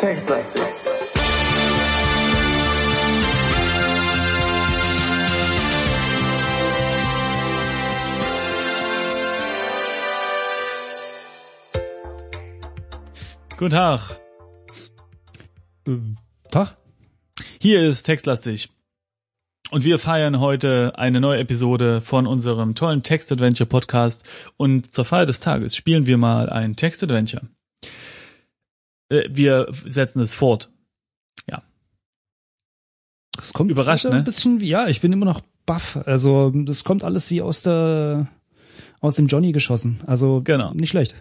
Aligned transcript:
Textlastig. 0.00 0.62
Guten 13.58 13.70
Tag. 13.70 14.00
Tag. 16.50 16.78
Hier 17.60 17.82
ist 17.82 18.04
Textlastig. 18.04 18.70
Und 19.70 19.84
wir 19.84 19.98
feiern 19.98 20.40
heute 20.40 20.94
eine 20.96 21.20
neue 21.20 21.40
Episode 21.40 22.00
von 22.00 22.26
unserem 22.26 22.74
tollen 22.74 23.02
Text-Adventure 23.02 23.68
Podcast. 23.68 24.24
Und 24.56 24.94
zur 24.94 25.04
Feier 25.04 25.26
des 25.26 25.40
Tages 25.40 25.76
spielen 25.76 26.06
wir 26.06 26.16
mal 26.16 26.48
ein 26.48 26.74
Text-Adventure. 26.74 27.42
Äh, 29.10 29.28
wir 29.30 29.68
setzen 29.86 30.20
es 30.20 30.32
fort. 30.34 30.70
Ja. 31.48 31.62
Das 33.36 33.52
kommt 33.52 33.70
Überrascht, 33.70 34.04
heute 34.04 34.14
ne? 34.14 34.20
Ein 34.20 34.24
bisschen, 34.24 34.60
wie- 34.60 34.68
ja, 34.68 34.88
ich 34.88 35.00
bin 35.00 35.12
immer 35.12 35.26
noch 35.26 35.40
baff. 35.66 35.98
Also, 36.06 36.50
das 36.50 36.84
kommt 36.84 37.04
alles 37.04 37.30
wie 37.30 37.42
aus 37.42 37.62
der, 37.62 38.28
aus 39.00 39.16
dem 39.16 39.26
Johnny 39.26 39.52
geschossen. 39.52 40.00
Also, 40.06 40.42
Genau. 40.44 40.72
nicht 40.74 40.90
schlecht. 40.90 41.14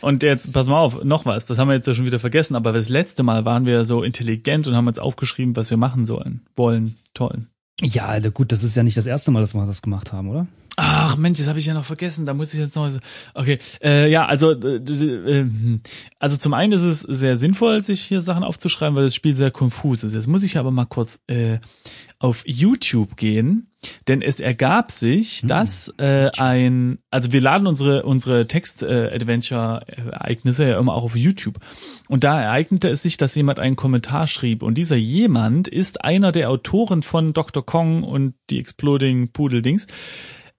Und 0.00 0.22
jetzt, 0.22 0.52
pass 0.52 0.66
mal 0.68 0.80
auf, 0.80 1.04
noch 1.04 1.26
was. 1.26 1.46
Das 1.46 1.58
haben 1.58 1.68
wir 1.68 1.74
jetzt 1.74 1.86
ja 1.86 1.94
schon 1.94 2.04
wieder 2.06 2.18
vergessen. 2.18 2.56
Aber 2.56 2.72
das 2.72 2.88
letzte 2.88 3.22
Mal 3.22 3.44
waren 3.44 3.66
wir 3.66 3.84
so 3.84 4.02
intelligent 4.02 4.66
und 4.66 4.74
haben 4.74 4.86
uns 4.88 4.98
aufgeschrieben, 4.98 5.54
was 5.56 5.70
wir 5.70 5.76
machen 5.76 6.04
sollen. 6.04 6.42
Wollen. 6.56 6.96
Toll. 7.14 7.46
Ja, 7.80 8.06
Alter, 8.06 8.30
gut, 8.30 8.52
das 8.52 8.62
ist 8.64 8.76
ja 8.76 8.82
nicht 8.82 8.96
das 8.96 9.06
erste 9.06 9.30
Mal, 9.30 9.40
dass 9.40 9.54
wir 9.54 9.64
das 9.66 9.82
gemacht 9.82 10.12
haben, 10.12 10.28
oder? 10.28 10.46
Ach 10.76 11.16
Mensch, 11.16 11.38
das 11.38 11.48
habe 11.48 11.58
ich 11.58 11.66
ja 11.66 11.74
noch 11.74 11.84
vergessen. 11.84 12.24
Da 12.24 12.32
muss 12.32 12.54
ich 12.54 12.60
jetzt 12.60 12.76
noch. 12.76 12.90
Okay, 13.34 13.58
äh, 13.82 14.10
ja, 14.10 14.24
also 14.24 14.52
äh, 14.52 15.44
also 16.18 16.38
zum 16.38 16.54
einen 16.54 16.72
ist 16.72 16.80
es 16.82 17.00
sehr 17.00 17.36
sinnvoll, 17.36 17.82
sich 17.82 18.00
hier 18.02 18.22
Sachen 18.22 18.42
aufzuschreiben, 18.42 18.96
weil 18.96 19.04
das 19.04 19.14
Spiel 19.14 19.34
sehr 19.34 19.50
konfus 19.50 20.02
ist. 20.02 20.14
Jetzt 20.14 20.28
muss 20.28 20.42
ich 20.42 20.56
aber 20.56 20.70
mal 20.70 20.86
kurz 20.86 21.20
äh, 21.26 21.58
auf 22.18 22.42
YouTube 22.46 23.16
gehen, 23.16 23.70
denn 24.08 24.22
es 24.22 24.40
ergab 24.40 24.92
sich, 24.92 25.42
dass 25.44 25.92
äh, 25.98 26.30
ein, 26.38 27.00
also 27.10 27.32
wir 27.32 27.42
laden 27.42 27.66
unsere 27.66 28.04
unsere 28.04 28.46
Text-Adventure-Ereignisse 28.46 30.68
ja 30.68 30.78
immer 30.78 30.94
auch 30.94 31.04
auf 31.04 31.16
YouTube. 31.16 31.58
Und 32.08 32.24
da 32.24 32.40
ereignete 32.40 32.88
es 32.88 33.02
sich, 33.02 33.18
dass 33.18 33.34
jemand 33.34 33.60
einen 33.60 33.76
Kommentar 33.76 34.26
schrieb. 34.26 34.62
Und 34.62 34.78
dieser 34.78 34.96
jemand 34.96 35.68
ist 35.68 36.02
einer 36.02 36.32
der 36.32 36.48
Autoren 36.48 37.02
von 37.02 37.34
Dr. 37.34 37.66
Kong 37.66 38.04
und 38.04 38.36
die 38.48 38.58
Exploding 38.58 39.32
Pudel 39.32 39.60
Dings. 39.60 39.86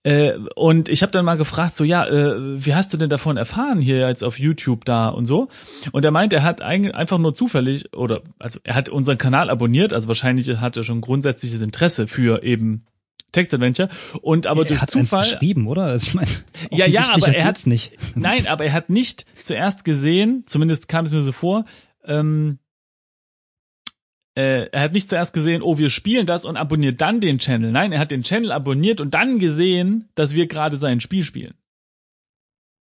Äh, 0.04 0.34
und 0.56 0.90
ich 0.90 1.02
habe 1.02 1.12
dann 1.14 1.24
mal 1.24 1.38
gefragt, 1.38 1.76
so 1.78 1.84
ja, 1.86 2.06
äh, 2.06 2.36
wie 2.66 2.76
hast 2.76 2.92
du 2.94 2.98
denn 2.98 3.10
davon 3.10 3.38
erfahren 3.38 3.80
hier 3.80 4.08
jetzt 4.08 4.24
auf 4.24 4.38
YouTube 4.38 4.84
da 4.86 5.08
und 5.10 5.26
so? 5.26 5.48
Und 5.94 6.04
er 6.04 6.12
meint, 6.12 6.34
er 6.34 6.44
hat 6.44 6.62
eigentlich 6.62 6.94
einfach 6.94 7.18
nur 7.20 7.34
zufällig 7.34 7.96
oder 7.96 8.22
also 8.38 8.60
er 8.66 8.76
hat 8.76 8.90
unseren 8.90 9.18
Kanal 9.18 9.50
abonniert, 9.50 9.94
also 9.94 10.10
wahrscheinlich 10.10 10.58
hat 10.58 10.76
er 10.76 10.84
schon 10.84 11.00
grundsätzliches 11.00 11.62
Interesse 11.62 12.08
für 12.08 12.44
eben 12.44 12.84
Textadventure 13.32 13.90
und 14.22 14.46
aber 14.46 14.62
er 14.64 14.68
durch 14.68 14.86
Zufall 14.88 15.24
geschrieben, 15.24 15.68
oder? 15.68 15.84
Also, 15.86 16.08
ich 16.08 16.14
meine, 16.16 16.28
Ja, 16.72 16.86
ja, 16.86 17.10
aber 17.14 17.30
er 17.34 17.46
hat- 17.46 17.58
es 17.58 17.66
nicht. 17.66 17.94
Nein, 18.14 18.46
aber 18.48 18.66
er 18.66 18.74
hat 18.74 18.90
nicht 18.90 19.26
zuerst 19.42 19.86
gesehen, 19.86 20.44
zumindest 20.46 20.88
kam 20.88 21.06
es 21.06 21.12
mir 21.14 21.22
so 21.22 21.32
vor, 21.32 21.66
ähm, 22.06 22.60
äh, 24.36 24.68
er 24.72 24.82
hat 24.82 24.94
nicht 24.94 25.10
zuerst 25.10 25.34
gesehen, 25.34 25.62
oh, 25.62 25.78
wir 25.78 25.90
spielen 25.90 26.26
das 26.26 26.46
und 26.46 26.58
abonniert 26.58 27.02
dann 27.02 27.20
den 27.22 27.40
Channel. 27.40 27.72
Nein, 27.72 27.92
er 27.92 28.00
hat 28.00 28.12
den 28.12 28.24
Channel 28.24 28.52
abonniert 28.52 29.00
und 29.00 29.14
dann 29.14 29.40
gesehen, 29.40 30.10
dass 30.16 30.34
wir 30.34 30.48
gerade 30.48 30.78
sein 30.78 31.02
Spiel 31.02 31.24
spielen. 31.24 31.54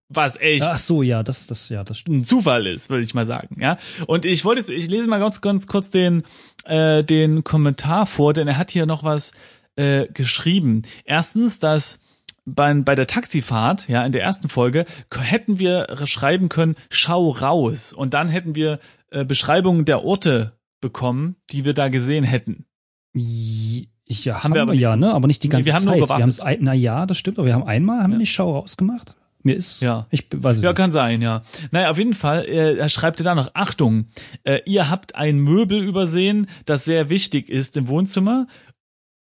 Was 0.08 0.38
echt 0.38 0.64
Ach 0.64 0.78
so, 0.78 1.02
ja, 1.02 1.22
das, 1.22 1.46
das, 1.46 1.68
ja, 1.70 1.84
das 1.84 1.98
stimmt. 1.98 2.18
ein 2.18 2.24
Zufall 2.24 2.66
ist, 2.66 2.90
würde 2.90 3.04
ich 3.04 3.14
mal 3.14 3.24
sagen, 3.24 3.60
ja. 3.60 3.78
Und 4.06 4.24
ich 4.24 4.44
wollte, 4.44 4.72
ich 4.72 4.88
lese 4.88 5.08
mal 5.08 5.20
ganz, 5.20 5.40
ganz 5.40 5.66
kurz 5.66 5.90
den, 5.90 6.22
äh, 6.64 7.02
den 7.02 7.44
Kommentar 7.44 8.06
vor, 8.06 8.34
denn 8.34 8.46
er 8.46 8.58
hat 8.58 8.70
hier 8.70 8.84
noch 8.84 9.04
was 9.04 9.32
äh, 9.76 10.06
geschrieben. 10.12 10.82
Erstens, 11.04 11.58
dass 11.58 12.02
bei, 12.44 12.74
bei 12.74 12.94
der 12.94 13.06
Taxifahrt, 13.06 13.88
ja, 13.88 14.04
in 14.04 14.12
der 14.12 14.22
ersten 14.22 14.48
Folge, 14.48 14.84
hätten 15.18 15.58
wir 15.58 15.86
schreiben 16.04 16.48
können, 16.48 16.76
schau 16.90 17.30
raus. 17.30 17.92
Und 17.92 18.14
dann 18.14 18.28
hätten 18.28 18.54
wir 18.54 18.80
äh, 19.10 19.24
Beschreibungen 19.24 19.84
der 19.84 20.04
Orte 20.04 20.52
bekommen, 20.82 21.36
die 21.50 21.64
wir 21.64 21.72
da 21.72 21.88
gesehen 21.88 22.24
hätten. 22.24 22.66
Ja, 23.14 24.42
Haben 24.44 24.52
wir 24.54 24.60
aber 24.62 24.74
ja, 24.74 24.96
ne? 24.96 25.14
Aber 25.14 25.26
nicht 25.26 25.42
die 25.42 25.48
Nee, 25.48 25.52
ganze 25.52 25.66
wir 25.66 25.74
haben 25.74 25.84
nur 25.84 25.92
Zeit. 25.94 26.00
gewartet. 26.02 26.18
wir 26.18 26.22
haben's 26.22 26.40
ein, 26.40 26.58
na 26.60 26.74
ja, 26.74 27.06
das 27.06 27.16
stimmt, 27.16 27.38
aber 27.38 27.46
wir 27.46 27.54
haben 27.54 27.64
einmal, 27.64 28.02
haben 28.02 28.10
wir 28.10 28.16
Ja. 28.16 28.18
nicht 28.18 28.32
Schau 28.32 28.52
rausgemacht? 28.58 29.16
Mir 29.42 29.56
ist, 29.56 29.80
Ja. 29.82 30.06
ich 30.10 30.26
weiß 30.34 30.58
es 30.58 30.62
Ja, 30.62 30.70
nicht. 30.70 30.76
kann 30.76 30.92
sein, 30.92 31.20
ja. 31.22 31.42
Naja, 31.70 31.90
auf 31.90 31.98
jeden 31.98 32.14
Fall, 32.14 32.44
äh, 32.44 32.76
er 32.76 32.88
schreibt 32.88 33.20
er 33.20 33.24
da 33.24 33.34
noch, 33.34 33.50
Achtung, 33.54 34.06
äh, 34.44 34.60
ihr 34.66 34.88
habt 34.90 35.14
ein 35.14 35.38
Möbel 35.38 35.82
übersehen, 35.82 36.46
das 36.66 36.84
sehr 36.84 37.08
wichtig 37.08 37.48
ist 37.48 37.76
im 37.76 37.88
Wohnzimmer. 37.88 38.46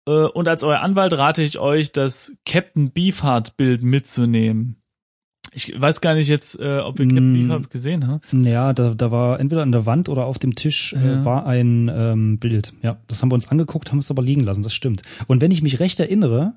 Äh, 0.08 0.12
und 0.12 0.48
als 0.48 0.64
euer 0.64 0.80
Anwalt 0.82 1.14
rate 1.14 1.44
ich 1.44 1.60
euch, 1.60 1.92
das 1.92 2.36
Captain 2.46 2.92
Beefheart-Bild 2.92 3.84
mitzunehmen. 3.84 4.81
Ich 5.54 5.80
weiß 5.80 6.00
gar 6.02 6.14
nicht 6.14 6.30
jetzt, 6.30 6.60
äh, 6.60 6.80
ob 6.80 6.98
wir 6.98 7.06
Captain 7.08 7.34
Mm. 7.34 7.48
Beefheart 7.48 7.70
gesehen 7.72 8.08
haben. 8.08 8.22
Ja, 8.46 8.72
da, 8.74 8.94
da 8.94 9.12
war 9.12 9.40
entweder 9.40 9.62
an 9.64 9.72
der 9.72 9.86
Wand 9.86 10.08
oder 10.08 10.26
auf 10.26 10.40
dem 10.40 10.56
Tisch 10.56 10.94
Ja. 10.94 11.22
äh, 11.22 11.26
war 11.26 11.46
ein 11.46 11.92
ähm, 11.94 12.40
Bild. 12.40 12.74
Ja, 12.82 12.98
das 13.08 13.22
haben 13.22 13.32
wir 13.32 13.36
uns 13.36 13.50
angeguckt, 13.50 13.92
haben 13.92 14.00
es 14.00 14.10
aber 14.12 14.22
liegen 14.24 14.42
lassen, 14.44 14.64
das 14.64 14.74
stimmt. 14.74 15.02
Und 15.28 15.42
wenn 15.42 15.52
ich 15.52 15.62
mich 15.62 15.80
recht 15.82 16.00
erinnere, 16.00 16.54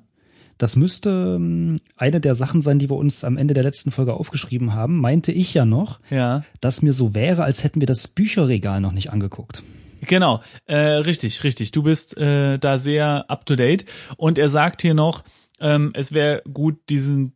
das 0.59 0.77
müsste 0.77 1.35
ähm, 1.37 1.79
eine 1.97 2.21
der 2.21 2.37
Sachen 2.37 2.63
sein, 2.63 2.79
die 2.79 2.89
wir 2.89 2.95
uns 2.97 3.25
am 3.25 3.37
Ende 3.37 3.55
der 3.55 3.65
letzten 3.65 3.91
Folge 3.91 4.15
aufgeschrieben 4.15 4.75
haben, 4.75 5.01
meinte 5.01 5.33
ich 5.33 5.53
ja 5.55 5.65
noch, 5.65 5.99
Ja. 6.11 6.45
dass 6.61 6.81
mir 6.81 6.93
so 6.93 7.15
wäre, 7.17 7.43
als 7.43 7.65
hätten 7.65 7.81
wir 7.81 7.87
das 7.89 8.07
Bücherregal 8.07 8.81
noch 8.81 8.93
nicht 8.93 9.13
angeguckt. 9.13 9.65
Genau, 10.07 10.41
äh, 10.67 10.77
richtig, 10.77 11.43
richtig. 11.43 11.73
Du 11.73 11.83
bist 11.83 12.17
äh, 12.19 12.59
da 12.59 12.79
sehr 12.79 13.25
up 13.29 13.47
to 13.47 13.57
date. 13.57 13.87
Und 14.17 14.39
er 14.39 14.49
sagt 14.51 14.83
hier 14.83 14.95
noch, 14.95 15.25
ähm, 15.61 15.91
es 15.95 16.13
wäre 16.13 16.43
gut, 16.53 16.77
diesen, 16.91 17.33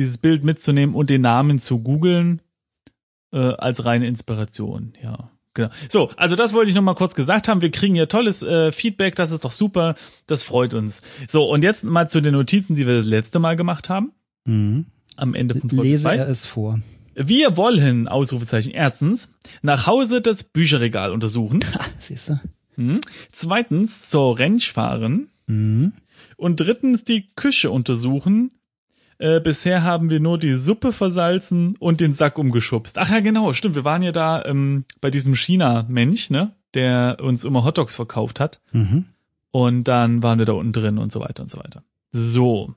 dieses 0.00 0.18
Bild 0.18 0.42
mitzunehmen 0.44 0.94
und 0.94 1.10
den 1.10 1.20
Namen 1.20 1.60
zu 1.60 1.80
googeln 1.80 2.40
äh, 3.32 3.38
als 3.38 3.84
reine 3.84 4.06
Inspiration. 4.06 4.94
Ja, 5.02 5.30
genau. 5.52 5.68
So, 5.88 6.10
also 6.16 6.36
das 6.36 6.54
wollte 6.54 6.70
ich 6.70 6.74
noch 6.74 6.82
mal 6.82 6.94
kurz 6.94 7.14
gesagt 7.14 7.48
haben. 7.48 7.60
Wir 7.60 7.70
kriegen 7.70 7.94
hier 7.94 8.08
tolles 8.08 8.42
äh, 8.42 8.72
Feedback, 8.72 9.14
das 9.14 9.30
ist 9.30 9.44
doch 9.44 9.52
super. 9.52 9.94
Das 10.26 10.42
freut 10.42 10.72
uns. 10.72 11.02
So, 11.28 11.44
und 11.44 11.62
jetzt 11.62 11.84
mal 11.84 12.08
zu 12.08 12.20
den 12.20 12.32
Notizen, 12.32 12.74
die 12.74 12.86
wir 12.86 12.96
das 12.96 13.06
letzte 13.06 13.38
Mal 13.38 13.56
gemacht 13.56 13.90
haben. 13.90 14.12
Mhm. 14.46 14.86
Am 15.16 15.34
Ende 15.34 15.60
Lese 15.62 16.04
zwei. 16.04 16.16
er 16.16 16.28
es 16.28 16.46
vor. 16.46 16.80
Wir 17.14 17.58
wollen, 17.58 18.08
Ausrufezeichen, 18.08 18.72
erstens, 18.72 19.30
nach 19.60 19.86
Hause 19.86 20.22
das 20.22 20.42
Bücherregal 20.44 21.12
untersuchen. 21.12 21.62
Siehst 21.98 22.30
du? 22.30 22.40
Hm. 22.76 23.00
Zweitens 23.32 24.08
zur 24.08 24.40
Ranch 24.40 24.72
fahren. 24.72 25.28
Mhm. 25.46 25.92
Und 26.36 26.60
drittens 26.60 27.04
die 27.04 27.28
Küche 27.34 27.70
untersuchen. 27.70 28.52
Äh, 29.20 29.40
bisher 29.40 29.82
haben 29.82 30.08
wir 30.08 30.18
nur 30.18 30.38
die 30.38 30.54
Suppe 30.54 30.92
versalzen 30.92 31.76
und 31.78 32.00
den 32.00 32.14
Sack 32.14 32.38
umgeschubst. 32.38 32.96
Ach 32.96 33.10
ja, 33.10 33.20
genau, 33.20 33.52
stimmt. 33.52 33.74
Wir 33.74 33.84
waren 33.84 34.02
ja 34.02 34.12
da 34.12 34.42
ähm, 34.46 34.86
bei 35.02 35.10
diesem 35.10 35.36
China-Mensch, 35.36 36.30
ne? 36.30 36.52
Der 36.72 37.18
uns 37.20 37.44
immer 37.44 37.62
Hotdogs 37.62 37.94
verkauft 37.94 38.40
hat. 38.40 38.62
Mhm. 38.72 39.04
Und 39.50 39.84
dann 39.84 40.22
waren 40.22 40.38
wir 40.38 40.46
da 40.46 40.54
unten 40.54 40.72
drin 40.72 40.96
und 40.96 41.12
so 41.12 41.20
weiter 41.20 41.42
und 41.42 41.50
so 41.50 41.58
weiter. 41.58 41.82
So. 42.12 42.74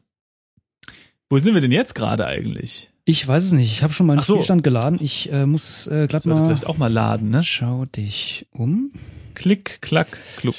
Wo 1.30 1.38
sind 1.38 1.54
wir 1.54 1.62
denn 1.62 1.72
jetzt 1.72 1.96
gerade 1.96 2.26
eigentlich? 2.26 2.92
Ich 3.06 3.26
weiß 3.26 3.46
es 3.46 3.52
nicht. 3.54 3.72
Ich 3.72 3.82
habe 3.82 3.94
schon 3.94 4.06
meinen 4.06 4.20
Ach 4.20 4.24
so. 4.24 4.36
Spielstand 4.36 4.64
geladen. 4.64 5.00
Ich 5.02 5.32
äh, 5.32 5.46
muss 5.46 5.88
äh, 5.88 6.08
glatt 6.08 6.26
mal. 6.26 6.46
vielleicht 6.46 6.66
auch 6.66 6.78
mal 6.78 6.92
laden, 6.92 7.30
ne? 7.30 7.42
Schau 7.46 7.86
dich 7.86 8.48
um. 8.52 8.92
Klick, 9.34 9.82
klack, 9.82 10.18
kluck. 10.36 10.56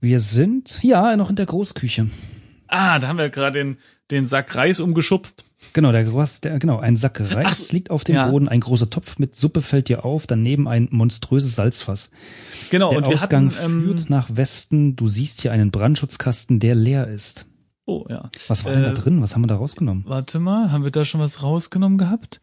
Wir 0.00 0.20
sind 0.20 0.78
ja 0.82 1.16
noch 1.16 1.30
in 1.30 1.36
der 1.36 1.46
Großküche. 1.46 2.06
Ah, 2.74 2.98
da 2.98 3.06
haben 3.06 3.18
wir 3.18 3.30
gerade 3.30 3.60
den, 3.60 3.78
den 4.10 4.26
Sack 4.26 4.56
Reis 4.56 4.80
umgeschubst. 4.80 5.44
Genau, 5.74 5.92
der, 5.92 6.04
der 6.42 6.58
genau 6.58 6.80
ein 6.80 6.96
Sack 6.96 7.20
Reis 7.20 7.68
so, 7.68 7.74
liegt 7.74 7.90
auf 7.90 8.02
dem 8.02 8.16
ja. 8.16 8.26
Boden, 8.26 8.48
ein 8.48 8.58
großer 8.58 8.90
Topf 8.90 9.20
mit 9.20 9.36
Suppe 9.36 9.62
fällt 9.62 9.88
dir 9.88 10.04
auf, 10.04 10.26
daneben 10.26 10.66
ein 10.66 10.88
monströses 10.90 11.54
Salzfass. 11.54 12.10
Genau, 12.70 12.90
der 12.90 12.98
und 12.98 13.06
wir 13.06 13.14
Ausgang 13.14 13.50
hatten, 13.54 13.64
ähm, 13.64 13.82
führt 13.84 14.10
nach 14.10 14.28
Westen. 14.34 14.96
Du 14.96 15.06
siehst 15.06 15.40
hier 15.42 15.52
einen 15.52 15.70
Brandschutzkasten, 15.70 16.58
der 16.58 16.74
leer 16.74 17.06
ist. 17.06 17.46
Oh, 17.86 18.06
ja. 18.08 18.22
Was 18.48 18.64
war 18.64 18.72
denn 18.72 18.82
da 18.82 18.90
Äh, 18.90 18.94
drin? 18.94 19.22
Was 19.22 19.36
haben 19.36 19.42
wir 19.42 19.48
da 19.48 19.56
rausgenommen? 19.56 20.04
Warte 20.08 20.40
mal, 20.40 20.72
haben 20.72 20.82
wir 20.82 20.90
da 20.90 21.04
schon 21.04 21.20
was 21.20 21.44
rausgenommen 21.44 21.96
gehabt? 21.96 22.40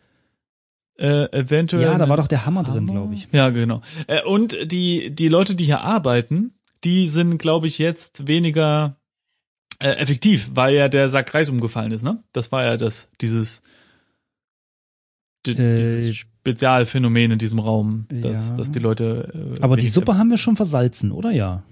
Äh, 0.98 1.26
eventuell. 1.38 1.84
Ja, 1.84 1.98
da 1.98 2.08
war 2.08 2.16
doch 2.16 2.28
der 2.28 2.46
Hammer 2.46 2.64
drin, 2.64 2.88
Hammer? 2.88 2.92
glaube 2.94 3.16
ich. 3.16 3.28
Ja, 3.34 3.50
genau. 3.50 3.82
Äh, 4.08 4.24
und 4.24 4.56
die, 4.64 5.14
die 5.14 5.28
Leute, 5.28 5.56
die 5.56 5.66
hier 5.66 5.82
arbeiten, 5.82 6.54
die 6.86 7.10
sind, 7.10 7.38
glaube 7.38 7.68
ich, 7.68 7.80
jetzt 7.80 8.28
weniger 8.28 9.01
äh, 9.82 9.96
effektiv, 9.98 10.52
weil 10.54 10.76
ja 10.76 10.88
der 10.90 11.10
Sack 11.10 11.34
Reis 11.34 11.50
umgefallen 11.50 11.92
ist, 11.92 12.04
ne? 12.04 12.24
Das 12.34 12.52
war 12.52 12.64
ja 12.64 12.78
das, 12.78 13.12
dieses, 13.22 13.64
di- 15.46 15.52
Äh, 15.52 15.76
dieses 15.76 16.16
Spezialphänomen 16.16 17.32
in 17.32 17.38
diesem 17.40 17.60
Raum, 17.60 18.06
dass, 18.10 18.52
ja. 18.52 18.56
dass 18.58 18.72
die 18.72 18.80
Leute. 18.80 19.56
Äh, 19.58 19.62
Aber 19.62 19.78
die 19.78 19.88
Suppe 19.88 20.18
haben 20.18 20.30
wir 20.30 20.38
schon 20.38 20.56
versalzen, 20.56 21.12
oder 21.12 21.32
ja? 21.32 21.64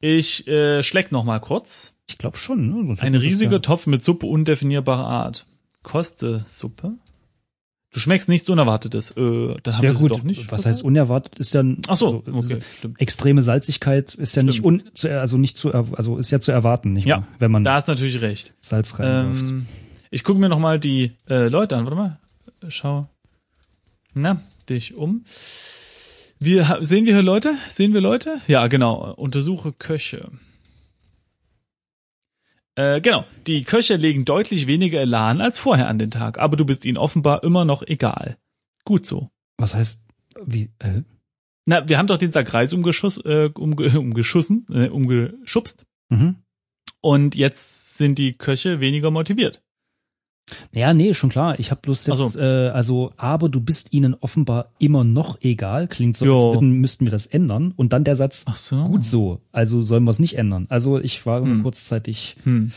Ich 0.00 0.46
äh, 0.46 0.82
schleck 0.82 1.12
noch 1.12 1.24
mal 1.24 1.38
kurz. 1.40 1.94
Ich 2.08 2.18
glaube 2.18 2.36
schon. 2.36 2.68
Ne? 2.84 2.96
Ein 3.00 3.14
riesiger 3.14 3.52
ja. 3.52 3.58
Topf 3.58 3.86
mit 3.86 4.02
Suppe 4.04 4.26
undefinierbarer 4.26 5.06
Art. 5.06 5.46
Koste 5.82 6.44
Suppe? 6.46 6.94
Du 7.96 8.00
schmeckst 8.00 8.28
nichts 8.28 8.50
Unerwartetes. 8.50 9.12
Äh, 9.12 9.54
dann 9.62 9.78
haben 9.78 9.84
Ja 9.84 9.92
wir 9.92 9.98
gut, 9.98 10.10
doch 10.10 10.22
nicht. 10.22 10.52
was 10.52 10.66
heißt 10.66 10.84
unerwartet 10.84 11.38
ist 11.38 11.54
ja 11.54 11.64
Ach 11.88 11.96
so, 11.96 12.22
also, 12.30 12.54
okay, 12.56 12.64
stimmt. 12.76 13.00
extreme 13.00 13.40
Salzigkeit 13.40 14.12
ist 14.14 14.36
ja 14.36 14.42
nicht 14.42 14.62
un, 14.62 14.82
zu, 14.92 15.18
also 15.18 15.38
nicht 15.38 15.56
zu 15.56 15.72
also 15.72 16.18
ist 16.18 16.30
ja 16.30 16.38
zu 16.38 16.52
erwarten, 16.52 16.92
nicht 16.92 17.06
Ja, 17.06 17.16
wahr? 17.20 17.28
wenn 17.38 17.50
man 17.50 17.64
Da 17.64 17.72
hast 17.72 17.88
natürlich 17.88 18.20
recht. 18.20 18.52
Salz 18.60 18.98
reinwirft. 18.98 19.48
Ähm, 19.48 19.66
ich 20.10 20.24
gucke 20.24 20.38
mir 20.38 20.50
noch 20.50 20.58
mal 20.58 20.78
die 20.78 21.12
äh, 21.30 21.48
Leute 21.48 21.74
an. 21.78 21.84
Warte 21.86 21.96
mal. 21.96 22.18
Schau. 22.68 23.08
Na, 24.12 24.42
dich 24.68 24.94
um. 24.94 25.24
Wir 26.38 26.76
sehen 26.82 27.06
wir 27.06 27.14
hier 27.14 27.22
Leute? 27.22 27.54
Sehen 27.68 27.94
wir 27.94 28.02
Leute? 28.02 28.42
Ja, 28.46 28.66
genau. 28.66 29.14
Untersuche 29.14 29.72
Köche. 29.72 30.28
Äh, 32.76 33.00
genau. 33.00 33.24
Die 33.46 33.64
Köche 33.64 33.96
legen 33.96 34.24
deutlich 34.24 34.66
weniger 34.66 35.00
Elan 35.00 35.40
als 35.40 35.58
vorher 35.58 35.88
an 35.88 35.98
den 35.98 36.10
Tag, 36.10 36.38
aber 36.38 36.56
du 36.56 36.64
bist 36.64 36.84
ihnen 36.84 36.98
offenbar 36.98 37.42
immer 37.42 37.64
noch 37.64 37.82
egal. 37.82 38.36
Gut 38.84 39.06
so. 39.06 39.30
Was 39.56 39.74
heißt 39.74 40.06
wie 40.44 40.70
äh? 40.78 41.02
Na, 41.64 41.88
wir 41.88 41.98
haben 41.98 42.06
doch 42.06 42.18
den 42.18 42.30
Sack 42.30 42.54
Reis 42.54 42.72
umgeschuss, 42.72 43.18
äh, 43.18 43.50
umge 43.54 43.90
umgeschussen, 43.98 44.66
äh, 44.70 44.88
umgeschubst. 44.88 45.84
Mhm. 46.10 46.36
Und 47.00 47.34
jetzt 47.34 47.96
sind 47.96 48.18
die 48.18 48.34
Köche 48.34 48.80
weniger 48.80 49.10
motiviert. 49.10 49.62
Ja, 50.74 50.94
nee, 50.94 51.12
schon 51.14 51.30
klar. 51.30 51.58
Ich 51.58 51.70
habe 51.70 51.80
bloß 51.82 52.06
jetzt, 52.06 52.20
Ach 52.20 52.28
so. 52.28 52.40
äh, 52.40 52.68
also, 52.68 53.12
aber 53.16 53.48
du 53.48 53.60
bist 53.60 53.92
ihnen 53.92 54.14
offenbar 54.14 54.72
immer 54.78 55.02
noch 55.04 55.40
egal. 55.40 55.88
Klingt 55.88 56.16
so, 56.16 56.24
als 56.24 56.44
Jo. 56.44 56.54
würden, 56.54 56.72
müssten 56.74 57.04
wir 57.04 57.10
das 57.10 57.26
ändern. 57.26 57.72
Und 57.76 57.92
dann 57.92 58.04
der 58.04 58.14
Satz, 58.16 58.44
Ach 58.46 58.56
so. 58.56 58.84
gut 58.84 59.04
so. 59.04 59.40
Also 59.52 59.82
sollen 59.82 60.04
wir 60.04 60.10
es 60.12 60.18
nicht 60.20 60.38
ändern. 60.38 60.66
Also 60.68 61.00
ich 61.00 61.26
war 61.26 61.42
Hm. 61.42 61.62
kurzzeitig. 61.62 62.36
Hm. 62.44 62.70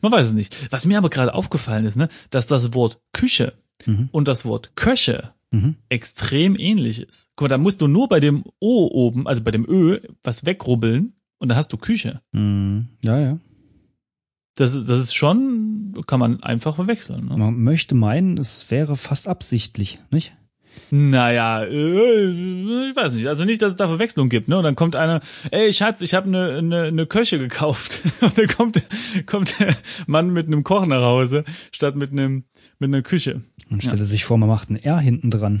Man 0.00 0.12
weiß 0.12 0.28
es 0.28 0.32
nicht. 0.32 0.54
Was 0.72 0.86
mir 0.86 0.96
aber 0.98 1.10
gerade 1.10 1.34
aufgefallen 1.34 1.86
ist, 1.86 1.96
ne, 1.96 2.08
dass 2.30 2.46
das 2.46 2.72
Wort 2.74 3.00
Küche 3.12 3.54
Mhm. 3.84 4.08
und 4.12 4.28
das 4.28 4.44
Wort 4.44 4.70
Köche 4.76 5.32
Mhm. 5.50 5.74
extrem 5.88 6.54
ähnlich 6.56 7.00
ist. 7.00 7.30
Guck 7.34 7.46
mal, 7.46 7.48
da 7.48 7.58
musst 7.58 7.80
du 7.80 7.88
nur 7.88 8.08
bei 8.08 8.20
dem 8.20 8.44
O 8.60 8.86
oben, 8.86 9.26
also 9.26 9.42
bei 9.42 9.50
dem 9.50 9.66
Ö, 9.68 9.98
was 10.22 10.46
wegrubbeln 10.46 11.14
und 11.38 11.48
dann 11.48 11.58
hast 11.58 11.72
du 11.72 11.76
Küche. 11.76 12.20
Mhm. 12.30 12.86
Ja, 13.04 13.18
ja. 13.18 13.38
Das, 14.54 14.74
ist- 14.74 14.88
das 14.88 14.98
ist 14.98 15.14
schon, 15.14 15.94
kann 16.06 16.20
man 16.20 16.42
einfach 16.42 16.76
verwechseln. 16.76 17.26
Ne? 17.28 17.36
Man 17.36 17.62
möchte 17.62 17.94
meinen, 17.94 18.36
es 18.38 18.70
wäre 18.70 18.96
fast 18.96 19.28
absichtlich, 19.28 20.00
nicht? 20.10 20.34
Naja, 20.90 21.64
äh, 21.64 22.88
ich 22.88 22.96
weiß 22.96 23.12
nicht. 23.14 23.26
Also 23.26 23.44
nicht, 23.44 23.60
dass 23.62 23.72
es 23.72 23.76
da 23.76 23.88
Verwechslung 23.88 24.28
gibt, 24.30 24.48
ne? 24.48 24.56
Und 24.58 24.64
dann 24.64 24.74
kommt 24.76 24.96
einer, 24.96 25.20
ey 25.50 25.70
Schatz, 25.72 26.00
ich 26.00 26.14
habe 26.14 26.28
eine 26.28 26.62
ne, 26.62 26.92
ne 26.92 27.06
Köche 27.06 27.38
gekauft. 27.38 28.00
Und 28.20 28.36
dann 28.38 28.46
kommt, 28.48 28.82
kommt 29.26 29.58
der 29.60 29.76
Mann 30.06 30.30
mit 30.30 30.46
einem 30.46 30.64
Koch 30.64 30.86
nach 30.86 31.02
Hause, 31.02 31.44
statt 31.72 31.96
mit 31.96 32.12
einem 32.12 32.44
mit 32.78 32.88
einer 32.88 33.02
Küche. 33.02 33.42
Und 33.70 33.82
stelle 33.82 34.04
sich 34.04 34.24
vor, 34.24 34.38
man 34.38 34.48
macht 34.48 34.70
ein 34.70 34.76
R 34.76 34.98
hinten 34.98 35.30
dran. 35.30 35.60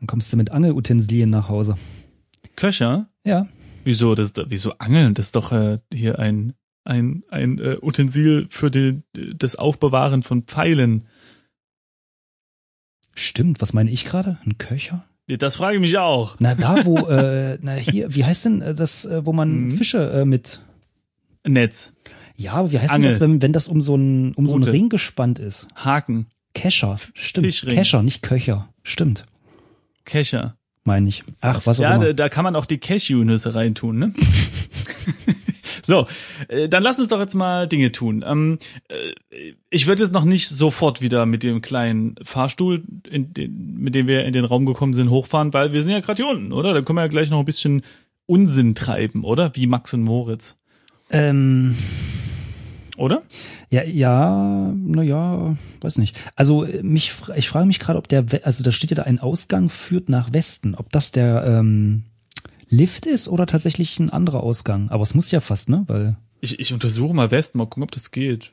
Dann 0.00 0.06
kommst 0.06 0.32
du 0.32 0.36
mit 0.36 0.50
Angelutensilien 0.52 1.30
nach 1.30 1.48
Hause. 1.48 1.76
Köcher? 2.56 3.08
Ja. 3.26 3.46
Wieso? 3.84 4.14
Das, 4.14 4.32
wieso 4.48 4.72
Angeln? 4.78 5.14
Das 5.14 5.26
ist 5.26 5.36
doch 5.36 5.52
äh, 5.52 5.78
hier 5.92 6.18
ein 6.18 6.52
ein 6.86 7.22
ein 7.28 7.58
äh, 7.58 7.76
Utensil 7.82 8.46
für 8.48 8.70
die, 8.70 9.02
das 9.12 9.56
Aufbewahren 9.56 10.22
von 10.22 10.42
Pfeilen. 10.44 11.06
Stimmt, 13.14 13.60
was 13.62 13.72
meine 13.72 13.90
ich 13.90 14.04
gerade? 14.04 14.38
Ein 14.44 14.58
Köcher? 14.58 15.04
Das 15.26 15.56
frage 15.56 15.76
ich 15.76 15.80
mich 15.80 15.98
auch. 15.98 16.36
Na, 16.38 16.54
da 16.54 16.84
wo, 16.84 16.98
äh, 17.08 17.58
na 17.60 17.72
hier, 17.74 18.14
wie 18.14 18.24
heißt 18.24 18.44
denn 18.44 18.62
äh, 18.62 18.74
das, 18.74 19.04
äh, 19.06 19.24
wo 19.26 19.32
man 19.32 19.66
Mhm. 19.66 19.76
Fische 19.76 20.10
äh, 20.12 20.24
mit. 20.24 20.60
Netz, 21.48 21.92
Ja, 22.36 22.52
aber 22.54 22.72
wie 22.72 22.78
heißt 22.80 22.92
Angel. 22.92 23.08
denn 23.08 23.12
das, 23.12 23.20
wenn, 23.20 23.42
wenn 23.42 23.52
das 23.52 23.68
um 23.68 23.80
so 23.80 23.94
einen 23.94 24.34
um 24.34 24.46
so 24.48 24.54
einen. 24.56 24.64
Ring 24.64 24.88
gespannt 24.88 25.38
ist? 25.38 25.68
Haken, 25.76 26.26
Kescher. 26.54 26.98
Stimmt. 27.14 27.46
Fischring. 27.46 27.74
Kescher, 27.76 28.02
nicht 28.02 28.22
Köcher. 28.22 28.68
Stimmt. 28.82 29.26
Kescher. 30.04 30.56
Meine 30.84 31.08
ich. 31.08 31.24
Ach, 31.40 31.64
was 31.66 31.78
auch 31.80 31.82
Ja, 31.84 31.94
immer. 31.96 32.04
da, 32.06 32.12
da 32.12 32.28
kann 32.28 32.44
man 32.44 32.54
auch 32.56 32.66
die 32.66 32.78
Cashew-Nüsse 32.78 33.54
reintun, 33.54 33.98
ne? 33.98 34.12
so, 35.86 36.06
äh, 36.48 36.68
dann 36.68 36.82
lass 36.82 36.98
uns 36.98 37.08
doch 37.08 37.20
jetzt 37.20 37.34
mal 37.34 37.66
Dinge 37.68 37.92
tun. 37.92 38.24
Ähm, 38.26 38.58
äh, 38.88 39.52
ich 39.70 39.86
würde 39.86 40.02
jetzt 40.02 40.12
noch 40.12 40.24
nicht 40.24 40.48
sofort 40.48 41.00
wieder 41.00 41.26
mit 41.26 41.42
dem 41.42 41.62
kleinen 41.62 42.16
Fahrstuhl, 42.22 42.82
den, 42.86 43.76
mit 43.78 43.94
dem 43.94 44.06
wir 44.06 44.24
in 44.24 44.32
den 44.32 44.44
Raum 44.44 44.66
gekommen 44.66 44.94
sind, 44.94 45.10
hochfahren, 45.10 45.52
weil 45.54 45.72
wir 45.72 45.82
sind 45.82 45.92
ja 45.92 46.00
gerade 46.00 46.22
hier 46.22 46.30
unten, 46.30 46.52
oder? 46.52 46.74
Da 46.74 46.82
können 46.82 46.96
wir 46.96 47.02
ja 47.02 47.08
gleich 47.08 47.30
noch 47.30 47.38
ein 47.38 47.44
bisschen 47.44 47.82
Unsinn 48.26 48.74
treiben, 48.74 49.24
oder? 49.24 49.54
Wie 49.54 49.66
Max 49.66 49.94
und 49.94 50.02
Moritz, 50.02 50.56
Ähm, 51.10 51.76
oder? 52.96 53.22
ja, 53.70 53.84
ja, 53.84 54.72
na 54.76 55.02
ja, 55.02 55.56
weiß 55.80 55.98
nicht. 55.98 56.18
Also 56.34 56.66
mich, 56.82 57.12
ich 57.36 57.48
frage 57.48 57.66
mich 57.66 57.78
gerade, 57.78 57.98
ob 57.98 58.08
der, 58.08 58.24
also 58.42 58.64
da 58.64 58.72
steht 58.72 58.90
ja 58.90 58.96
da 58.96 59.02
ein 59.02 59.20
Ausgang 59.20 59.68
führt 59.68 60.08
nach 60.08 60.32
Westen, 60.32 60.74
ob 60.74 60.90
das 60.90 61.12
der 61.12 61.44
ähm, 61.46 62.04
Lift 62.68 63.06
ist 63.06 63.28
oder 63.28 63.46
tatsächlich 63.46 63.98
ein 63.98 64.10
anderer 64.10 64.42
Ausgang. 64.42 64.88
Aber 64.90 65.02
es 65.02 65.14
muss 65.14 65.30
ja 65.30 65.40
fast, 65.40 65.68
ne? 65.68 65.84
Weil 65.86 66.16
Ich, 66.40 66.58
ich 66.58 66.72
untersuche 66.72 67.14
mal 67.14 67.30
Westen, 67.30 67.58
mal 67.58 67.64
gucken, 67.64 67.84
ob 67.84 67.92
das 67.92 68.10
geht. 68.10 68.52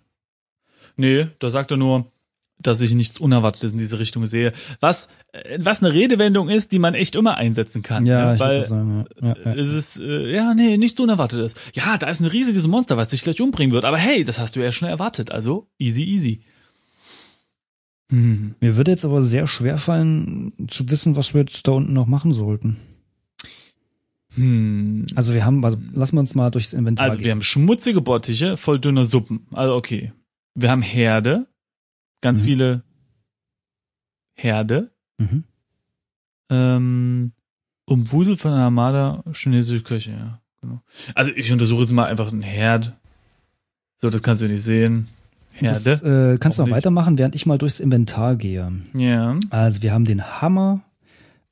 Nee, 0.96 1.28
da 1.40 1.50
sagt 1.50 1.72
er 1.72 1.78
nur, 1.78 2.12
dass 2.60 2.82
ich 2.82 2.94
nichts 2.94 3.20
Unerwartetes 3.20 3.74
in 3.74 3.78
diese 3.78 4.00
Richtung 4.00 4.26
sehe. 4.26 4.54
Was, 4.80 5.10
äh, 5.32 5.60
was 5.60 5.84
eine 5.84 5.94
Redewendung 5.94 6.50
ist, 6.50 6.72
die 6.72 6.80
man 6.80 6.94
echt 6.94 7.16
immer 7.16 7.36
einsetzen 7.36 7.82
kann. 7.82 8.06
ja, 8.06 8.34
ne? 8.34 8.40
weil 8.40 8.66
sagen, 8.66 9.06
ja, 9.22 9.28
ja, 9.28 9.36
ja. 9.46 9.54
es 9.56 9.74
ist, 9.74 10.00
äh, 10.00 10.34
ja, 10.34 10.54
nee, 10.54 10.78
nichts 10.78 11.00
Unerwartetes. 11.00 11.56
Ja, 11.74 11.98
da 11.98 12.08
ist 12.08 12.22
ein 12.22 12.28
riesiges 12.28 12.68
Monster, 12.68 12.98
was 12.98 13.10
dich 13.10 13.24
gleich 13.24 13.42
umbringen 13.42 13.74
wird. 13.74 13.86
Aber 13.86 13.98
hey, 13.98 14.24
das 14.24 14.40
hast 14.40 14.56
du 14.56 14.62
ja 14.62 14.72
schon 14.72 14.88
erwartet. 14.88 15.32
Also, 15.32 15.68
easy, 15.78 16.04
easy. 16.04 16.42
Hm. 18.10 18.56
Mir 18.60 18.78
würde 18.78 18.92
jetzt 18.92 19.06
aber 19.06 19.22
sehr 19.22 19.48
schwer 19.48 19.78
fallen, 19.78 20.54
zu 20.68 20.88
wissen, 20.90 21.16
was 21.16 21.34
wir 21.34 21.42
jetzt 21.42 21.68
da 21.68 21.72
unten 21.72 21.94
noch 21.94 22.08
machen 22.08 22.32
sollten. 22.32 22.78
Hm. 24.36 25.06
Also 25.16 25.34
wir 25.34 25.46
haben, 25.46 25.64
also 25.64 25.78
lassen 25.94 26.16
wir 26.16 26.20
uns 26.22 26.34
mal 26.36 26.50
durchs 26.50 26.74
Inventar 26.74 27.06
Also, 27.06 27.20
wir 27.20 27.24
gehen. 27.24 27.32
haben 27.34 27.42
schmutzige 27.42 28.02
Bottiche 28.02 28.58
voll 28.58 28.80
dünner 28.80 29.06
Suppen. 29.06 29.46
Also, 29.52 29.76
okay. 29.76 30.12
Wir 30.56 30.72
haben 30.72 30.82
Herde. 30.82 31.48
Ganz 32.22 32.42
Mhm. 32.42 32.46
viele 32.46 32.84
Herde. 34.36 34.92
Mhm. 35.18 35.44
Ähm, 36.50 37.32
umwuselt 37.86 38.40
von 38.40 38.52
einer 38.54 38.64
Armada 38.66 39.24
chinesische 39.34 39.84
Köche, 39.84 40.12
ja. 40.12 40.40
Genau. 40.62 40.82
Also 41.16 41.32
ich 41.36 41.52
untersuche 41.52 41.82
jetzt 41.82 41.92
mal 41.92 42.06
einfach 42.06 42.32
einen 42.32 42.42
Herd. 42.42 42.94
So, 43.98 44.10
das 44.10 44.24
kannst 44.24 44.42
du 44.42 44.48
nicht 44.48 44.64
sehen. 44.64 45.08
Herde. 45.52 45.80
Das, 45.84 46.02
äh, 46.02 46.38
kannst 46.40 46.58
du 46.58 46.64
Auch 46.64 46.68
noch 46.68 46.76
nicht. 46.76 46.78
weitermachen, 46.78 47.18
während 47.18 47.36
ich 47.36 47.46
mal 47.46 47.58
durchs 47.58 47.80
Inventar 47.80 48.36
gehe. 48.38 48.72
ja, 48.94 49.38
Also 49.50 49.82
wir 49.84 49.94
haben 49.94 50.06
den 50.06 50.24
Hammer, 50.42 50.82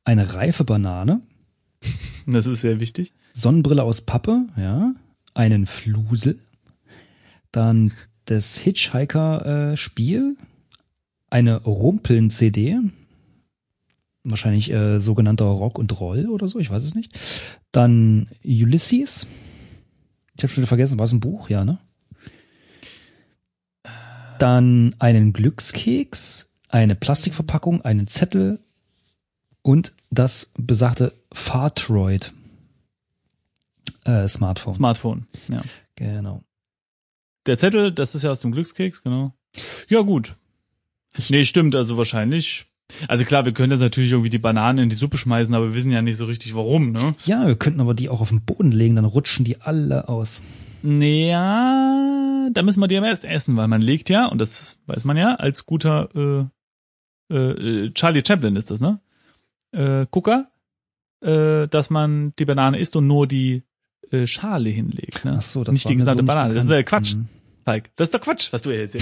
eine 0.06 0.34
reife 0.34 0.64
Banane, 0.64 1.22
das 2.26 2.46
ist 2.46 2.62
sehr 2.62 2.80
wichtig. 2.80 3.14
Sonnenbrille 3.32 3.84
aus 3.84 4.02
Pappe, 4.02 4.46
ja, 4.58 4.94
einen 5.34 5.66
Flusel, 5.66 6.40
dann 7.52 7.94
das 8.26 8.58
Hitchhiker-Spiel, 8.58 10.38
eine 11.30 11.62
Rumpeln-CD, 11.64 12.80
wahrscheinlich 14.24 14.72
äh, 14.72 15.00
sogenannter 15.00 15.46
Rock 15.46 15.80
und 15.80 16.00
Roll 16.00 16.28
oder 16.28 16.48
so, 16.48 16.60
ich 16.60 16.70
weiß 16.70 16.84
es 16.84 16.96
nicht. 16.96 17.18
Dann 17.72 18.30
Ulysses. 18.44 19.28
Ich 20.36 20.44
habe 20.44 20.54
schon 20.54 20.66
vergessen, 20.66 21.00
war 21.00 21.06
es 21.06 21.14
ein 21.14 21.20
Buch, 21.20 21.50
ja, 21.50 21.66
ne? 21.66 21.80
Dann 24.40 24.96
einen 25.00 25.34
Glückskeks, 25.34 26.52
eine 26.70 26.96
Plastikverpackung, 26.96 27.84
einen 27.84 28.08
Zettel 28.08 28.60
und 29.62 29.94
das 30.10 30.52
besagte 30.58 31.14
Fartroid 31.32 32.34
äh, 34.06 34.28
Smartphone. 34.28 34.74
Smartphone. 34.74 35.28
Ja. 35.48 35.62
genau. 35.96 36.42
Der 37.46 37.58
Zettel, 37.58 37.92
das 37.92 38.16
ist 38.16 38.24
ja 38.24 38.32
aus 38.32 38.40
dem 38.40 38.52
Glückskeks, 38.52 39.04
genau. 39.04 39.34
Ja, 39.90 40.02
gut. 40.02 40.36
Nee, 41.30 41.46
stimmt, 41.46 41.76
also 41.76 41.98
wahrscheinlich. 41.98 42.68
Also 43.08 43.26
klar, 43.26 43.46
wir 43.46 43.54
können 43.54 43.72
jetzt 43.72 43.82
natürlich 43.82 44.12
irgendwie 44.12 44.30
die 44.30 44.38
Bananen 44.38 44.80
in 44.80 44.90
die 44.90 44.96
Suppe 44.96 45.18
schmeißen, 45.18 45.54
aber 45.54 45.70
wir 45.70 45.74
wissen 45.74 45.92
ja 45.92 46.02
nicht 46.02 46.18
so 46.18 46.26
richtig 46.26 46.56
warum, 46.56 46.92
ne? 46.92 47.16
Ja, 47.26 47.48
wir 47.48 47.56
könnten 47.56 47.80
aber 47.80 47.94
die 47.94 48.10
auch 48.10 48.22
auf 48.22 48.30
den 48.30 48.42
Boden 48.42 48.72
legen, 48.72 48.96
dann 48.96 49.06
rutschen 49.06 49.46
die 49.46 49.62
alle 49.62 50.10
aus. 50.10 50.42
Naja, 50.84 52.50
da 52.52 52.62
müssen 52.64 52.80
wir 52.80 52.88
die 52.88 52.98
aber 52.98 53.08
erst 53.08 53.26
essen, 53.26 53.56
weil 53.56 53.68
man 53.68 53.82
legt 53.82 54.10
ja, 54.10 54.26
und 54.26 54.40
das 54.40 54.78
weiß 54.88 55.06
man 55.06 55.16
ja, 55.16 55.36
als 55.36 55.66
guter 55.66 56.50
äh, 57.30 57.34
äh, 57.34 57.92
Charlie 57.94 58.24
Chaplin 58.26 58.56
ist 58.56 58.72
das, 58.72 58.82
ne? 58.82 59.00
Äh, 59.72 60.06
Gucker, 60.12 60.52
äh, 61.24 61.68
dass 61.68 61.90
man 61.90 62.34
die 62.40 62.46
Banane 62.46 62.80
isst 62.80 62.96
und 62.96 63.08
nur 63.08 63.28
die 63.28 63.64
äh, 64.12 64.28
Schale 64.28 64.70
hinlegt, 64.70 65.24
ne? 65.26 65.36
Ach 65.38 65.42
so, 65.42 65.64
das 65.64 65.74
nicht 65.74 65.88
die 65.88 65.94
so 65.94 65.98
gesamte 66.00 66.24
nicht 66.24 66.28
Banane. 66.28 66.54
Das 66.54 66.66
ist 66.66 66.72
ja. 66.72 66.84
Quatsch, 66.84 67.16
Mhm. 67.16 67.28
Falk. 67.64 67.92
Das 67.96 68.08
ist 68.08 68.16
doch 68.16 68.22
Quatsch, 68.22 68.52
was 68.52 68.64
du 68.64 68.72
du- 68.72 68.98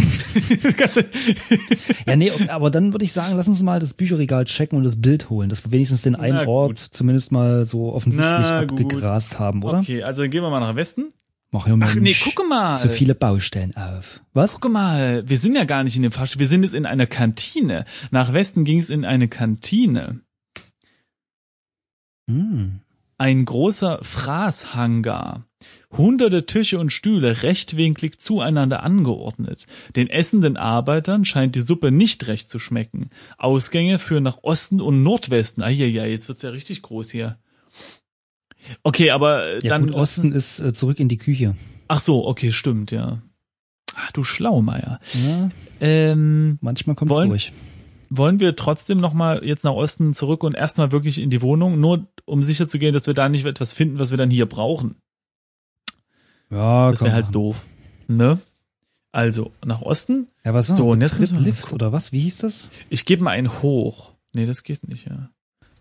Ja, 2.05 2.15
nee, 2.17 2.29
aber 2.49 2.69
dann 2.69 2.93
würde 2.93 3.05
ich 3.05 3.13
sagen, 3.13 3.35
lass 3.37 3.47
uns 3.47 3.63
mal 3.63 3.79
das 3.79 3.93
Bücherregal 3.93 4.43
checken 4.45 4.77
und 4.77 4.83
das 4.83 4.99
Bild 5.01 5.29
holen, 5.29 5.47
dass 5.49 5.63
wir 5.65 5.71
wenigstens 5.71 6.01
den 6.01 6.15
einen 6.17 6.45
Ort 6.47 6.77
zumindest 6.77 7.31
mal 7.31 7.63
so 7.65 7.93
offensichtlich 7.93 8.29
Na 8.29 8.65
gut. 8.65 8.81
abgegrast 8.81 9.39
haben, 9.39 9.63
oder? 9.63 9.79
okay, 9.79 10.03
also 10.03 10.23
dann 10.23 10.31
gehen 10.31 10.41
wir 10.43 10.49
mal 10.49 10.59
nach 10.59 10.75
Westen. 10.75 11.05
Mach 11.51 11.67
ja 11.67 11.75
Mensch. 11.77 11.93
Ach 11.95 11.99
nee, 12.01 12.13
gucke 12.13 12.43
mal. 12.47 12.75
Zu 12.75 12.89
viele 12.89 13.15
Baustellen 13.15 13.75
auf. 13.75 14.21
Was? 14.33 14.59
Guck 14.59 14.71
mal, 14.71 15.23
wir 15.27 15.37
sind 15.37 15.55
ja 15.55 15.63
gar 15.63 15.83
nicht 15.83 15.95
in 15.95 16.03
dem 16.03 16.11
Fahrstuhl, 16.11 16.39
wir 16.41 16.45
sind 16.47 16.63
jetzt 16.63 16.75
in 16.75 16.85
einer 16.85 17.07
Kantine. 17.07 17.85
Nach 18.11 18.33
Westen 18.33 18.65
ging 18.65 18.77
es 18.79 18.89
in 18.89 19.03
eine 19.05 19.27
Kantine. 19.29 20.19
Hm. 22.29 22.79
Ein 23.17 23.43
großer 23.43 23.99
Fraßhangar. 24.01 25.45
Hunderte 25.91 26.45
Tische 26.45 26.79
und 26.79 26.91
Stühle 26.93 27.41
rechtwinklig 27.43 28.19
zueinander 28.21 28.83
angeordnet. 28.83 29.65
Den 29.95 30.07
essenden 30.09 30.55
Arbeitern 30.55 31.25
scheint 31.25 31.55
die 31.55 31.61
Suppe 31.61 31.91
nicht 31.91 32.27
recht 32.27 32.49
zu 32.49 32.59
schmecken. 32.59 33.09
Ausgänge 33.37 33.97
führen 33.99 34.23
nach 34.23 34.37
Osten 34.43 34.79
und 34.79 35.01
Nordwesten. 35.03 35.63
Eieiei, 35.63 36.09
jetzt 36.11 36.27
wird's 36.29 36.43
ja 36.43 36.51
richtig 36.51 36.81
groß 36.83 37.09
hier. 37.09 37.37
Okay, 38.83 39.09
aber 39.09 39.47
äh, 39.47 39.53
Ja, 39.63 39.69
dann. 39.69 39.87
gut, 39.87 39.95
Osten 39.95 40.31
ist 40.31 40.59
äh, 40.59 40.71
zurück 40.73 40.99
in 40.99 41.09
die 41.09 41.17
Küche. 41.17 41.55
Ach 41.87 41.99
so, 41.99 42.27
okay, 42.27 42.51
stimmt, 42.51 42.91
ja. 42.91 43.21
Ach, 43.95 44.11
du 44.11 44.23
Schlaumeier. 44.23 44.99
Ja, 45.13 45.49
Ähm, 45.81 46.59
manchmal 46.61 46.95
kommt's 46.95 47.15
Wollen- 47.17 47.29
durch. 47.29 47.51
Wollen 48.09 48.39
wir 48.39 48.55
trotzdem 48.55 48.99
nochmal 48.99 49.43
jetzt 49.45 49.63
nach 49.63 49.73
Osten 49.73 50.13
zurück 50.13 50.43
und 50.43 50.55
erstmal 50.55 50.91
wirklich 50.91 51.19
in 51.19 51.29
die 51.29 51.41
Wohnung, 51.41 51.79
nur 51.79 52.07
um 52.25 52.43
sicher 52.43 52.67
zu 52.67 52.79
gehen, 52.79 52.93
dass 52.93 53.07
wir 53.07 53.13
da 53.13 53.29
nicht 53.29 53.45
etwas 53.45 53.73
finden, 53.73 53.99
was 53.99 54.11
wir 54.11 54.17
dann 54.17 54.29
hier 54.29 54.47
brauchen. 54.47 54.95
Ja, 56.49 56.91
Das 56.91 57.01
wäre 57.01 57.13
halt 57.13 57.33
doof. 57.33 57.65
Ne? 58.07 58.39
Also, 59.11 59.51
nach 59.65 59.81
Osten. 59.81 60.27
Ja, 60.43 60.53
was 60.53 60.67
So, 60.67 60.89
und 60.91 61.01
jetzt 61.01 61.19
müssen 61.19 61.37
wir 61.39 61.45
Lift 61.45 61.73
oder 61.73 61.91
was? 61.91 62.11
Wie 62.11 62.19
hieß 62.19 62.39
das? 62.39 62.69
Ich 62.89 63.05
gebe 63.05 63.23
mal 63.23 63.31
einen 63.31 63.61
hoch. 63.61 64.11
Nee, 64.33 64.45
das 64.45 64.63
geht 64.63 64.87
nicht, 64.87 65.07
ja. 65.07 65.29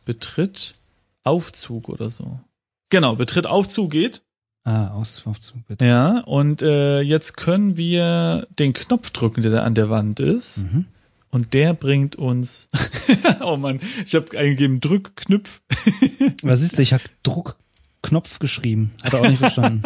Betritt 0.05 0.75
Aufzug 1.25 1.89
oder 1.89 2.09
so. 2.09 2.41
Genau, 2.91 3.17
Betritt 3.17 3.47
Aufzug 3.47 3.91
geht. 3.91 4.23
Ah, 4.65 4.89
Aus, 4.89 5.27
Aufzug, 5.27 5.67
bitte. 5.67 5.85
Ja, 5.87 6.21
und 6.21 6.63
äh, 6.63 7.01
jetzt 7.01 7.37
können 7.37 7.77
wir 7.77 8.47
den 8.59 8.73
Knopf 8.73 9.11
drücken, 9.11 9.43
der 9.43 9.51
da 9.51 9.63
an 9.63 9.75
der 9.75 9.91
Wand 9.91 10.21
ist. 10.21 10.59
Mhm. 10.59 10.87
Und 11.31 11.53
der 11.55 11.75
bringt 11.75 12.17
uns. 12.17 12.69
oh 13.41 13.57
Mann, 13.57 13.81
ich 14.05 14.15
habe 14.15 14.37
eingegeben 14.39 14.81
Drückknopf. 14.81 15.61
Was 16.43 16.63
ist 16.63 16.75
das? 16.75 16.81
Ich 16.81 16.93
habe 16.93 17.05
Druckknopf 17.23 18.39
geschrieben. 18.39 18.93
Hat 19.03 19.15
er 19.15 19.21
auch 19.21 19.29
nicht 19.29 19.39
verstanden. 19.39 19.83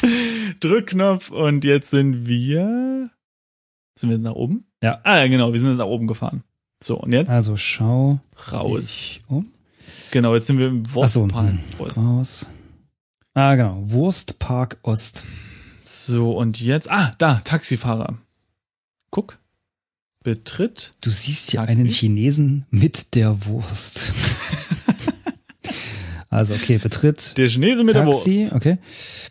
Drückknopf 0.60 1.30
und 1.30 1.64
jetzt 1.64 1.90
sind 1.90 2.26
wir. 2.26 3.10
Sind 3.94 4.10
wir 4.10 4.18
nach 4.18 4.34
oben? 4.34 4.66
Ja. 4.82 5.00
Ah 5.04 5.18
ja, 5.18 5.26
genau, 5.28 5.52
wir 5.52 5.58
sind 5.58 5.70
jetzt 5.70 5.78
nach 5.78 5.86
oben 5.86 6.06
gefahren. 6.06 6.42
So, 6.82 6.98
und 7.00 7.12
jetzt 7.12 7.30
Also 7.30 7.56
schau 7.56 8.20
raus. 8.52 9.20
um. 9.28 9.46
Genau, 10.10 10.34
jetzt 10.34 10.48
sind 10.48 10.58
wir 10.58 10.66
im 10.66 10.92
Wurstpark 10.92 11.46
hm, 11.46 11.60
Ost. 11.78 11.98
raus. 11.98 12.48
Ah, 13.34 13.54
genau. 13.54 13.82
Wurstpark 13.86 14.78
Ost. 14.82 15.24
So, 15.84 16.36
und 16.36 16.60
jetzt. 16.60 16.90
Ah, 16.90 17.12
da, 17.18 17.36
Taxifahrer. 17.36 18.18
Guck. 19.10 19.38
Betritt. 20.26 20.92
Du 21.02 21.10
siehst 21.10 21.52
Taxi? 21.52 21.70
einen 21.70 21.86
Chinesen 21.86 22.66
mit 22.72 23.14
der 23.14 23.46
Wurst. 23.46 24.12
also, 26.30 26.52
okay, 26.54 26.78
betritt 26.78 27.38
Der 27.38 27.46
Chinese 27.48 27.84
mit 27.84 27.94
der 27.94 28.04
Taxi, 28.04 28.40
Wurst. 28.40 28.52
okay. 28.54 28.78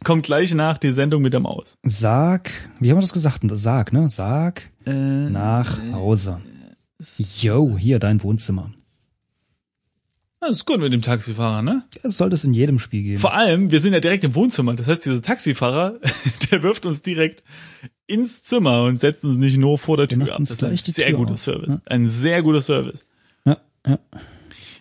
Kommt 0.06 0.26
gleich 0.26 0.54
nach 0.54 0.78
die 0.78 0.92
Sendung 0.92 1.22
mit 1.22 1.34
der 1.34 1.42
Maus. 1.42 1.78
Sag, 1.84 2.50
wie 2.80 2.90
haben 2.90 2.96
wir 2.98 3.02
das 3.02 3.12
gesagt? 3.12 3.42
Sag, 3.46 3.92
ne? 3.92 4.08
Sag 4.08 4.70
Äh, 4.86 4.94
nach 4.94 5.78
Hause. 5.92 6.40
Yo, 7.42 7.78
hier 7.78 8.00
dein 8.00 8.24
Wohnzimmer. 8.24 8.72
Das 10.40 10.52
ist 10.52 10.66
gut 10.66 10.80
mit 10.80 10.94
dem 10.94 11.02
Taxifahrer, 11.02 11.62
ne? 11.62 11.84
Das 12.04 12.16
sollte 12.16 12.36
es 12.36 12.46
in 12.46 12.54
jedem 12.54 12.80
Spiel 12.80 13.04
geben. 13.04 13.18
Vor 13.18 13.34
allem, 13.34 13.70
wir 13.70 13.82
sind 13.82 13.92
ja 13.92 14.00
direkt 14.00 14.24
im 14.24 14.34
Wohnzimmer. 14.34 14.76
Das 14.76 14.88
heißt, 14.88 15.04
dieser 15.06 15.22
Taxifahrer, 15.22 16.00
der 16.52 16.64
wirft 16.64 16.86
uns 16.86 17.02
direkt 17.02 17.44
ins 18.08 18.44
Zimmer 18.44 18.84
und 18.84 19.00
setzt 19.00 19.26
uns 19.26 19.38
nicht 19.38 19.58
nur 19.58 19.78
vor 19.78 19.98
der 19.98 20.08
Tür 20.08 20.34
ab. 20.34 20.40
Das 20.40 20.52
ist 20.52 20.64
ein 20.64 20.78
sehr 20.78 21.08
Tür 21.08 21.18
guter 21.18 21.34
auf, 21.34 21.40
Service. 21.40 21.68
ne? 21.68 21.82
Ein 21.86 22.10
sehr 22.10 22.44
guter 22.44 22.62
Service. 22.62 23.06
Ja, 23.46 23.58
ja. 23.86 24.00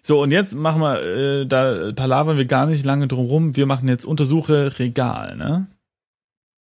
So, 0.03 0.23
und 0.23 0.33
jetzt 0.33 0.55
machen 0.55 0.83
wir, 0.83 1.01
äh, 1.01 1.47
da 1.47 1.93
palavern 1.93 2.37
wir 2.37 2.45
gar 2.45 2.67
nicht 2.67 2.85
lange 2.85 3.09
drum 3.09 3.25
rum. 3.27 3.57
Wir 3.57 3.65
machen 3.65 3.89
jetzt 3.89 4.05
Untersuche 4.05 4.79
Regal, 4.79 5.37
ne? 5.37 5.67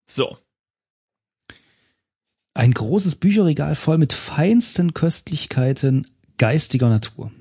So. 0.10 0.38
Ein 2.54 2.72
großes 2.74 3.16
Bücherregal 3.16 3.76
voll 3.76 3.98
mit 3.98 4.14
feinsten 4.14 4.94
Köstlichkeiten 4.94 6.08
geistiger 6.38 6.88
Natur. 6.88 7.32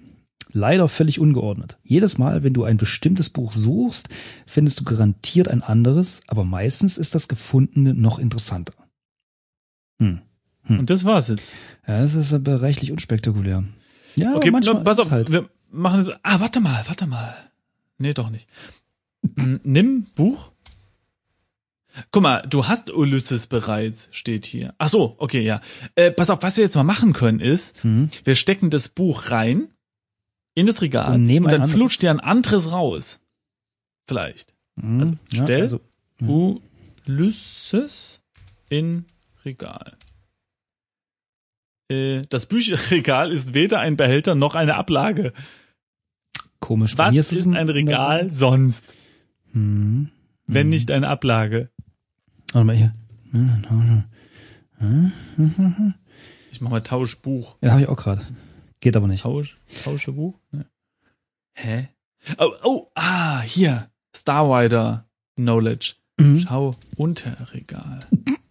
Leider 0.51 0.89
völlig 0.89 1.21
ungeordnet. 1.21 1.79
Jedes 1.85 2.19
Mal, 2.19 2.43
wenn 2.43 2.53
du 2.53 2.65
ein 2.65 2.77
bestimmtes 2.77 3.31
Buch 3.31 3.53
suchst, 3.53 4.09
findest 4.47 4.81
du 4.81 4.85
garantiert 4.85 5.49
ein 5.49 5.63
anderes, 5.63 6.23
aber 6.27 6.45
meistens 6.45 6.99
ist 6.99 7.15
das 7.15 7.29
gefundene 7.29 7.95
noch 7.95 8.19
interessanter. 8.19 8.75
Hm. 10.65 10.79
Und 10.79 10.91
das 10.91 11.05
war's 11.05 11.29
jetzt. 11.29 11.55
Ja, 11.87 12.01
das 12.01 12.15
ist 12.15 12.33
aber 12.33 12.63
reichlich 12.63 12.93
unspektakulär. 12.93 13.65
Ja, 14.17 14.35
Okay, 14.37 14.51
manchmal 14.51 14.77
na, 14.77 14.81
pass 14.85 14.99
ist 14.99 15.01
auf, 15.01 15.07
es 15.07 15.13
halt. 15.13 15.33
wir 15.33 15.49
machen 15.71 16.01
es. 16.01 16.11
Ah, 16.23 16.39
warte 16.41 16.61
mal, 16.61 16.83
warte 16.87 17.07
mal. 17.07 17.35
Nee, 17.99 18.15
doch 18.15 18.31
nicht. 18.31 18.49
Nimm 19.65 20.05
Buch. 20.15 20.51
Guck 22.11 22.23
mal, 22.23 22.43
du 22.49 22.67
hast 22.67 22.91
Ulysses 22.91 23.47
bereits, 23.49 24.09
steht 24.13 24.47
hier. 24.47 24.75
Ach 24.79 24.89
so, 24.89 25.15
okay, 25.19 25.43
ja. 25.43 25.61
Äh, 25.95 26.11
pass 26.11 26.31
auf, 26.31 26.43
was 26.43 26.57
wir 26.57 26.65
jetzt 26.65 26.75
mal 26.75 26.85
machen 26.85 27.13
können 27.13 27.39
ist, 27.41 27.83
Hm. 27.83 28.09
wir 28.25 28.35
stecken 28.35 28.71
das 28.71 28.89
Buch 28.89 29.31
rein 29.31 29.69
in 30.55 30.67
das 30.67 30.81
Regal 30.83 31.15
Und 31.15 31.31
und, 31.31 31.51
dann 31.53 31.69
flutscht 31.69 32.03
dir 32.03 32.11
ein 32.11 32.21
anderes 32.21 32.73
raus. 32.73 33.21
Vielleicht. 34.07 34.55
Hm, 34.81 35.01
Also, 35.01 35.13
ja, 35.33 35.43
stell- 35.45 35.61
also, 35.63 35.81
Ja. 36.21 36.29
Ulysses 37.09 38.23
in 38.71 39.05
Regal. 39.45 39.97
Äh, 41.91 42.23
Das 42.29 42.47
Bücherregal 42.47 43.33
ist 43.33 43.55
weder 43.55 43.81
ein 43.81 43.97
Behälter 43.97 44.35
noch 44.35 44.55
eine 44.55 44.77
Ablage. 44.77 45.33
komisch. 46.61 46.97
Was 46.97 47.15
ist, 47.17 47.33
es 47.33 47.47
ein 47.49 47.69
Regal 47.69 48.31
sonst, 48.31 48.95
Hm. 49.53 50.11
wenn 50.47 50.63
Hm. 50.67 50.71
nicht 50.71 50.91
eine 50.91 51.09
Ablage? 51.09 51.71
Warte 52.53 52.65
mal 52.67 52.77
hier. 52.77 52.93
Ich 56.51 56.61
mach 56.61 56.71
mal 56.71 56.81
Tauschbuch. 56.83 57.57
Ja, 57.63 57.73
habe 57.73 57.83
ich 57.83 57.89
auch 57.89 57.97
gerade. 57.97 58.25
Geht 58.81 58.97
aber 58.97 59.07
nicht. 59.09 59.23
Tausch, 59.23 59.59
Tauschebuch? 59.85 60.39
Ne. 60.51 60.67
Hä? 61.55 61.89
Oh, 62.39 62.53
oh, 62.63 62.91
ah, 62.95 63.41
hier. 63.43 63.91
Starwider 64.15 65.09
Knowledge. 65.37 65.95
Mhm. 66.19 66.41
Schau 66.41 66.75
unter 66.97 67.53
Regal. 67.53 68.01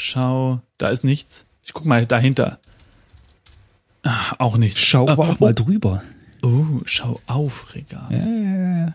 Schau, 0.00 0.62
da 0.78 0.90
ist 0.90 1.02
nichts. 1.02 1.44
Ich 1.64 1.72
guck 1.72 1.84
mal 1.84 2.06
dahinter. 2.06 2.60
Ah, 4.04 4.36
auch 4.38 4.56
nichts. 4.56 4.78
Schau 4.78 5.08
aber 5.08 5.28
auch 5.28 5.40
mal 5.40 5.52
drüber. 5.52 6.04
Oh, 6.40 6.78
schau 6.84 7.20
auf 7.26 7.74
Regal. 7.74 8.06
Ja, 8.12 8.24
ja, 8.24 8.94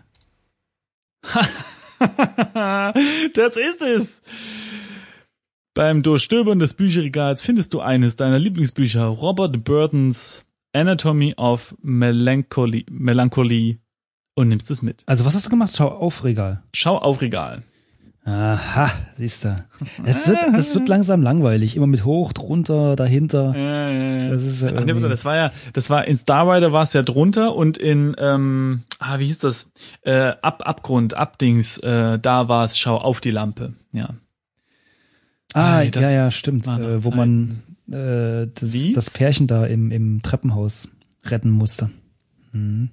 ja. 2.54 2.92
das 3.34 3.58
ist 3.58 3.82
es. 3.82 4.22
Beim 5.74 6.02
Durchstöbern 6.02 6.58
des 6.58 6.72
Bücherregals 6.72 7.42
findest 7.42 7.74
du 7.74 7.80
eines 7.80 8.16
deiner 8.16 8.38
Lieblingsbücher, 8.38 9.04
Robert 9.04 9.62
Burtons 9.62 10.46
Anatomy 10.72 11.34
of 11.36 11.76
Melancholy, 11.82 12.86
Melancholy 12.88 13.78
und 14.36 14.48
nimmst 14.48 14.70
es 14.70 14.80
mit. 14.80 15.02
Also 15.04 15.26
was 15.26 15.34
hast 15.34 15.44
du 15.44 15.50
gemacht? 15.50 15.74
Schau 15.76 15.88
auf 15.88 16.24
Regal. 16.24 16.62
Schau 16.72 16.96
auf 16.96 17.20
Regal. 17.20 17.62
Aha, 18.26 18.90
siehst 19.18 19.44
du. 19.44 19.54
Es 20.04 20.26
wird, 20.28 20.38
das 20.54 20.74
wird 20.74 20.88
langsam 20.88 21.20
langweilig. 21.20 21.76
Immer 21.76 21.86
mit 21.86 22.06
hoch, 22.06 22.32
drunter, 22.32 22.96
dahinter. 22.96 23.52
Das 24.30 24.42
ist 24.42 24.62
ja 24.62 24.68
Ach, 24.68 24.72
nee, 24.72 24.78
irgendwie- 24.78 24.94
warte, 24.94 25.08
das 25.08 25.24
war 25.26 25.36
ja, 25.36 25.52
das 25.74 25.90
war 25.90 26.06
in 26.08 26.16
Starrider 26.16 26.72
war 26.72 26.82
es 26.84 26.94
ja 26.94 27.02
drunter 27.02 27.54
und 27.54 27.76
in, 27.76 28.16
ähm, 28.18 28.82
ah, 28.98 29.18
wie 29.18 29.26
hieß 29.26 29.38
das? 29.38 29.70
Äh, 30.02 30.32
Ab, 30.40 30.62
Abgrund, 30.64 31.12
Abdings, 31.14 31.76
äh, 31.78 32.18
da 32.18 32.48
war 32.48 32.64
es 32.64 32.78
Schau 32.78 32.96
auf 32.96 33.20
die 33.20 33.30
Lampe. 33.30 33.74
Ja. 33.92 34.08
Ah, 35.52 35.84
das 35.84 36.10
ja, 36.10 36.16
ja, 36.24 36.30
stimmt. 36.30 36.66
Äh, 36.66 37.04
wo 37.04 37.10
man 37.10 37.62
äh, 37.92 38.48
das, 38.54 38.92
das 38.94 39.10
Pärchen 39.10 39.46
da 39.46 39.66
im, 39.66 39.90
im 39.90 40.22
Treppenhaus 40.22 40.88
retten 41.26 41.50
musste. 41.50 41.90
Mhm. 42.52 42.90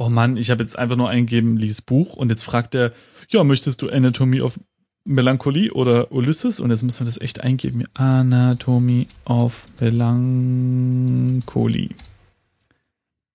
Oh 0.00 0.08
Mann, 0.10 0.36
ich 0.36 0.50
habe 0.50 0.62
jetzt 0.62 0.78
einfach 0.78 0.94
nur 0.94 1.08
eingegeben, 1.08 1.56
lies 1.56 1.82
Buch 1.82 2.14
und 2.14 2.30
jetzt 2.30 2.44
fragt 2.44 2.76
er, 2.76 2.92
ja, 3.30 3.42
möchtest 3.42 3.82
du 3.82 3.88
Anatomy 3.90 4.40
of 4.40 4.60
Melancholy 5.04 5.72
oder 5.72 6.12
Ulysses? 6.12 6.60
Und 6.60 6.70
jetzt 6.70 6.84
müssen 6.84 7.00
wir 7.00 7.06
das 7.06 7.20
echt 7.20 7.40
eingeben. 7.40 7.82
Anatomy 7.94 9.08
of 9.24 9.66
Melancholy. 9.80 11.40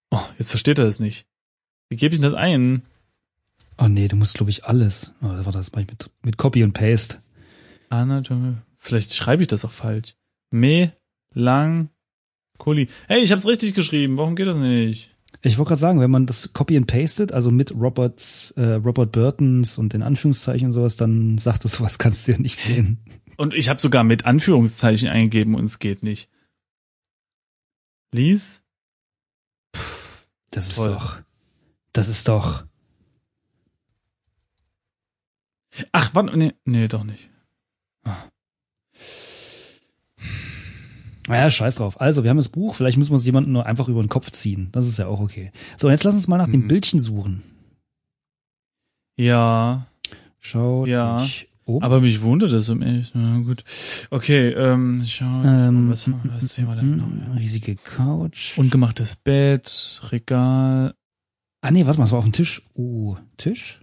Oh, 0.09 0.21
jetzt 0.37 0.51
versteht 0.51 0.79
er 0.79 0.85
das 0.85 1.01
nicht. 1.01 1.25
Wie 1.89 1.97
gebe 1.97 2.15
ich 2.15 2.21
denn 2.21 2.31
das 2.31 2.39
ein? 2.39 2.83
Oh 3.77 3.89
nee, 3.89 4.07
du 4.07 4.15
musst, 4.15 4.35
glaube 4.35 4.51
ich, 4.51 4.63
alles. 4.63 5.11
Oh, 5.21 5.33
das 5.35 5.45
war 5.45 5.51
das 5.51 5.73
mit, 5.73 6.11
mit 6.21 6.37
Copy 6.37 6.63
und 6.63 6.71
Paste. 6.71 7.17
Anatomy. 7.89 8.53
Vielleicht 8.77 9.13
schreibe 9.13 9.41
ich 9.41 9.49
das 9.49 9.65
auch 9.65 9.71
falsch. 9.71 10.15
Melancholy. 10.51 11.89
Hey, 13.09 13.21
ich 13.21 13.33
hab's 13.33 13.45
richtig 13.45 13.73
geschrieben. 13.73 14.15
Warum 14.15 14.37
geht 14.37 14.47
das 14.47 14.55
nicht? 14.55 15.12
Ich 15.41 15.57
wollte 15.57 15.69
gerade 15.69 15.79
sagen, 15.79 15.99
wenn 15.99 16.11
man 16.11 16.25
das 16.25 16.53
copy 16.53 16.77
and 16.77 16.87
pastet, 16.87 17.33
also 17.33 17.51
mit 17.51 17.71
Roberts, 17.71 18.51
äh, 18.51 18.73
Robert 18.75 19.11
Burtons 19.11 19.77
und 19.77 19.93
den 19.93 20.03
Anführungszeichen 20.03 20.67
und 20.67 20.71
sowas, 20.71 20.95
dann 20.95 21.37
sagt 21.37 21.65
es 21.65 21.73
sowas 21.73 21.99
kannst 21.99 22.27
du 22.27 22.33
ja 22.33 22.37
nicht 22.37 22.57
sehen. 22.57 22.99
Und 23.37 23.53
ich 23.53 23.69
habe 23.69 23.81
sogar 23.81 24.03
mit 24.03 24.25
Anführungszeichen 24.25 25.09
eingegeben 25.09 25.55
und 25.55 25.65
es 25.65 25.79
geht 25.79 26.03
nicht. 26.03 26.29
Lies? 28.13 28.63
Das 30.51 30.69
ist 30.69 30.75
Toll. 30.75 30.89
doch, 30.93 31.17
das 31.93 32.07
ist 32.07 32.27
doch. 32.27 32.65
Ach, 35.91 36.13
warte, 36.13 36.37
nee, 36.37 36.53
nee, 36.65 36.87
doch 36.87 37.03
nicht. 37.03 37.29
Naja, 41.27 41.49
scheiß 41.49 41.75
drauf. 41.75 41.99
Also, 42.01 42.23
wir 42.23 42.29
haben 42.29 42.37
das 42.37 42.49
Buch, 42.49 42.75
vielleicht 42.75 42.97
müssen 42.97 43.11
wir 43.11 43.17
es 43.17 43.25
jemandem 43.25 43.53
nur 43.53 43.65
einfach 43.65 43.87
über 43.87 44.01
den 44.01 44.09
Kopf 44.09 44.31
ziehen. 44.31 44.69
Das 44.73 44.87
ist 44.87 44.99
ja 44.99 45.07
auch 45.07 45.19
okay. 45.21 45.51
So, 45.77 45.87
und 45.87 45.91
jetzt 45.93 46.03
lass 46.03 46.13
uns 46.15 46.27
mal 46.27 46.37
nach 46.37 46.47
dem 46.49 46.61
Mhm. 46.63 46.67
Bildchen 46.67 46.99
suchen. 46.99 47.43
Ja, 49.17 49.87
Schau 50.39 50.85
Ja, 50.85 51.21
dich 51.23 51.47
um. 51.63 51.81
aber 51.81 52.01
mich 52.01 52.21
wundert 52.21 52.51
das 52.51 52.67
um 52.67 52.81
ehrlich. 52.81 53.11
Na 53.13 53.37
gut. 53.39 53.63
Okay, 54.09 54.49
ähm, 54.49 55.05
schau, 55.07 55.25
Ähm, 55.45 55.89
was, 55.89 56.09
was 56.25 56.53
sehen 56.55 56.67
wir 56.67 56.75
denn 56.75 56.97
noch? 56.97 57.05
hm, 57.05 57.37
riesige 57.37 57.75
Couch. 57.77 58.57
Ungemachtes 58.57 59.15
Bett, 59.15 60.01
Regal. 60.11 60.93
Ah 61.61 61.71
nee, 61.71 61.85
warte 61.85 61.99
mal, 61.99 62.05
es 62.05 62.11
war 62.11 62.19
auf 62.19 62.25
dem 62.25 62.33
Tisch. 62.33 62.61
Uh, 62.75 63.15
Tisch? 63.37 63.79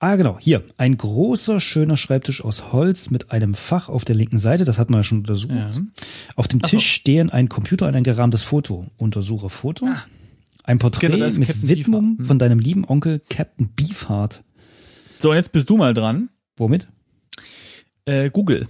Ah, 0.00 0.14
genau, 0.14 0.38
hier. 0.40 0.62
Ein 0.76 0.96
großer, 0.96 1.58
schöner 1.58 1.96
Schreibtisch 1.96 2.44
aus 2.44 2.72
Holz 2.72 3.10
mit 3.10 3.32
einem 3.32 3.54
Fach 3.54 3.88
auf 3.88 4.04
der 4.04 4.14
linken 4.14 4.38
Seite, 4.38 4.64
das 4.64 4.78
hat 4.78 4.90
man 4.90 5.00
ja 5.00 5.04
schon 5.04 5.18
untersucht. 5.18 5.52
Ja. 5.52 5.70
Auf 6.36 6.46
dem 6.46 6.60
Ach 6.62 6.68
so. 6.68 6.76
Tisch 6.76 6.86
stehen 6.88 7.30
ein 7.30 7.48
Computer 7.48 7.88
und 7.88 7.96
ein 7.96 8.04
gerahmtes 8.04 8.44
Foto. 8.44 8.86
Untersuche 8.96 9.50
Foto. 9.50 9.86
Ah. 9.86 10.04
Ein 10.62 10.78
Porträt 10.78 11.08
Genau, 11.08 11.24
mit 11.24 11.46
Captain 11.46 11.68
Widmung 11.68 12.02
Beefheart. 12.02 12.18
Hm. 12.18 12.26
von 12.26 12.38
deinem 12.38 12.58
lieben 12.60 12.84
Onkel 12.84 13.20
Captain 13.28 13.70
Beefheart. 13.74 14.44
So, 15.18 15.34
jetzt 15.34 15.50
bist 15.52 15.68
du 15.68 15.76
mal 15.76 15.94
dran. 15.94 16.28
Womit? 16.58 16.88
Äh, 18.04 18.30
Google. 18.30 18.68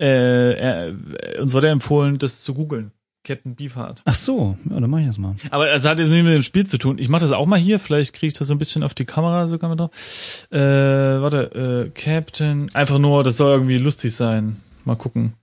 Äh, 0.00 0.86
äh, 0.88 0.94
uns 1.40 1.52
wurde 1.52 1.68
empfohlen, 1.68 2.18
das 2.18 2.42
zu 2.42 2.54
googeln. 2.54 2.92
Captain 3.24 3.54
Beefheart. 3.54 4.02
Ach 4.04 4.14
so, 4.14 4.56
ja, 4.68 4.80
dann 4.80 4.90
mach 4.90 4.98
ich 4.98 5.06
das 5.06 5.18
mal. 5.18 5.36
Aber 5.50 5.70
es 5.70 5.84
hat 5.84 5.98
jetzt 6.00 6.10
nicht 6.10 6.24
mit 6.24 6.34
dem 6.34 6.42
Spiel 6.42 6.66
zu 6.66 6.76
tun. 6.78 6.98
Ich 6.98 7.08
mache 7.08 7.22
das 7.22 7.32
auch 7.32 7.46
mal 7.46 7.58
hier. 7.58 7.78
Vielleicht 7.78 8.14
kriege 8.14 8.28
ich 8.28 8.34
das 8.34 8.48
so 8.48 8.54
ein 8.54 8.58
bisschen 8.58 8.82
auf 8.82 8.94
die 8.94 9.04
Kamera 9.04 9.46
sogar 9.46 9.68
mal 9.68 9.76
drauf. 9.76 10.46
Äh, 10.50 10.58
warte, 10.58 11.86
äh, 11.86 11.90
Captain. 11.90 12.68
Einfach 12.74 12.98
nur, 12.98 13.22
das 13.22 13.36
soll 13.36 13.52
irgendwie 13.52 13.78
lustig 13.78 14.14
sein. 14.14 14.60
Mal 14.84 14.96
gucken. 14.96 15.34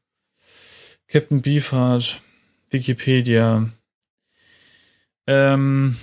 Captain 1.08 1.42
Beefheart. 1.42 2.22
Wikipedia. 2.70 3.70
Ähm, 5.26 5.96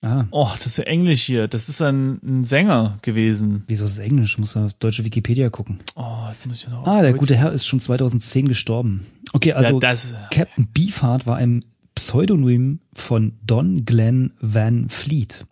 Ah, 0.00 0.26
oh, 0.30 0.48
das 0.54 0.66
ist 0.66 0.78
ja 0.78 0.84
Englisch 0.84 1.22
hier. 1.22 1.48
Das 1.48 1.68
ist 1.68 1.82
ein, 1.82 2.20
ein 2.22 2.44
Sänger 2.44 2.98
gewesen. 3.02 3.64
wieso 3.66 3.84
ist 3.84 3.92
es 3.92 3.98
Englisch? 3.98 4.38
Muss 4.38 4.56
auf 4.56 4.72
deutsche 4.74 5.04
Wikipedia 5.04 5.50
gucken. 5.50 5.80
Oh, 5.96 6.26
jetzt 6.28 6.46
muss 6.46 6.58
ich 6.58 6.68
noch. 6.68 6.86
Ah, 6.86 7.02
der 7.02 7.14
gute 7.14 7.34
Herr 7.34 7.52
ist 7.52 7.66
schon 7.66 7.80
2010 7.80 8.46
gestorben. 8.46 9.06
Okay, 9.32 9.52
also 9.54 9.80
ja, 9.80 9.94
Captain 10.30 10.68
Beefheart 10.72 11.26
war 11.26 11.36
ein 11.36 11.64
Pseudonym 11.96 12.78
von 12.92 13.38
Don 13.44 13.84
Glenn 13.84 14.32
Van 14.40 14.88
Fleet, 14.88 15.44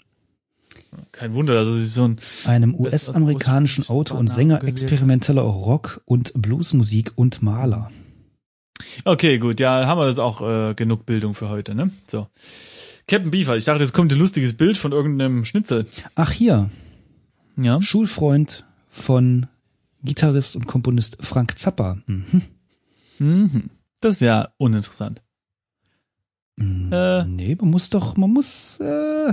kein 1.13 1.35
Wunder, 1.35 1.55
dass 1.55 1.69
er 1.69 1.75
sich 1.75 1.91
so 1.91 2.05
ein 2.05 2.19
einem 2.47 2.75
US-amerikanischen 2.75 3.89
Autor 3.89 4.19
und 4.19 4.29
Sänger 4.29 4.65
experimenteller 4.65 5.43
Rock- 5.43 6.01
und 6.05 6.33
Bluesmusik 6.35 7.13
und 7.17 7.43
Maler. 7.43 7.91
Okay, 9.05 9.39
gut, 9.39 9.61
ja, 9.61 9.87
haben 9.87 9.99
wir 9.99 10.07
das 10.07 10.19
auch 10.19 10.43
äh, 10.43 10.75
genug 10.75 11.07
Bildung 11.07 11.35
für 11.35 11.49
heute, 11.49 11.75
ne? 11.75 11.91
So. 12.07 12.27
Captain 13.09 13.31
Beefheart, 13.31 13.59
ich 13.59 13.65
dachte, 13.65 13.83
jetzt 13.83 13.93
kommt 13.93 14.13
ein 14.13 14.19
lustiges 14.19 14.57
Bild 14.57 14.77
von 14.77 14.93
irgendeinem 14.93 15.45
Schnitzel. 15.45 15.87
Ach 16.15 16.33
hier, 16.33 16.71
Ja. 17.57 17.81
Schulfreund 17.81 18.65
von 18.91 19.47
Gitarrist 20.03 20.57
und 20.57 20.67
Komponist 20.67 21.19
Frank 21.21 21.59
Zappa. 21.59 21.99
Mhm. 22.07 22.43
Mhm. 23.19 23.71
Das 24.01 24.15
ist 24.15 24.21
ja 24.21 24.49
uninteressant. 24.59 25.23
Mm, 26.57 26.93
Äh. 26.93 27.25
nee, 27.25 27.57
man 27.61 27.71
muss 27.71 27.91
doch, 27.91 28.17
man 28.17 28.31
muss 28.31 28.81
äh, 28.81 29.33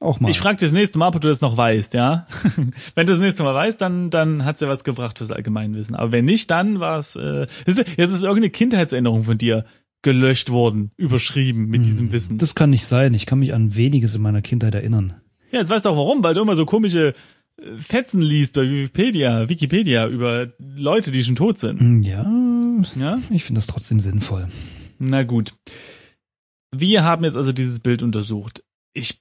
auch 0.00 0.20
mal. 0.20 0.30
Ich 0.30 0.38
frage 0.38 0.56
dich 0.56 0.68
das 0.68 0.72
nächste 0.72 0.98
Mal, 0.98 1.08
ob 1.08 1.20
du 1.20 1.28
das 1.28 1.40
noch 1.40 1.56
weißt, 1.56 1.94
ja? 1.94 2.26
wenn 2.94 3.06
du 3.06 3.12
das 3.12 3.18
nächste 3.20 3.42
Mal 3.42 3.54
weißt, 3.54 3.80
dann, 3.80 4.10
dann 4.10 4.44
hat's 4.44 4.60
ja 4.60 4.68
was 4.68 4.82
gebracht 4.84 5.18
fürs 5.18 5.30
Allgemeinwissen. 5.30 5.94
Aber 5.94 6.12
wenn 6.12 6.24
nicht, 6.24 6.50
dann 6.50 6.80
war's. 6.80 7.16
Äh, 7.16 7.46
jetzt 7.66 7.78
ist 7.78 8.22
irgendeine 8.22 8.50
Kindheitserinnerung 8.50 9.24
von 9.24 9.38
dir 9.38 9.64
gelöscht 10.04 10.50
worden, 10.50 10.92
überschrieben 10.96 11.66
mit 11.66 11.84
diesem 11.84 12.12
Wissen. 12.12 12.30
Hm, 12.34 12.38
das 12.38 12.54
kann 12.54 12.70
nicht 12.70 12.84
sein. 12.86 13.12
Ich 13.14 13.26
kann 13.26 13.40
mich 13.40 13.52
an 13.54 13.74
weniges 13.74 14.14
in 14.14 14.22
meiner 14.22 14.42
Kindheit 14.42 14.76
erinnern. 14.76 15.14
Ja, 15.50 15.58
jetzt 15.58 15.70
weißt 15.70 15.84
du 15.84 15.90
auch 15.90 15.96
warum, 15.96 16.22
weil 16.22 16.34
du 16.34 16.42
immer 16.42 16.54
so 16.54 16.64
komische 16.66 17.14
äh, 17.60 17.78
Fetzen 17.78 18.20
liest 18.20 18.54
bei 18.54 18.62
Wikipedia, 18.62 19.48
Wikipedia 19.48 20.06
über 20.06 20.52
Leute, 20.58 21.10
die 21.10 21.24
schon 21.24 21.34
tot 21.34 21.58
sind. 21.58 21.80
Mm, 21.80 22.02
Ja, 22.02 22.24
Ja? 22.96 23.18
ich 23.30 23.42
finde 23.42 23.58
das 23.58 23.66
trotzdem 23.66 23.98
sinnvoll. 23.98 24.48
Na 25.00 25.24
gut. 25.24 25.54
Wir 26.76 27.02
haben 27.04 27.24
jetzt 27.24 27.36
also 27.36 27.52
dieses 27.52 27.80
Bild 27.80 28.02
untersucht. 28.02 28.62
Ich 28.92 29.20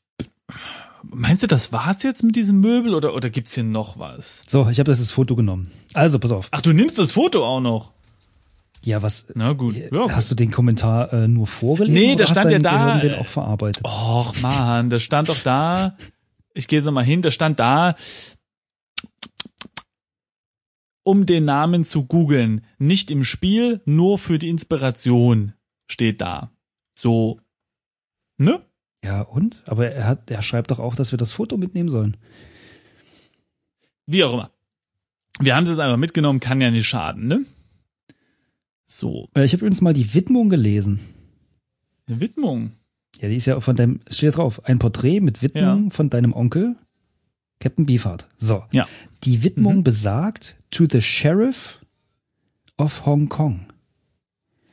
meinst 1.03 1.43
du, 1.43 1.47
das 1.47 1.71
war's 1.71 2.03
jetzt 2.03 2.23
mit 2.23 2.35
diesem 2.35 2.59
Möbel 2.59 2.93
oder 2.95 3.13
oder 3.13 3.29
gibt's 3.29 3.55
hier 3.55 3.63
noch 3.63 3.97
was? 3.99 4.41
So, 4.47 4.67
ich 4.69 4.79
habe 4.79 4.91
das 4.91 5.11
Foto 5.11 5.35
genommen. 5.35 5.69
Also, 5.93 6.19
pass 6.19 6.31
auf. 6.31 6.47
Ach, 6.51 6.61
du 6.61 6.73
nimmst 6.73 6.97
das 6.99 7.11
Foto 7.11 7.45
auch 7.45 7.61
noch. 7.61 7.93
Ja, 8.85 9.01
was? 9.01 9.31
Na 9.35 9.53
gut. 9.53 9.75
Ja, 9.75 9.91
okay. 9.91 10.13
Hast 10.13 10.29
du 10.31 10.35
den 10.35 10.51
Kommentar 10.51 11.13
äh, 11.13 11.27
nur 11.27 11.47
vorgelesen? 11.47 11.93
Nee, 11.93 12.15
da 12.15 12.27
stand 12.27 12.51
ja 12.51 12.59
da, 12.59 12.71
Gehirn 12.71 13.01
den 13.01 13.11
äh, 13.11 13.17
auch 13.21 13.27
verarbeitet. 13.27 13.83
Och, 13.85 14.35
Mann, 14.41 14.89
das 14.89 15.03
stand 15.03 15.29
doch 15.29 15.39
da. 15.39 15.97
Ich 16.53 16.67
gehe 16.67 16.79
jetzt 16.79 16.85
noch 16.85 16.93
mal 16.93 17.03
hin, 17.03 17.21
da 17.21 17.31
stand 17.31 17.59
da, 17.59 17.95
um 21.03 21.25
den 21.25 21.45
Namen 21.45 21.85
zu 21.85 22.05
googeln. 22.05 22.65
Nicht 22.77 23.09
im 23.09 23.23
Spiel, 23.23 23.81
nur 23.85 24.17
für 24.19 24.37
die 24.37 24.49
Inspiration 24.49 25.53
steht 25.87 26.21
da. 26.21 26.51
So. 26.97 27.39
Ne? 28.37 28.61
Ja, 29.03 29.21
und? 29.21 29.63
Aber 29.65 29.89
er 29.89 30.07
hat, 30.07 30.29
er 30.29 30.41
schreibt 30.41 30.71
doch 30.71 30.79
auch, 30.79 30.95
dass 30.95 31.11
wir 31.11 31.17
das 31.17 31.31
Foto 31.31 31.57
mitnehmen 31.57 31.89
sollen. 31.89 32.17
Wie 34.05 34.23
auch 34.23 34.33
immer. 34.33 34.51
Wir 35.39 35.55
haben 35.55 35.63
es 35.63 35.71
jetzt 35.71 35.79
einfach 35.79 35.97
mitgenommen, 35.97 36.39
kann 36.39 36.61
ja 36.61 36.69
nicht 36.69 36.87
schaden, 36.87 37.27
ne? 37.27 37.45
So, 38.95 39.27
Äh, 39.33 39.43
Ich 39.45 39.53
habe 39.53 39.61
übrigens 39.61 39.81
mal 39.81 39.93
die 39.93 40.13
Widmung 40.13 40.49
gelesen. 40.49 40.99
eine 42.07 42.19
Widmung. 42.19 42.73
Ja, 43.19 43.29
die 43.29 43.35
ist 43.37 43.45
ja 43.47 43.59
von 43.59 43.75
deinem, 43.75 44.01
steht 44.09 44.35
drauf, 44.37 44.63
ein 44.65 44.77
Porträt 44.77 45.19
mit 45.21 45.41
Widmung 45.41 45.85
Ja. 45.85 45.89
von 45.89 46.09
deinem 46.09 46.33
Onkel, 46.33 46.75
Captain 47.59 47.85
Beefheart. 47.85 48.27
So. 48.37 48.63
Ja. 48.71 48.87
Die 49.23 49.43
Widmung 49.43 49.77
Mhm. 49.77 49.83
besagt 49.83 50.55
to 50.69 50.85
the 50.91 51.01
Sheriff 51.01 51.79
of 52.77 53.05
Hong 53.05 53.29
Kong. 53.29 53.65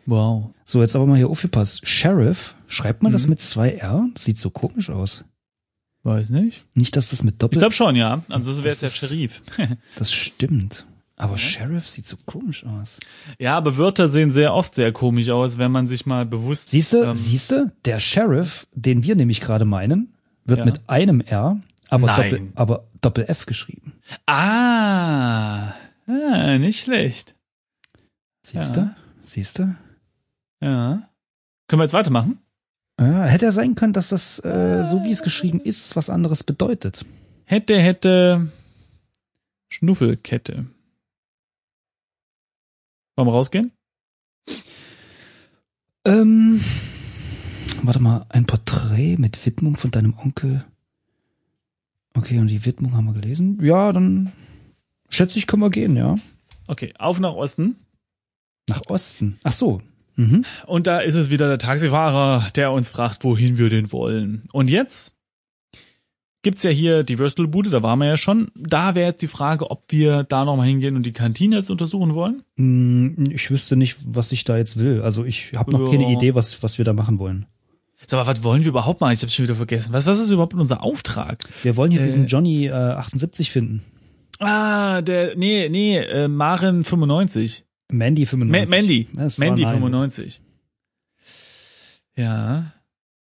Wow. 0.07 0.51
So, 0.65 0.81
jetzt 0.83 0.97
aber 0.97 1.07
mal 1.07 1.17
hier 1.17 1.29
aufgepasst. 1.29 1.87
Sheriff, 1.87 2.57
schreibt 2.67 3.03
man 3.03 3.13
das 3.13 3.25
Mhm. 3.27 3.31
mit 3.31 3.41
zwei 3.41 3.71
R? 3.73 4.09
Das 4.15 4.25
sieht 4.25 4.39
so 4.39 4.51
komisch 4.51 4.91
aus. 4.91 5.25
Weiß 6.03 6.31
nicht. 6.31 6.67
Nicht, 6.75 6.97
dass 6.97 7.11
das 7.11 7.23
mit 7.23 7.35
Ich 7.35 7.39
Doppel... 7.39 7.59
glaube 7.59 7.75
schon, 7.75 7.95
ja. 7.97 8.23
Ansonsten 8.29 8.65
wäre 8.65 8.73
es 8.75 8.81
Das 8.81 8.99
der 9.01 9.07
Sheriff. 9.07 9.43
Das 9.97 10.13
stimmt. 10.13 10.87
Aber 11.21 11.37
Sheriff 11.37 11.87
sieht 11.89 12.07
so 12.07 12.17
komisch 12.25 12.65
aus. 12.65 12.99
ja, 13.39 13.57
aber 13.57 13.77
Wörter 13.77 14.09
sehen 14.09 14.33
sehr 14.33 14.55
oft 14.55 14.75
sehr 14.75 14.91
komisch 14.93 15.29
aus, 15.29 15.59
wenn 15.59 15.71
man 15.71 15.87
sich 15.87 16.07
mal 16.07 16.25
bewusst. 16.25 16.71
Siehst 16.71 16.95
du, 16.95 17.03
ähm, 17.03 17.15
siehst 17.15 17.51
du, 17.53 17.71
der 17.85 18.01
Sheriff, 18.01 18.67
den 18.73 19.03
wir 19.03 19.17
nämlich 19.17 19.41
gerade 19.43 19.67
meinen, 19.67 20.15
wird 20.47 20.61
Ja. 20.61 20.65
mit 20.65 20.81
einem 20.89 21.21
R, 21.21 21.61
aber 21.91 22.07
Nein. 22.07 22.31
Doppel, 22.31 22.53
aber 22.55 22.89
Doppel 23.03 23.25
F 23.29 23.45
geschrieben. 23.45 23.93
Ah, 24.27 25.75
ah 26.07 26.59
nicht 26.59 26.81
schlecht. 26.81 27.35
Siehst 28.43 28.77
Ja. 28.77 28.83
du? 28.83 28.95
Siehst 29.23 29.59
du? 29.59 29.77
Ja. 30.63 31.09
Können 31.69 31.81
wir 31.81 31.85
jetzt 31.85 31.93
weitermachen? 31.93 32.39
Ja, 32.99 33.25
hätte 33.25 33.45
ja 33.47 33.53
sein 33.53 33.75
können, 33.75 33.93
dass 33.93 34.09
das, 34.09 34.39
äh, 34.45 34.85
so 34.85 35.05
wie 35.05 35.11
es 35.11 35.23
geschrieben 35.23 35.61
ist, 35.61 35.97
was 35.97 36.09
anderes 36.11 36.45
bedeutet. 36.45 37.05
Hätte, 37.45 37.79
hätte, 37.79 38.49
Schnuffelkette. 39.69 40.67
Wollen 43.21 43.29
wir 43.29 43.35
rausgehen? 43.35 43.73
Ähm, 46.07 46.65
warte 47.83 48.01
mal, 48.01 48.25
ein 48.31 48.47
Porträt 48.47 49.19
mit 49.19 49.45
Widmung 49.45 49.77
von 49.77 49.91
deinem 49.91 50.15
Onkel. 50.17 50.65
Okay, 52.15 52.39
und 52.39 52.47
die 52.47 52.65
Widmung 52.65 52.95
haben 52.95 53.05
wir 53.05 53.21
gelesen. 53.21 53.63
Ja, 53.63 53.93
dann 53.93 54.33
schätze 55.11 55.39
ich, 55.39 55.47
können 55.47 55.61
wir 55.61 55.69
gehen, 55.69 55.99
ja. 55.99 56.17
Okay, 56.67 56.95
auf 56.99 57.21
nach 57.21 57.35
Osten. 57.35 57.77
Nach 58.71 58.81
Osten. 58.89 59.39
Ach 59.43 59.53
so. 59.53 59.83
Mhm. 60.17 60.47
Und 60.65 60.87
da 60.87 61.01
ist 61.01 61.15
es 61.15 61.29
wieder 61.29 61.47
der 61.47 61.59
Taxifahrer, 61.59 62.49
der 62.57 62.73
uns 62.73 62.89
fragt, 62.89 63.23
wohin 63.23 63.59
wir 63.59 63.69
denn 63.69 63.93
wollen. 63.93 64.45
Und 64.55 64.71
jetzt 64.71 65.15
gibt's 66.43 66.63
ja 66.63 66.71
hier 66.71 67.03
die 67.05 67.19
Würstelbude, 67.19 67.71
da 67.71 67.83
waren 67.83 67.99
wir 67.99 68.07
ja 68.07 68.17
schon. 68.17 68.51
Da 68.57 68.95
wäre 68.95 69.11
jetzt 69.11 69.23
die 69.23 69.29
Frage, 69.29 69.71
ob 69.71 69.85
wir 69.89 70.25
da 70.25 70.45
nochmal 70.45 70.67
hingehen 70.69 70.97
und 70.97 71.05
die 71.05 71.13
Kantine 71.13 71.57
jetzt 71.57 71.71
untersuchen 71.71 72.15
wollen. 72.15 72.43
Hm, 72.57 73.25
Ich 73.31 73.51
wüsste 73.51 73.77
nicht, 73.77 73.99
was 74.05 74.33
ich 74.33 74.45
da 74.45 74.57
jetzt 74.57 74.79
will. 74.79 75.03
Also 75.03 75.25
ich 75.25 75.53
habe 75.55 75.71
noch 75.73 75.81
Ja. 75.85 75.91
keine 75.91 76.13
Idee, 76.13 76.35
was, 76.35 76.63
was 76.63 76.79
wir 76.79 76.85
da 76.85 76.93
machen 76.93 77.19
wollen. 77.19 77.47
Sag 78.07 78.25
mal, 78.25 78.33
was 78.33 78.43
wollen 78.43 78.63
wir 78.63 78.69
überhaupt 78.71 79.01
mal? 79.03 79.13
Ich 79.13 79.21
habe 79.23 79.31
schon 79.31 79.45
wieder 79.45 79.55
vergessen. 79.55 79.93
Was, 79.93 80.07
was 80.07 80.19
ist 80.19 80.31
überhaupt 80.31 80.55
unser 80.55 80.83
Auftrag? 80.83 81.41
Wir 81.63 81.77
wollen 81.77 81.91
hier 81.93 82.01
Äh. 82.01 82.05
diesen 82.05 82.27
Johnny 82.27 82.67
äh, 82.67 82.73
78 82.73 83.51
finden. 83.51 83.83
Ah, 84.39 85.03
der, 85.03 85.37
nee, 85.37 85.69
nee, 85.69 85.99
äh, 85.99 86.27
Maren 86.27 86.83
95. 86.83 87.65
Mandy 87.93 88.23
Ma 88.23 88.27
95. 88.29 88.71
Mandy. 88.71 89.09
Das 89.15 89.39
war 89.39 89.47
Mandy 89.47 89.63
nein. 89.65 89.73
95. 89.75 90.41
Ja. 92.17 92.73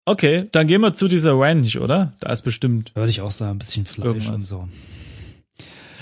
Okay, 0.09 0.47
dann 0.51 0.65
gehen 0.65 0.81
wir 0.81 0.93
zu 0.93 1.07
dieser 1.07 1.33
Ranch, 1.37 1.77
oder? 1.77 2.13
Da 2.19 2.31
ist 2.31 2.41
bestimmt. 2.41 2.91
Würde 2.95 3.11
ich 3.11 3.21
auch 3.21 3.29
sagen, 3.31 3.51
ein 3.51 3.57
bisschen 3.59 3.85
Fleisch 3.85 4.05
Irgendwas. 4.07 4.29
und 4.33 4.39
so. 4.39 4.67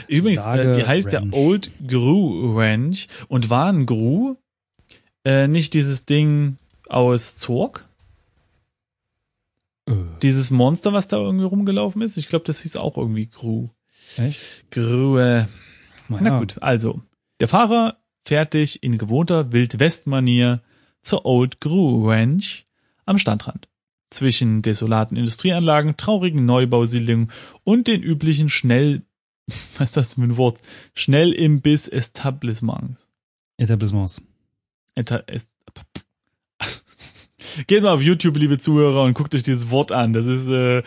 Übrigens, 0.08 0.46
Sage 0.46 0.72
äh, 0.72 0.74
die 0.74 0.86
heißt 0.86 1.14
Ranch. 1.14 1.34
ja 1.36 1.38
Old 1.40 1.72
Gru 1.86 2.58
Ranch 2.58 3.08
und 3.28 3.50
war 3.50 3.68
ein 3.72 3.86
Gru 3.86 4.36
äh, 5.26 5.48
nicht 5.50 5.74
dieses 5.74 6.06
Ding 6.06 6.56
aus 6.88 7.36
Zorg? 7.36 7.86
Äh, 9.90 9.94
Dieses 10.22 10.52
Monster, 10.52 10.94
was 10.94 11.10
da 11.10 11.18
irgendwie 11.18 11.44
rumgelaufen 11.46 12.02
ist? 12.02 12.16
Ich 12.16 12.28
glaube, 12.28 12.46
das 12.46 12.62
hieß 12.62 12.78
auch 12.78 12.96
irgendwie 12.98 13.26
Gru. 13.26 13.68
echt? 14.16 14.64
Gru, 14.72 15.18
äh, 15.18 15.46
Na, 16.08 16.22
ja. 16.24 16.40
gut, 16.40 16.56
also. 16.62 17.02
Der 17.42 17.50
Fahrer 17.50 17.98
fährt 18.26 18.54
dich 18.54 18.82
in 18.84 18.98
gewohnter 18.98 19.52
Wild-West-Manier 19.52 20.62
zur 21.02 21.26
Old 21.26 21.60
Gru 21.60 22.08
Ranch 22.10 22.66
am 23.06 23.18
Stadtrand. 23.18 23.68
Zwischen 24.10 24.62
desolaten 24.62 25.18
Industrieanlagen, 25.18 25.98
traurigen 25.98 26.46
Neubausiedlungen 26.46 27.30
und 27.64 27.88
den 27.88 28.02
üblichen 28.02 28.50
schnell, 28.50 29.02
was 29.78 29.90
ist 29.90 29.98
das 29.98 30.14
für 30.14 30.22
ein 30.22 30.38
Wort? 30.38 30.62
Schnellimbiss-Etablissements. 30.94 33.10
Etablissements. 33.58 34.22
Eta 34.96 35.24
est 35.28 35.50
Geht 37.68 37.84
mal 37.84 37.94
auf 37.94 38.02
YouTube, 38.02 38.38
liebe 38.38 38.58
Zuhörer, 38.58 39.04
und 39.04 39.14
guckt 39.14 39.36
euch 39.36 39.44
dieses 39.44 39.70
Wort 39.70 39.92
an. 39.92 40.14
Das 40.14 40.26
ist, 40.26 40.48
äh, 40.48 40.84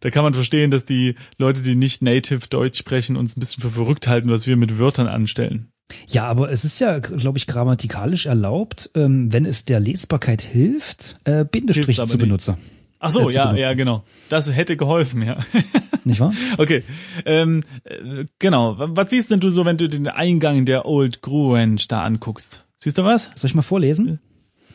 da 0.00 0.10
kann 0.10 0.24
man 0.24 0.34
verstehen, 0.34 0.70
dass 0.70 0.84
die 0.84 1.16
Leute, 1.38 1.62
die 1.62 1.74
nicht 1.74 2.02
native 2.02 2.48
Deutsch 2.48 2.78
sprechen, 2.78 3.16
uns 3.16 3.36
ein 3.36 3.40
bisschen 3.40 3.62
für 3.62 3.70
verrückt 3.70 4.06
halten, 4.06 4.30
was 4.30 4.46
wir 4.46 4.56
mit 4.56 4.78
Wörtern 4.78 5.08
anstellen. 5.08 5.72
Ja, 6.08 6.24
aber 6.26 6.50
es 6.50 6.64
ist 6.64 6.78
ja, 6.80 6.98
glaube 6.98 7.38
ich, 7.38 7.46
grammatikalisch 7.46 8.26
erlaubt, 8.26 8.90
ähm, 8.94 9.32
wenn 9.32 9.44
es 9.44 9.64
der 9.64 9.80
Lesbarkeit 9.80 10.40
hilft, 10.42 11.16
äh, 11.24 11.44
Bindestrich 11.44 12.02
zu 12.04 12.18
benutzen. 12.18 12.56
Ach 12.98 13.10
so, 13.10 13.28
Äh, 13.28 13.32
ja, 13.34 13.46
benutzen. 13.46 13.62
ja, 13.62 13.74
genau. 13.74 14.04
Das 14.30 14.50
hätte 14.50 14.76
geholfen, 14.76 15.22
ja. 15.22 15.36
Nicht 16.04 16.20
wahr? 16.20 16.32
Okay, 16.58 16.82
ähm, 17.26 17.62
äh, 17.84 18.24
genau. 18.38 18.76
Was 18.78 19.10
siehst 19.10 19.30
denn 19.30 19.40
du 19.40 19.50
so, 19.50 19.64
wenn 19.64 19.76
du 19.76 19.88
den 19.88 20.08
Eingang 20.08 20.64
der 20.66 20.86
Old 20.86 21.20
Gru 21.22 21.54
Ranch 21.54 21.86
da 21.88 22.02
anguckst? 22.02 22.64
Siehst 22.76 22.98
du 22.98 23.04
was? 23.04 23.30
Soll 23.34 23.48
ich 23.48 23.54
mal 23.54 23.62
vorlesen? 23.62 24.20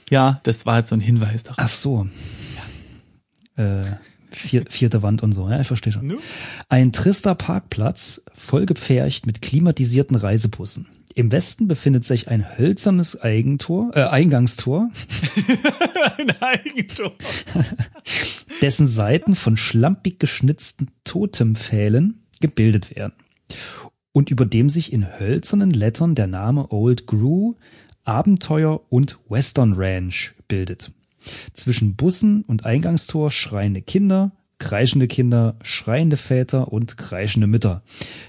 Ja, 0.10 0.40
das 0.44 0.66
war 0.66 0.78
jetzt 0.78 0.90
so 0.90 0.96
ein 0.96 1.02
Hinweis 1.02 1.44
darauf. 1.44 1.58
Ach 1.60 1.68
so. 1.68 2.08
Äh, 3.56 3.84
vier, 4.32 4.66
vierte 4.70 5.04
Wand 5.04 5.22
und 5.22 5.34
so, 5.34 5.50
ja, 5.50 5.60
ich 5.60 5.68
verstehe 5.68 5.94
schon. 5.94 6.18
Ein 6.70 6.92
trister 6.94 7.36
Parkplatz, 7.36 8.24
vollgepfercht 8.34 9.26
mit 9.26 9.42
klimatisierten 9.42 10.16
Reisebussen. 10.16 10.88
Im 11.16 11.32
Westen 11.32 11.68
befindet 11.68 12.06
sich 12.06 12.28
ein 12.28 12.58
hölzernes 12.58 13.22
Eigentor, 13.22 13.92
äh, 13.96 14.04
Eingangstor, 14.04 14.90
Ein 16.18 16.32
Eigentum. 16.40 17.12
dessen 18.62 18.88
Seiten 18.88 19.36
von 19.36 19.58
schlampig 19.58 20.20
geschnitzten 20.20 20.92
Totempfählen 21.04 22.20
gebildet 22.42 22.96
werden 22.96 23.14
und 24.12 24.32
über 24.32 24.46
dem 24.46 24.70
sich 24.70 24.94
in 24.94 25.20
hölzernen 25.20 25.72
Lettern 25.72 26.16
der 26.16 26.28
Name 26.28 26.72
Old 26.72 27.08
Gru, 27.08 27.56
Abenteuer 28.04 28.82
und 28.90 29.20
Western 29.30 29.74
Ranch 29.74 30.34
bildet. 30.48 30.92
Zwischen 31.54 31.96
Bussen 31.96 32.44
und 32.44 32.66
Eingangstor 32.66 33.30
schreiende 33.30 33.82
Kinder, 33.82 34.32
kreischende 34.60 35.08
Kinder, 35.08 35.56
schreiende 35.64 36.18
Väter 36.18 36.72
und 36.72 36.98
kreischende 36.98 37.48
Mütter. 37.48 37.82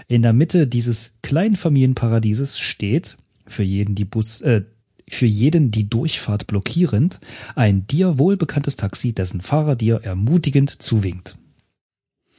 In 0.09 0.23
der 0.23 0.33
Mitte 0.33 0.66
dieses 0.66 1.19
kleinen 1.23 1.57
Familienparadieses 1.57 2.59
steht, 2.59 3.16
für 3.47 3.62
jeden 3.62 3.95
die 3.95 4.05
Bus, 4.05 4.40
äh, 4.40 4.62
für 5.09 5.27
jeden 5.27 5.71
die 5.73 5.90
Durchfahrt 5.90 6.47
blockierend, 6.47 7.19
ein 7.57 7.87
dir 7.87 8.19
wohlbekanntes 8.19 8.77
Taxi, 8.77 9.12
dessen 9.12 9.40
Fahrer 9.40 9.75
dir 9.75 10.03
ermutigend 10.05 10.81
zuwinkt. 10.81 11.37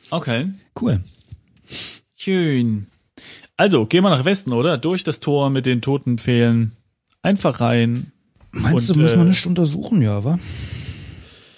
Okay. 0.09 0.49
Cool. 0.79 1.01
Schön. 2.15 2.87
Also, 3.57 3.85
gehen 3.85 4.03
wir 4.03 4.09
nach 4.09 4.25
Westen, 4.25 4.53
oder? 4.53 4.77
Durch 4.77 5.03
das 5.03 5.19
Tor 5.19 5.49
mit 5.49 5.65
den 5.65 5.81
toten 5.81 6.17
Pfählen. 6.17 6.71
Einfach 7.21 7.59
rein. 7.59 8.11
Meinst 8.51 8.89
Und, 8.89 8.97
du, 8.97 9.01
müssen 9.01 9.19
wir 9.19 9.25
äh, 9.25 9.29
nicht 9.29 9.45
untersuchen, 9.45 10.01
ja, 10.01 10.23
wa? 10.23 10.39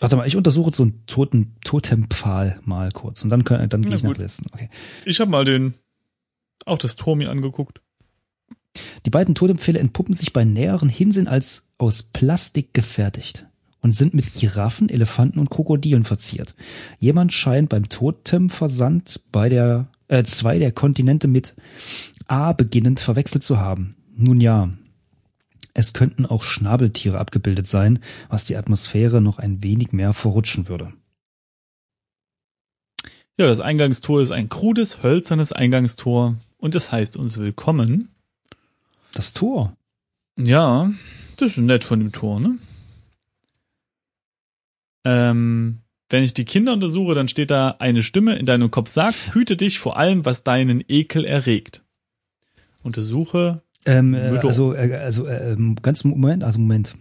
Warte 0.03 0.17
mal, 0.17 0.27
ich 0.27 0.35
untersuche 0.35 0.75
so 0.75 0.83
einen 0.83 1.05
toten 1.05 1.55
Totempfahl 1.63 2.59
mal 2.65 2.91
kurz 2.91 3.23
und 3.23 3.29
dann, 3.29 3.45
können, 3.45 3.69
dann 3.69 3.83
gehe 3.83 3.95
ich 3.95 4.03
nach. 4.03 4.17
Westen. 4.17 4.45
Okay. 4.53 4.69
Ich 5.05 5.21
habe 5.21 5.31
mal 5.31 5.45
den, 5.45 5.75
auch 6.65 6.77
das 6.77 6.97
Tor 6.97 7.15
mir 7.15 7.31
angeguckt. 7.31 7.79
Die 9.05 9.09
beiden 9.09 9.33
Totempfähle 9.33 9.79
entpuppen 9.79 10.13
sich 10.13 10.33
bei 10.33 10.43
näheren 10.43 10.89
Hinsehen 10.89 11.29
als 11.29 11.71
aus 11.77 12.03
Plastik 12.03 12.73
gefertigt 12.73 13.45
und 13.79 13.93
sind 13.93 14.13
mit 14.13 14.33
Giraffen, 14.33 14.89
Elefanten 14.89 15.39
und 15.39 15.49
Krokodilen 15.49 16.03
verziert. 16.03 16.53
Jemand 16.99 17.31
scheint 17.31 17.69
beim 17.69 17.87
Totemversand 17.87 19.21
bei 19.31 19.47
der 19.47 19.87
äh, 20.09 20.23
zwei 20.23 20.59
der 20.59 20.73
Kontinente 20.73 21.29
mit 21.29 21.55
A 22.27 22.51
beginnend 22.51 22.99
verwechselt 22.99 23.43
zu 23.43 23.57
haben. 23.57 23.95
Nun 24.17 24.41
ja, 24.41 24.69
es 25.73 25.93
könnten 25.93 26.25
auch 26.25 26.43
Schnabeltiere 26.43 27.17
abgebildet 27.17 27.67
sein, 27.67 27.99
was 28.29 28.45
die 28.45 28.55
Atmosphäre 28.55 29.21
noch 29.21 29.39
ein 29.39 29.63
wenig 29.63 29.91
mehr 29.91 30.13
verrutschen 30.13 30.67
würde. 30.67 30.93
Ja, 33.37 33.47
das 33.47 33.59
Eingangstor 33.59 34.21
ist 34.21 34.31
ein 34.31 34.49
krudes, 34.49 35.01
hölzernes 35.01 35.51
Eingangstor 35.51 36.35
und 36.57 36.75
es 36.75 36.91
heißt 36.91 37.17
uns 37.17 37.37
willkommen. 37.39 38.09
Das 39.13 39.33
Tor. 39.33 39.75
Ja, 40.37 40.91
das 41.37 41.51
ist 41.51 41.57
nett 41.57 41.83
von 41.83 41.99
dem 41.99 42.11
Tor, 42.11 42.39
ne? 42.39 42.59
Ähm, 45.05 45.79
wenn 46.09 46.23
ich 46.23 46.35
die 46.35 46.45
Kinder 46.45 46.73
untersuche, 46.73 47.15
dann 47.15 47.27
steht 47.27 47.49
da 47.49 47.75
eine 47.79 48.03
Stimme 48.03 48.35
in 48.35 48.45
deinem 48.45 48.69
Kopf 48.69 48.89
sagt, 48.89 49.33
hüte 49.33 49.57
dich 49.57 49.79
vor 49.79 49.97
allem, 49.97 50.25
was 50.25 50.43
deinen 50.43 50.83
Ekel 50.87 51.25
erregt. 51.25 51.81
Untersuche. 52.83 53.63
Ähm, 53.85 54.13
äh, 54.13 54.37
also, 54.43 54.73
äh, 54.73 54.93
also 54.95 55.25
äh, 55.27 55.53
ähm, 55.53 55.75
ganz 55.81 56.03
Moment, 56.03 56.43
also 56.43 56.59
Moment. 56.59 56.95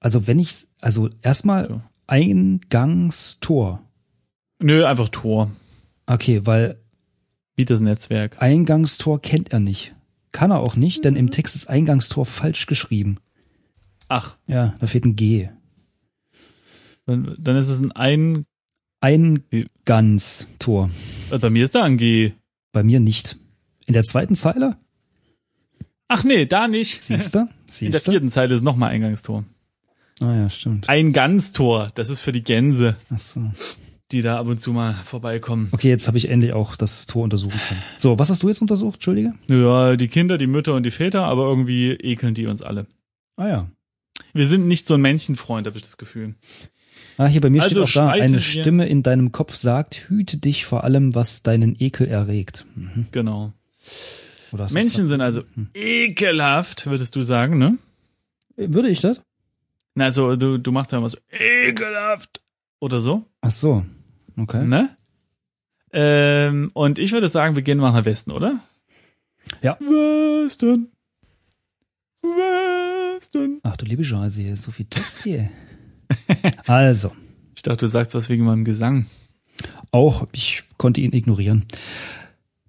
Also 0.00 0.26
wenn 0.26 0.38
ich, 0.38 0.54
also 0.80 1.08
erstmal 1.22 1.68
Ja. 1.70 1.90
Eingangstor. 2.06 3.82
Nö, 4.60 4.84
einfach 4.84 5.08
Tor. 5.10 5.50
Okay, 6.06 6.40
weil 6.44 6.80
Wie 7.56 7.64
das 7.64 7.80
Netzwerk. 7.80 8.40
Eingangstor 8.40 9.20
kennt 9.20 9.52
er 9.52 9.60
nicht. 9.60 9.94
Kann 10.32 10.50
er 10.50 10.60
auch 10.60 10.76
nicht, 10.76 11.04
denn 11.04 11.16
im 11.16 11.30
Text 11.30 11.54
ist 11.56 11.68
Eingangstor 11.68 12.24
falsch 12.26 12.66
geschrieben. 12.66 13.18
Ach, 14.08 14.36
Ja, 14.46 14.74
da 14.78 14.86
fehlt 14.86 15.04
ein 15.04 15.16
G. 15.16 15.48
dann, 17.06 17.36
dann 17.38 17.56
ist 17.56 17.68
es 17.68 17.80
ein 17.80 17.92
Ein. 17.92 18.44
Eingangstor. 19.00 20.90
äh, 21.30 21.38
Bei 21.38 21.50
mir 21.50 21.62
ist 21.64 21.74
da 21.74 21.84
ein 21.84 21.98
G. 21.98 22.32
Bei 22.72 22.82
mir 22.82 23.00
nicht. 23.00 23.36
In 23.86 23.92
der 23.94 24.02
zweiten 24.04 24.34
Zeile? 24.34 24.76
Ach 26.08 26.24
nee, 26.24 26.46
da 26.46 26.68
nicht. 26.68 27.02
Siehst 27.02 27.34
du? 27.34 27.48
In 27.80 27.92
der 27.92 28.00
vierten 28.00 28.30
Zeile 28.30 28.54
ist 28.54 28.64
nochmal 28.64 28.90
Eingangstor. 28.90 29.44
Ah 30.20 30.34
ja, 30.34 30.50
stimmt. 30.50 30.88
Ein 30.88 31.12
Ganztor. 31.12 31.88
Das 31.94 32.08
ist 32.10 32.20
für 32.20 32.32
die 32.32 32.42
Gänse, 32.42 32.96
Ach 33.10 33.18
so. 33.18 33.52
die 34.10 34.22
da 34.22 34.38
ab 34.40 34.46
und 34.48 34.58
zu 34.60 34.72
mal 34.72 34.94
vorbeikommen. 34.94 35.68
Okay, 35.70 35.88
jetzt 35.90 36.08
habe 36.08 36.18
ich 36.18 36.28
endlich 36.28 36.52
auch 36.54 36.74
das 36.76 37.06
Tor 37.06 37.22
untersuchen 37.24 37.60
können. 37.68 37.82
So, 37.96 38.18
was 38.18 38.30
hast 38.30 38.42
du 38.42 38.48
jetzt 38.48 38.62
untersucht? 38.62 38.94
Entschuldige? 38.94 39.34
Ja, 39.48 39.94
die 39.96 40.08
Kinder, 40.08 40.38
die 40.38 40.46
Mütter 40.48 40.74
und 40.74 40.82
die 40.84 40.90
Väter, 40.90 41.22
aber 41.24 41.44
irgendwie 41.44 41.90
ekeln 41.92 42.34
die 42.34 42.46
uns 42.46 42.62
alle. 42.62 42.86
Ah 43.36 43.48
ja. 43.48 43.70
Wir 44.32 44.46
sind 44.46 44.66
nicht 44.66 44.86
so 44.88 44.94
ein 44.94 45.00
Männchenfreund, 45.00 45.66
habe 45.66 45.76
ich 45.76 45.82
das 45.82 45.98
Gefühl. 45.98 46.34
Ah, 47.16 47.26
hier 47.26 47.40
bei 47.40 47.50
mir 47.50 47.62
Also 47.62 47.84
steht 47.86 48.00
auch 48.00 48.06
da, 48.06 48.10
eine 48.10 48.40
Stimme 48.40 48.86
in 48.88 49.02
deinem 49.02 49.30
Kopf 49.32 49.54
sagt, 49.54 50.06
hüte 50.08 50.36
dich 50.38 50.64
vor 50.64 50.84
allem, 50.84 51.14
was 51.14 51.42
deinen 51.42 51.76
Ekel 51.78 52.08
erregt. 52.08 52.66
Mhm. 52.74 53.06
Genau. 53.12 53.52
Männchen 54.72 55.08
sind 55.08 55.20
also 55.20 55.42
ekelhaft, 55.74 56.86
würdest 56.86 57.14
du 57.16 57.22
sagen, 57.22 57.58
ne? 57.58 57.78
Würde 58.56 58.88
ich 58.88 59.00
das? 59.00 59.22
Na, 59.94 60.04
also 60.06 60.36
du, 60.36 60.58
du 60.58 60.72
machst 60.72 60.92
ja 60.92 60.98
immer 60.98 61.08
so 61.08 61.18
ekelhaft 61.30 62.40
oder 62.80 63.00
so, 63.00 63.24
Ach 63.40 63.50
so. 63.50 63.84
Okay. 64.36 64.64
ne? 64.64 64.96
Ähm, 65.92 66.70
und 66.74 66.98
ich 66.98 67.12
würde 67.12 67.28
sagen, 67.28 67.56
wir 67.56 67.62
gehen 67.62 67.78
mal 67.78 67.92
nach 67.92 68.04
Westen, 68.04 68.30
oder? 68.30 68.60
Ja. 69.62 69.78
Westen. 69.80 70.92
Westen. 72.22 73.60
Ach 73.62 73.76
du 73.76 73.86
liebe 73.86 74.04
Scheiße, 74.04 74.42
hier 74.42 74.52
ist 74.52 74.62
so 74.64 74.70
viel 74.70 74.86
Text 74.86 75.22
hier. 75.22 75.50
also, 76.66 77.12
Ich 77.56 77.62
dachte, 77.62 77.78
du 77.80 77.88
sagst 77.88 78.14
was 78.14 78.28
wegen 78.28 78.44
meinem 78.44 78.64
Gesang. 78.64 79.06
auch 79.90 80.26
ich 80.32 80.64
konnte 80.76 81.00
ihn 81.00 81.12
ignorieren. 81.12 81.66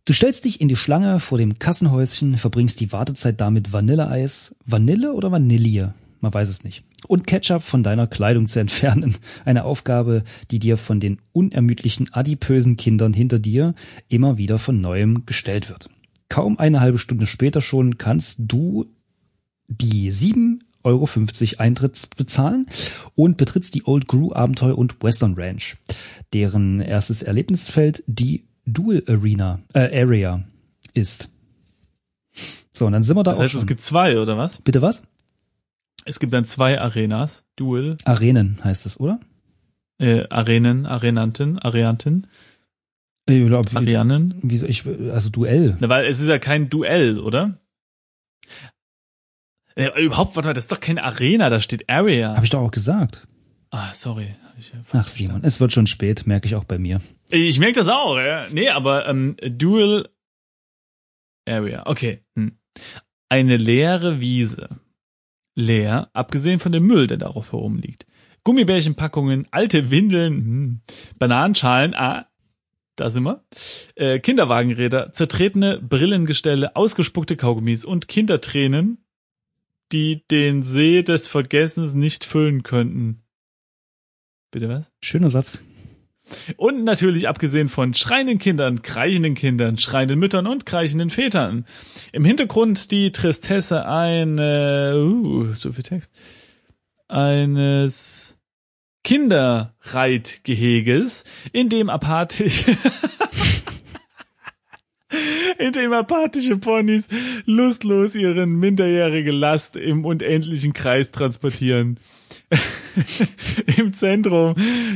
Du 0.10 0.13
stellst 0.13 0.45
dich 0.45 0.60
in 0.60 0.67
die 0.67 0.76
Schlange 0.76 1.19
vor 1.19 1.38
dem 1.38 1.60
Kassenhäuschen, 1.60 2.39
verbringst 2.39 2.80
die 2.80 2.91
Wartezeit 2.91 3.39
damit 3.39 3.74
Vanilleeis. 3.74 4.56
Vanille 4.65 5.13
oder 5.13 5.32
Vanille? 5.32 5.93
man 6.19 6.34
weiß 6.34 6.50
es 6.50 6.63
nicht. 6.63 6.84
Und 7.08 7.28
Ketchup 7.28 7.62
von 7.62 7.84
deiner 7.84 8.08
Kleidung 8.08 8.48
zu 8.48 8.60
entfernen. 8.60 9.17
Eine 9.45 9.65
Aufgabe, 9.65 10.24
die 10.50 10.58
dir 10.58 10.78
von 10.78 11.00
den 11.00 11.19
unermüdlichen, 11.32 12.12
adipösen 12.12 12.76
Kindern 12.76 13.13
hinter 13.13 13.38
dir 13.38 13.76
immer 14.08 14.39
wieder 14.39 14.58
von 14.58 14.82
neuem 14.82 15.28
gestellt 15.28 15.69
wird. 15.69 15.91
Kaum 16.28 16.58
eine 16.58 16.80
halbe 16.80 16.98
Stunde 16.98 17.28
später 17.28 17.62
schon 17.62 18.00
kannst 18.00 18.39
du 18.48 18.88
die 19.67 20.12
7,50 20.12 20.60
Euro 20.86 21.08
Eintritt 21.62 22.10
bezahlen 22.17 22.65
und 23.13 23.38
betrittst 23.38 23.76
die 23.76 23.86
Old 23.86 24.08
Grew 24.08 24.34
Abenteuer 24.34 24.76
und 24.76 25.04
Western 25.04 25.36
Ranch, 25.36 25.78
deren 26.34 26.82
erstes 26.82 27.22
Erlebnisfeld 27.22 28.04
die 28.08 28.49
Dual 28.74 29.04
Arena 29.08 29.60
äh, 29.74 30.02
Area 30.02 30.44
ist. 30.94 31.30
So, 32.72 32.86
und 32.86 32.94
dann 32.94 33.04
sind 33.04 33.16
wir 33.18 33.24
da 33.24 33.32
Das 33.32 33.40
auch 33.40 33.44
heißt, 33.44 33.52
schon. 33.52 33.60
es 33.62 33.68
gibt 33.68 33.82
zwei, 33.82 34.20
oder 34.20 34.38
was? 34.38 34.60
Bitte 34.62 34.82
was? 34.82 35.04
Es 36.06 36.20
gibt 36.20 36.34
dann 36.34 36.46
zwei 36.46 36.80
Arenas, 36.80 37.44
Duel, 37.56 37.98
Arenen 38.06 38.60
heißt 38.64 38.86
es, 38.86 39.00
oder? 39.00 39.20
äh, 40.00 40.26
Arenen, 40.30 40.86
Arenanten, 40.86 41.60
Areanten, 41.60 42.28
Ich 43.30 43.46
glaub, 43.46 43.76
Arianen. 43.76 44.36
wie 44.42 44.66
ich, 44.66 44.86
also 45.12 45.30
Duell. 45.30 45.76
Na, 45.82 45.90
weil 45.90 46.06
es 46.06 46.22
ist 46.22 46.30
ja 46.30 46.40
kein 46.40 46.70
Duell, 46.70 47.20
oder? 47.20 47.58
Äh, 49.76 49.90
überhaupt, 50.04 50.36
warte 50.36 50.48
mal, 50.50 50.54
das 50.54 50.64
ist 50.66 50.72
doch 50.72 50.80
keine 50.80 51.04
Arena, 51.04 51.50
da 51.50 51.60
steht 51.62 51.90
Area. 51.90 52.36
Habe 52.36 52.46
ich 52.46 52.50
doch 52.52 52.62
auch 52.62 52.72
gesagt. 52.72 53.28
Ah, 53.72 53.94
sorry. 53.94 54.36
Ich, 54.58 54.74
Ach 54.92 55.08
Simon, 55.08 55.44
es 55.44 55.60
wird 55.60 55.72
schon 55.72 55.88
spät, 55.88 56.28
merke 56.28 56.48
ich 56.48 56.56
auch 56.56 56.66
bei 56.66 56.78
mir. 56.78 57.02
ich 57.30 57.60
merke 57.60 57.76
das 57.76 57.88
auch, 57.88 58.18
ja. 58.18 58.46
Nee, 58.52 58.70
aber 58.70 59.08
ähm, 59.08 59.36
Dual 59.42 60.10
Area, 61.48 61.86
okay. 61.86 62.24
Hm. 62.36 62.58
Eine 63.30 63.58
leere 63.58 64.20
Wiese. 64.22 64.70
Leer, 65.56 66.10
abgesehen 66.14 66.60
von 66.60 66.72
dem 66.72 66.86
Müll, 66.86 67.08
der 67.08 67.18
darauf 67.18 67.52
herumliegt. 67.52 68.06
Gummibärchenpackungen, 68.44 69.48
alte 69.52 69.92
Windeln, 69.92 70.34
hm. 70.34 70.82
Bananenschalen, 71.18 71.94
ah, 71.96 72.28
da 72.96 73.10
sind 73.10 73.24
wir. 73.24 73.44
Äh, 73.96 74.20
Kinderwagenräder, 74.20 75.12
zertretene 75.12 75.80
Brillengestelle, 75.82 76.76
ausgespuckte 76.76 77.36
Kaugummis 77.36 77.86
und 77.86 78.08
Kindertränen, 78.08 79.06
die 79.92 80.26
den 80.28 80.64
See 80.64 81.04
des 81.04 81.28
Vergessens 81.28 81.94
nicht 81.94 82.26
füllen 82.26 82.64
könnten. 82.64 83.24
Bitte 84.52 84.70
was? 84.70 84.92
Schöner 85.02 85.30
Satz. 85.30 85.64
Und 86.58 86.84
natürlich 86.84 87.28
abgesehen 87.28 87.70
von 87.70 87.94
schreienden 87.94 88.40
Kindern, 88.40 88.82
kreichenden 88.82 89.36
Kindern, 89.36 89.78
schreienden 89.78 90.18
Müttern 90.20 90.48
und 90.48 90.66
kreichenden 90.66 91.10
Vätern. 91.10 91.66
Im 92.12 92.26
Hintergrund 92.26 92.92
die 92.92 93.12
Tristesse 93.12 93.86
eine, 93.86 94.96
uh, 94.96 95.54
so 95.54 95.72
viel 95.72 95.84
Text, 95.84 96.12
eines 97.08 98.38
Kinderreitgeheges, 99.04 101.26
in 101.52 101.70
dem 101.70 101.90
apathisch, 101.90 102.66
in 105.58 105.74
dem 105.74 105.92
apathische 105.94 106.58
Ponys 106.58 107.08
lustlos 107.46 108.14
ihren 108.16 108.60
minderjährige 108.60 109.32
Last 109.32 109.78
im 109.78 110.06
unendlichen 110.06 110.74
Kreis 110.74 111.10
transportieren. 111.12 112.00
Im 113.78 113.94
Zentrum 113.94 114.56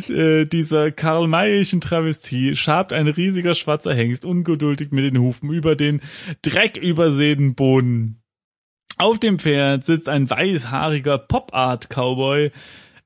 äh, 0.10 0.46
dieser 0.46 0.92
karl-mayischen 0.92 1.82
Travestie 1.82 2.56
schabt 2.56 2.94
ein 2.94 3.08
riesiger 3.08 3.56
schwarzer 3.56 3.94
Hengst 3.94 4.26
ungeduldig 4.26 4.92
mit 4.92 5.06
den 5.06 5.20
Hufen 5.20 5.52
über 5.52 5.76
den 5.76 6.02
dreckübersäten 6.42 7.56
Boden. 7.56 8.22
Auf 8.98 9.20
dem 9.20 9.40
Pferd 9.40 9.86
sitzt 9.86 10.08
ein 10.08 10.30
weißhaariger 10.30 11.18
Pop-Art-Cowboy 11.18 12.52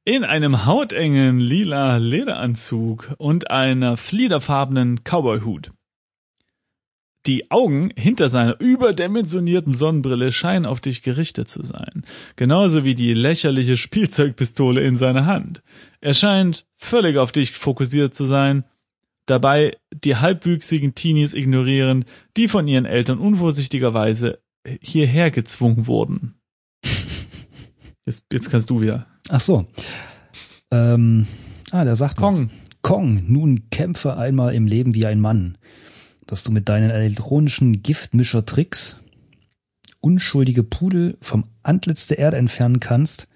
in 0.04 0.24
einem 0.24 0.66
hautengen 0.66 1.40
lila 1.40 1.98
Lederanzug 1.98 3.14
und 3.18 3.52
einer 3.52 3.98
fliederfarbenen 3.98 5.02
Cowboyhut. 5.04 5.72
Die 7.28 7.52
Augen 7.52 7.92
hinter 7.98 8.30
seiner 8.30 8.60
überdimensionierten 8.62 9.76
Sonnenbrille 9.76 10.32
scheinen 10.32 10.66
auf 10.66 10.80
dich 10.80 11.02
gerichtet 11.02 11.50
zu 11.50 11.62
sein, 11.62 12.04
genauso 12.38 12.86
wie 12.86 12.96
die 12.96 13.14
lächerliche 13.14 13.76
Spielzeugpistole 13.76 14.82
in 14.82 14.98
seiner 14.98 15.26
Hand. 15.26 15.62
Er 16.00 16.14
scheint 16.14 16.66
völlig 16.78 17.18
auf 17.18 17.34
dich 17.34 17.52
fokussiert 17.52 18.16
zu 18.16 18.24
sein, 18.24 18.64
dabei 19.26 19.76
die 19.92 20.16
halbwüchsigen 20.16 20.96
Teenies 20.96 21.34
ignorierend, 21.34 22.06
die 22.38 22.48
von 22.48 22.66
ihren 22.66 22.86
Eltern 22.86 23.18
unvorsichtigerweise 23.20 24.40
hierher 24.82 25.30
gezwungen 25.30 25.86
wurden. 25.86 26.36
Jetzt, 28.06 28.24
jetzt 28.32 28.50
kannst 28.50 28.70
du 28.70 28.80
wieder. 28.80 29.06
Ach 29.28 29.42
so. 29.42 29.68
Ähm, 30.72 31.28
ah, 31.72 31.84
der 31.84 31.98
sagt 31.98 32.22
was. 32.22 32.38
Kong. 32.38 32.50
Kong, 32.82 33.24
nun 33.28 33.70
kämpfe 33.70 34.16
einmal 34.16 34.56
im 34.56 34.66
Leben 34.66 34.96
wie 34.96 35.06
ein 35.06 35.20
Mann, 35.20 35.58
dass 36.28 36.44
du 36.44 36.52
mit 36.52 36.70
deinen 36.70 36.92
elektronischen 36.92 37.82
Giftmischer-Tricks 37.82 38.98
unschuldige 40.02 40.64
Pudel 40.64 41.18
vom 41.22 41.46
Antlitz 41.64 42.08
der 42.08 42.20
Erde 42.20 42.38
entfernen 42.38 42.80
kannst, 42.80 43.28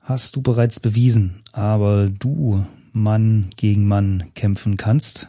hast 0.00 0.36
du 0.36 0.42
bereits 0.42 0.80
bewiesen. 0.80 1.42
Aber 1.52 2.08
du, 2.08 2.64
Mann 2.92 3.50
gegen 3.56 3.86
Mann, 3.86 4.30
kämpfen 4.34 4.76
kannst. 4.76 5.28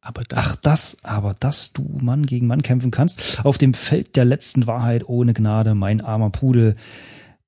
Aber 0.00 0.22
da, 0.22 0.36
Ach, 0.38 0.56
das, 0.56 0.98
aber 1.02 1.34
dass 1.34 1.72
du 1.72 1.98
Mann 2.00 2.26
gegen 2.26 2.46
Mann 2.46 2.62
kämpfen 2.62 2.90
kannst, 2.90 3.44
auf 3.44 3.58
dem 3.58 3.74
Feld 3.74 4.16
der 4.16 4.24
letzten 4.24 4.66
Wahrheit 4.66 5.08
ohne 5.08 5.34
Gnade, 5.34 5.74
mein 5.74 6.00
armer 6.00 6.30
Pudel. 6.30 6.76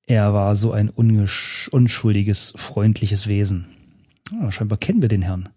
Er 0.05 0.33
war 0.33 0.55
so 0.55 0.71
ein 0.71 0.89
unschuldiges, 0.89 2.53
freundliches 2.55 3.27
Wesen. 3.27 3.65
Ah, 4.41 4.51
scheinbar 4.51 4.77
kennen 4.77 5.01
wir 5.01 5.09
den 5.09 5.21
Herrn. 5.21 5.49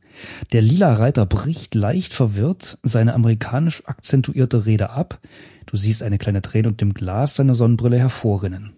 Der 0.53 0.63
lila 0.63 0.95
Reiter 0.95 1.27
bricht 1.27 1.75
leicht 1.75 2.13
verwirrt 2.13 2.79
seine 2.83 3.15
amerikanisch 3.15 3.83
akzentuierte 3.87 4.67
Rede 4.67 4.91
ab. 4.91 5.21
Du 5.67 5.77
siehst 5.77 6.03
eine 6.03 6.19
kleine 6.19 6.43
Träne 6.43 6.69
und 6.69 6.81
dem 6.81 6.95
Glas 6.95 7.37
seiner 7.37 7.55
Sonnenbrille 7.55 7.99
hervorrinnen. 7.99 8.73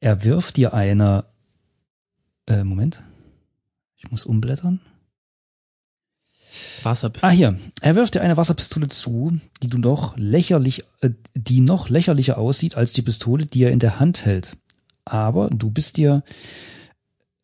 Er 0.00 0.24
wirft 0.24 0.56
dir 0.56 0.72
eine, 0.74 1.24
äh, 2.46 2.64
Moment. 2.64 3.02
Ich 3.96 4.10
muss 4.10 4.24
umblättern. 4.24 4.80
Wasserpistole. 6.82 7.32
Ah, 7.32 7.34
hier. 7.34 7.58
Er 7.82 7.96
wirft 7.96 8.14
dir 8.14 8.22
eine 8.22 8.36
Wasserpistole 8.36 8.88
zu, 8.88 9.38
die 9.62 9.68
du 9.68 9.78
noch 9.78 10.16
lächerlich, 10.16 10.84
äh, 11.00 11.10
die 11.34 11.60
noch 11.60 11.88
lächerlicher 11.88 12.38
aussieht 12.38 12.76
als 12.76 12.92
die 12.92 13.02
Pistole, 13.02 13.46
die 13.46 13.64
er 13.64 13.72
in 13.72 13.78
der 13.78 14.00
Hand 14.00 14.24
hält. 14.24 14.56
Aber 15.04 15.50
du 15.50 15.70
bist 15.70 15.96
dir 15.96 16.22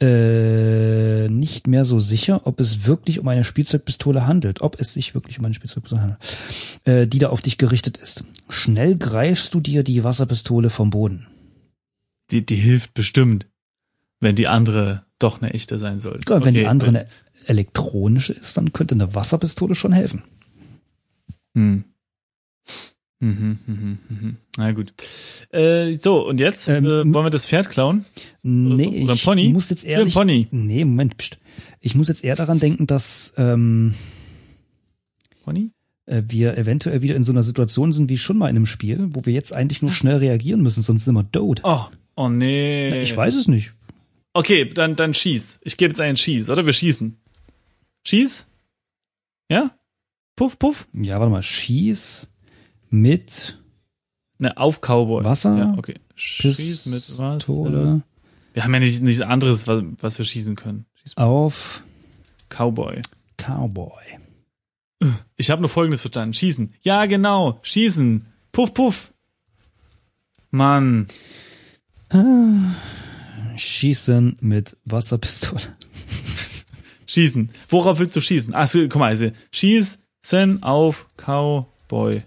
äh, 0.01 1.29
nicht 1.29 1.67
mehr 1.67 1.85
so 1.85 1.99
sicher, 1.99 2.47
ob 2.47 2.61
es 2.61 2.87
wirklich 2.87 3.19
um 3.19 3.29
eine 3.29 3.45
Spielzeugpistole 3.45 4.27
handelt, 4.27 4.61
ob 4.61 4.79
es 4.79 4.93
sich 4.93 5.15
wirklich 5.15 5.39
um 5.39 5.45
eine 5.45 5.55
Spielzeugpistole 5.55 6.03
handelt, 6.03 6.21
äh, 6.85 7.07
die 7.07 7.19
da 7.19 7.31
auf 7.31 7.41
dich 7.41 7.57
gerichtet 7.59 7.97
ist. 7.97 8.25
Schnell 8.49 8.97
greifst 8.97 9.55
du 9.55 9.61
dir 9.61 9.83
die 9.83 10.05
Wasserpistole 10.05 10.71
vom 10.71 10.91
Boden. 10.91 11.27
Die, 12.31 12.45
die 12.45 12.57
hilft 12.57 12.93
bestimmt, 12.95 13.47
wenn 14.21 14.37
die 14.37 14.49
andere 14.49 15.05
doch 15.19 15.41
eine 15.41 15.55
echte 15.55 15.79
sein 15.79 16.01
sollte. 16.01 16.31
Ja, 16.31 16.45
wenn 16.45 16.55
die 16.55 16.61
Okay, 16.61 16.69
andere 16.69 16.91
eine 16.91 17.07
elektronische 17.47 18.33
ist, 18.33 18.57
dann 18.57 18.73
könnte 18.73 18.95
eine 18.95 19.15
Wasserpistole 19.15 19.75
schon 19.75 19.93
helfen. 19.93 20.23
Hm. 21.55 21.85
Mhm, 23.19 23.59
mhm, 23.67 23.99
mhm. 24.09 24.37
Na 24.59 24.73
gut. 24.73 24.93
Äh, 25.51 25.95
so, 25.95 26.27
und 26.29 26.39
jetzt? 26.39 26.69
Ähm, 26.69 26.85
äh, 26.85 26.89
wollen 27.15 27.27
wir 27.27 27.31
das 27.31 27.47
Pferd 27.47 27.71
klauen? 27.71 28.05
Nee, 28.43 28.85
so? 28.85 29.05
Oder 29.05 29.15
ich 29.15 29.25
Pony? 29.25 29.49
muss 29.49 29.71
jetzt 29.71 29.87
ehrlich. 29.87 30.15
Pony. 30.15 30.49
Nee, 30.51 30.85
Moment, 30.85 31.17
pst. 31.17 31.39
Ich 31.81 31.95
muss 31.95 32.09
jetzt 32.09 32.25
eher 32.25 32.37
daran 32.37 32.59
denken, 32.61 32.87
dass 32.87 33.33
ähm, 33.39 33.95
Pony? 35.45 35.71
äh, 36.07 36.23
wir 36.29 36.57
eventuell 36.57 37.03
wieder 37.03 37.17
in 37.17 37.23
so 37.23 37.33
einer 37.33 37.43
Situation 37.43 37.93
sind 37.93 38.09
wie 38.09 38.19
schon 38.19 38.39
mal 38.39 38.49
in 38.49 38.57
einem 38.57 38.67
Spiel, 38.67 39.09
wo 39.11 39.27
wir 39.27 39.33
jetzt 39.33 39.55
eigentlich 39.55 39.83
nur 39.83 39.91
schnell 39.91 40.17
reagieren 40.17 40.63
müssen, 40.63 40.83
sonst 40.83 41.05
sind 41.05 41.15
wir 41.15 41.31
tot. 41.31 41.61
Oh, 41.65 41.87
oh 42.17 42.29
nee. 42.29 42.89
Na, 42.91 42.97
ich 42.97 43.17
weiß 43.17 43.35
es 43.35 43.49
nicht. 43.49 43.73
Okay, 44.33 44.67
dann, 44.67 44.97
dann 44.97 45.15
schieß. 45.15 45.61
Ich 45.63 45.77
gebe 45.77 45.91
jetzt 45.91 46.01
einen 46.01 46.17
Schieß, 46.17 46.51
oder? 46.51 46.67
Wir 46.67 46.73
schießen. 46.73 47.17
Schieß? 48.07 48.49
Ja? 49.51 49.71
Puff, 50.37 50.59
puff? 50.59 50.89
Ja, 50.93 51.19
warte 51.19 51.31
mal. 51.31 51.43
Schieß 51.43 52.36
mit 52.91 53.59
Ne, 54.39 54.57
auf 54.57 54.81
Cowboy. 54.81 55.25
Wasser, 55.25 55.57
Ja, 55.57 55.75
okay. 55.79 55.95
Schieß 56.15 56.87
mit 56.87 57.19
was? 57.21 57.39
Pistole 57.39 58.03
Wir 58.53 58.65
haben 58.65 58.75
ja 58.75 58.81
nicht, 58.81 59.03
nichts 59.03 59.23
anderes, 59.23 59.67
was, 59.67 59.83
was 60.01 60.19
wir 60.19 60.25
schießen 60.25 60.57
können. 60.57 60.87
Schieß 61.03 61.17
auf 61.17 61.83
Cowboy. 62.51 63.01
Cowboy. 63.39 64.03
Ich 65.37 65.51
habe 65.51 65.61
nur 65.61 65.69
Folgendes 65.69 66.01
verstanden. 66.01 66.35
Schießen. 66.35 66.75
Ja, 66.83 67.07
genau. 67.07 67.59
Schießen. 67.63 68.27
Puff, 68.53 68.75
puff. 68.75 69.13
Mann. 70.51 71.07
Schießen 73.57 74.37
mit 74.41 74.77
Wasserpistole. 74.85 75.77
Schießen. 77.07 77.51
Worauf 77.69 77.99
willst 77.99 78.17
du 78.17 78.21
schießen? 78.21 78.55
Ach 78.55 78.67
so, 78.69 78.81
guck 78.89 78.97
mal, 78.97 79.09
also 79.09 79.31
schießen 79.53 80.63
auf 80.63 81.07
Cowboy. 81.17 82.23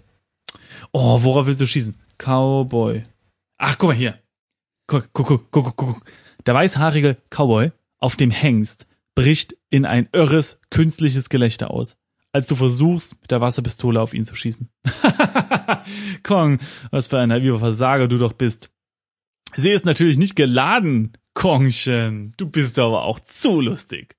Oh, 0.92 1.22
worauf 1.22 1.46
willst 1.46 1.60
du 1.60 1.66
schießen? 1.66 1.96
Cowboy. 2.18 3.04
Ach, 3.58 3.78
guck 3.78 3.90
mal 3.90 3.96
hier. 3.96 4.18
guck, 4.86 5.08
guck, 5.12 5.26
guck, 5.26 5.50
guck, 5.50 5.76
guck. 5.76 6.02
Der 6.46 6.54
weißhaarige 6.54 7.16
Cowboy 7.30 7.72
auf 7.98 8.16
dem 8.16 8.30
Hengst 8.30 8.86
bricht 9.14 9.56
in 9.68 9.84
ein 9.86 10.08
irres, 10.12 10.60
künstliches 10.70 11.28
Gelächter 11.28 11.70
aus, 11.70 11.96
als 12.32 12.46
du 12.46 12.56
versuchst, 12.56 13.20
mit 13.20 13.30
der 13.30 13.40
Wasserpistole 13.40 14.00
auf 14.00 14.14
ihn 14.14 14.24
zu 14.24 14.34
schießen. 14.34 14.68
Kong, 16.22 16.58
was 16.90 17.06
für 17.06 17.18
ein 17.18 17.28
naiver 17.28 17.58
Versager 17.58 18.08
du 18.08 18.18
doch 18.18 18.32
bist. 18.32 18.70
Sie 19.54 19.70
ist 19.70 19.84
natürlich 19.84 20.16
nicht 20.16 20.36
geladen, 20.36 21.12
Kongchen. 21.34 22.32
Du 22.36 22.48
bist 22.48 22.78
aber 22.78 23.04
auch 23.04 23.20
zu 23.20 23.60
lustig. 23.60 24.16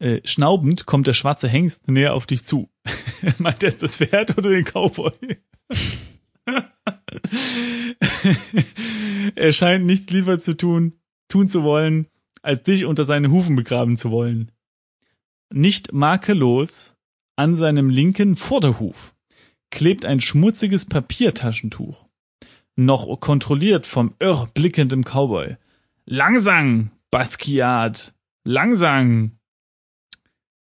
Äh, 0.00 0.20
schnaubend 0.24 0.86
kommt 0.86 1.06
der 1.06 1.12
schwarze 1.12 1.46
Hengst 1.46 1.86
näher 1.88 2.14
auf 2.14 2.26
dich 2.26 2.44
zu. 2.44 2.68
Meint 3.38 3.62
er 3.62 3.70
das 3.72 3.96
Pferd 3.96 4.38
oder 4.38 4.50
den 4.50 4.64
Cowboy? 4.64 5.12
er 9.34 9.52
scheint 9.52 9.84
nichts 9.84 10.10
lieber 10.10 10.40
zu 10.40 10.56
tun, 10.56 10.94
tun 11.28 11.50
zu 11.50 11.62
wollen, 11.62 12.06
als 12.40 12.62
dich 12.62 12.86
unter 12.86 13.04
seine 13.04 13.30
Hufen 13.30 13.56
begraben 13.56 13.98
zu 13.98 14.10
wollen. 14.10 14.50
Nicht 15.52 15.92
makellos 15.92 16.96
an 17.36 17.54
seinem 17.54 17.90
linken 17.90 18.36
Vorderhuf 18.36 19.14
klebt 19.70 20.06
ein 20.06 20.22
schmutziges 20.22 20.86
Papiertaschentuch. 20.86 22.06
Noch 22.74 23.20
kontrolliert 23.20 23.86
vom 23.86 24.14
irr 24.18 24.48
blickenden 24.54 25.04
Cowboy. 25.04 25.58
Langsam, 26.06 26.90
Basquiat! 27.10 28.14
Langsam! 28.44 29.39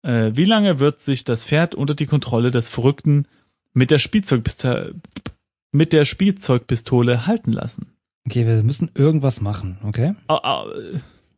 Äh, 0.07 0.37
wie 0.37 0.45
lange 0.45 0.79
wird 0.79 0.99
sich 0.99 1.25
das 1.25 1.43
Pferd 1.43 1.75
unter 1.75 1.93
die 1.93 2.05
Kontrolle 2.05 2.49
des 2.49 2.69
Verrückten 2.69 3.27
mit 3.73 3.91
der 3.91 3.99
Spielzeugpistole, 3.99 4.95
mit 5.73 5.91
der 5.91 6.05
Spielzeugpistole 6.05 7.27
halten 7.27 7.51
lassen? 7.51 7.87
Okay, 8.25 8.47
wir 8.47 8.63
müssen 8.63 8.89
irgendwas 8.93 9.41
machen, 9.41 9.79
okay? 9.83 10.15
Au, 10.27 10.37
au, 10.37 10.69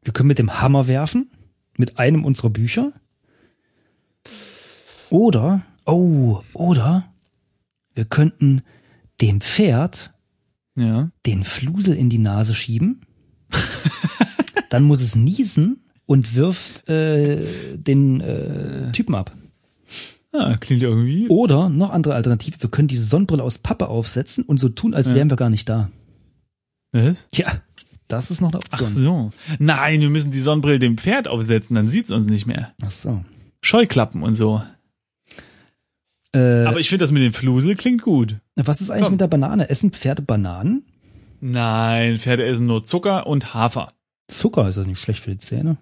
Wir 0.03 0.13
können 0.13 0.27
mit 0.27 0.37
dem 0.37 0.61
Hammer 0.61 0.87
werfen, 0.87 1.31
mit 1.77 1.97
einem 1.97 2.23
unserer 2.23 2.51
Bücher. 2.51 2.93
Oder, 5.09 5.63
oh, 5.85 6.41
oder 6.53 7.11
wir 7.95 8.05
könnten 8.05 8.61
dem 9.19 9.41
Pferd 9.41 10.13
ja. 10.75 11.09
den 11.25 11.43
Flusel 11.43 11.95
in 11.95 12.11
die 12.11 12.19
Nase 12.19 12.53
schieben. 12.53 13.01
Dann 14.69 14.83
muss 14.83 15.01
es 15.01 15.15
niesen 15.15 15.88
und 16.09 16.33
wirft 16.33 16.89
äh, 16.89 17.77
den 17.77 18.19
äh, 18.19 18.91
Typen 18.93 19.13
ab. 19.13 19.31
Ah, 20.33 20.57
klingt 20.57 20.81
irgendwie. 20.81 21.27
Oder 21.29 21.69
noch 21.69 21.91
andere 21.91 22.15
Alternative, 22.15 22.57
wir 22.59 22.69
können 22.71 22.87
diese 22.87 23.03
Sonnenbrille 23.03 23.43
aus 23.43 23.59
Pappe 23.59 23.87
aufsetzen 23.89 24.43
und 24.43 24.59
so 24.59 24.69
tun, 24.69 24.95
als 24.95 25.09
Ja. 25.09 25.15
wären 25.15 25.29
wir 25.29 25.37
gar 25.37 25.51
nicht 25.51 25.69
da. 25.69 25.91
Was? 26.93 27.29
Tja, 27.29 27.45
das 28.07 28.31
ist 28.31 28.41
noch 28.41 28.51
eine 28.51 28.59
Ach 28.71 28.79
Option. 28.81 29.03
so. 29.03 29.31
Nein, 29.59 30.01
wir 30.01 30.09
müssen 30.09 30.31
die 30.31 30.39
Sonnenbrille 30.39 30.79
dem 30.79 30.97
Pferd 30.97 31.27
aufsetzen, 31.27 31.75
dann 31.75 31.89
sieht's 31.89 32.09
uns 32.09 32.25
nicht 32.27 32.47
mehr. 32.47 32.73
Ach 32.83 32.89
so. 32.89 33.23
Scheuklappen 33.61 34.23
und 34.23 34.35
so. 34.35 34.63
Äh, 36.33 36.65
Aber 36.65 36.79
ich 36.79 36.89
finde 36.89 37.03
das 37.03 37.11
mit 37.11 37.21
dem 37.21 37.33
Flusel 37.33 37.75
klingt 37.75 38.01
gut. 38.01 38.35
was 38.55 38.81
ist 38.81 38.89
eigentlich 38.89 39.03
komm. 39.03 39.13
mit 39.13 39.21
der 39.21 39.27
Banane? 39.27 39.69
Essen 39.69 39.91
Pferde 39.91 40.23
Bananen? 40.23 40.85
Nein, 41.39 42.17
Pferde 42.17 42.45
essen 42.45 42.65
nur 42.65 42.83
Zucker 42.83 43.27
und 43.27 43.53
Hafer. 43.53 43.93
Zucker 44.27 44.67
ist 44.69 44.77
das 44.77 44.87
nicht 44.87 44.99
schlecht 45.01 45.21
für 45.21 45.31
die 45.31 45.37
Zähne? 45.37 45.77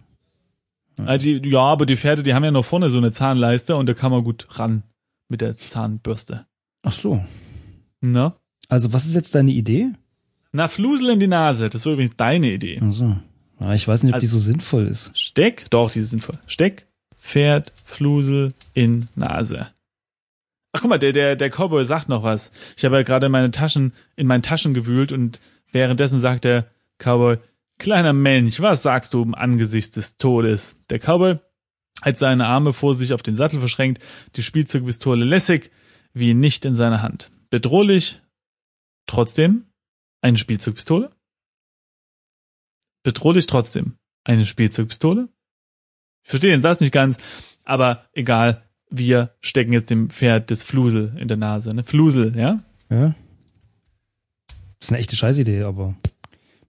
Also, 1.05 1.37
die- 1.37 1.49
ja, 1.49 1.59
aber 1.61 1.85
die 1.85 1.95
Pferde, 1.97 2.23
die 2.23 2.33
haben 2.33 2.43
ja 2.43 2.51
noch 2.51 2.65
vorne 2.65 2.89
so 2.89 2.97
eine 2.97 3.11
Zahnleiste 3.11 3.75
und 3.75 3.87
da 3.87 3.93
kann 3.93 4.11
man 4.11 4.23
gut 4.23 4.47
ran 4.59 4.83
mit 5.29 5.41
der 5.41 5.57
Zahnbürste. 5.57 6.45
Ach 6.83 6.91
so. 6.93 7.23
Na? 8.01 8.35
Also 8.69 8.93
was 8.93 9.05
ist 9.05 9.15
jetzt 9.15 9.35
deine 9.35 9.51
Idee? 9.51 9.89
Na, 10.51 10.67
Flusel 10.67 11.09
in 11.09 11.19
die 11.19 11.27
Nase. 11.27 11.69
Das 11.69 11.85
war 11.85 11.93
übrigens 11.93 12.15
deine 12.15 12.51
Idee. 12.51 12.79
Ach 12.81 12.91
so. 12.91 13.15
Ja, 13.59 13.73
ich 13.73 13.87
weiß 13.87 14.03
nicht, 14.03 14.13
ob 14.13 14.19
die 14.19 14.25
Also- 14.25 14.37
so 14.39 14.43
sinnvoll 14.45 14.87
ist. 14.87 15.17
Steck, 15.17 15.69
doch, 15.69 15.89
die 15.91 15.99
sind 15.99 16.07
sinnvoll. 16.21 16.39
Steck, 16.47 16.87
Pferd, 17.19 17.71
Flusel 17.83 18.53
in 18.73 19.07
Nase. 19.15 19.67
Ach 20.73 20.81
guck 20.81 20.89
mal, 20.89 20.99
der, 20.99 21.11
der, 21.11 21.35
der 21.35 21.49
Cowboy 21.49 21.83
sagt 21.85 22.07
noch 22.09 22.23
was. 22.23 22.51
Ich 22.77 22.85
habe 22.85 22.97
ja 22.97 23.03
gerade 23.03 23.29
meine 23.29 23.51
Taschen, 23.51 23.93
in 24.15 24.27
meinen 24.27 24.43
Taschen 24.43 24.73
gewühlt 24.73 25.11
und 25.11 25.39
währenddessen 25.71 26.19
sagt 26.19 26.43
der 26.43 26.67
Cowboy, 26.99 27.37
kleiner 27.77 28.13
Mensch, 28.13 28.59
was 28.59 28.83
sagst 28.83 29.13
du 29.13 29.21
im 29.21 29.35
Angesicht 29.35 29.95
des 29.95 30.17
Todes? 30.17 30.83
Der 30.89 30.99
Cowboy 30.99 31.39
hat 32.01 32.17
seine 32.17 32.47
Arme 32.47 32.73
vor 32.73 32.93
sich 32.93 33.13
auf 33.13 33.23
dem 33.23 33.35
Sattel 33.35 33.59
verschränkt, 33.59 34.03
die 34.35 34.43
Spielzeugpistole 34.43 35.25
lässig 35.25 35.71
wie 36.13 36.33
nicht 36.33 36.65
in 36.65 36.75
seiner 36.75 37.01
Hand. 37.01 37.31
Bedrohlich, 37.49 38.21
trotzdem 39.05 39.65
eine 40.21 40.37
Spielzeugpistole? 40.37 41.11
Bedrohlich 43.03 43.47
trotzdem 43.47 43.97
eine 44.23 44.45
Spielzeugpistole? 44.45 45.29
Ich 46.23 46.29
verstehe 46.29 46.51
den 46.51 46.61
Satz 46.61 46.81
nicht 46.81 46.91
ganz, 46.91 47.17
aber 47.63 48.07
egal, 48.13 48.63
wir 48.89 49.35
stecken 49.41 49.73
jetzt 49.73 49.89
dem 49.89 50.09
Pferd 50.09 50.51
das 50.51 50.63
Flusel 50.63 51.13
in 51.17 51.27
der 51.27 51.37
Nase. 51.37 51.73
Ne? 51.73 51.83
Flusel, 51.83 52.37
ja? 52.37 52.63
Ja. 52.89 53.15
Das 54.79 54.87
ist 54.87 54.91
eine 54.91 54.99
echte 54.99 55.15
Scheißidee, 55.15 55.63
aber 55.63 55.95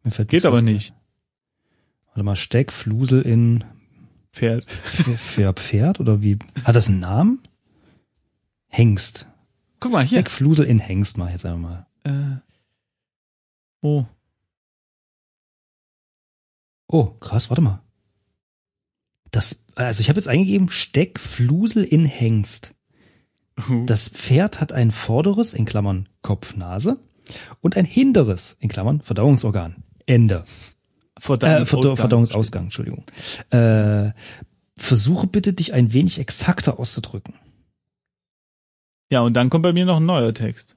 mir 0.02 0.10
fällt 0.10 0.28
Geht 0.28 0.46
aber 0.46 0.62
nicht. 0.62 0.94
Warte 2.18 2.24
mal, 2.24 2.34
Steck, 2.34 2.72
Flusel 2.72 3.22
in 3.22 3.62
Pferd. 4.32 4.68
für, 4.68 5.52
Pferd 5.52 6.00
oder 6.00 6.20
wie? 6.20 6.36
Hat 6.64 6.74
das 6.74 6.88
einen 6.88 6.98
Namen? 6.98 7.40
Hengst. 8.66 9.28
Guck 9.78 9.92
mal, 9.92 10.04
hier. 10.04 10.18
Steck, 10.18 10.28
Flusel 10.28 10.66
in 10.66 10.80
Hengst 10.80 11.16
mach 11.16 11.26
ich 11.26 11.34
jetzt 11.34 11.46
einfach 11.46 11.60
mal. 11.60 11.86
Äh, 12.02 12.40
oh. 13.82 14.04
Oh, 16.88 17.04
krass, 17.20 17.50
warte 17.50 17.62
mal. 17.62 17.84
Das, 19.30 19.66
also 19.76 20.00
ich 20.00 20.08
habe 20.08 20.18
jetzt 20.18 20.26
eingegeben, 20.26 20.70
Steck, 20.70 21.20
Flusel 21.20 21.84
in 21.84 22.04
Hengst. 22.04 22.74
Das 23.86 24.08
Pferd 24.08 24.60
hat 24.60 24.72
ein 24.72 24.90
vorderes, 24.90 25.54
in 25.54 25.66
Klammern 25.66 26.08
Kopf, 26.22 26.56
Nase, 26.56 26.98
und 27.60 27.76
ein 27.76 27.84
hinteres, 27.84 28.56
in 28.58 28.68
Klammern 28.68 29.02
Verdauungsorgan. 29.02 29.84
Ende. 30.04 30.44
Äh, 31.18 31.20
Verdauungsausgang. 31.20 31.96
Verdauungsausgang, 31.96 32.64
Entschuldigung. 32.64 33.04
Äh, 33.50 34.12
versuche 34.76 35.26
bitte, 35.26 35.52
dich 35.52 35.74
ein 35.74 35.92
wenig 35.92 36.18
exakter 36.18 36.78
auszudrücken. 36.78 37.34
Ja, 39.10 39.20
und 39.20 39.34
dann 39.34 39.50
kommt 39.50 39.62
bei 39.62 39.72
mir 39.72 39.84
noch 39.84 39.98
ein 39.98 40.06
neuer 40.06 40.34
Text. 40.34 40.76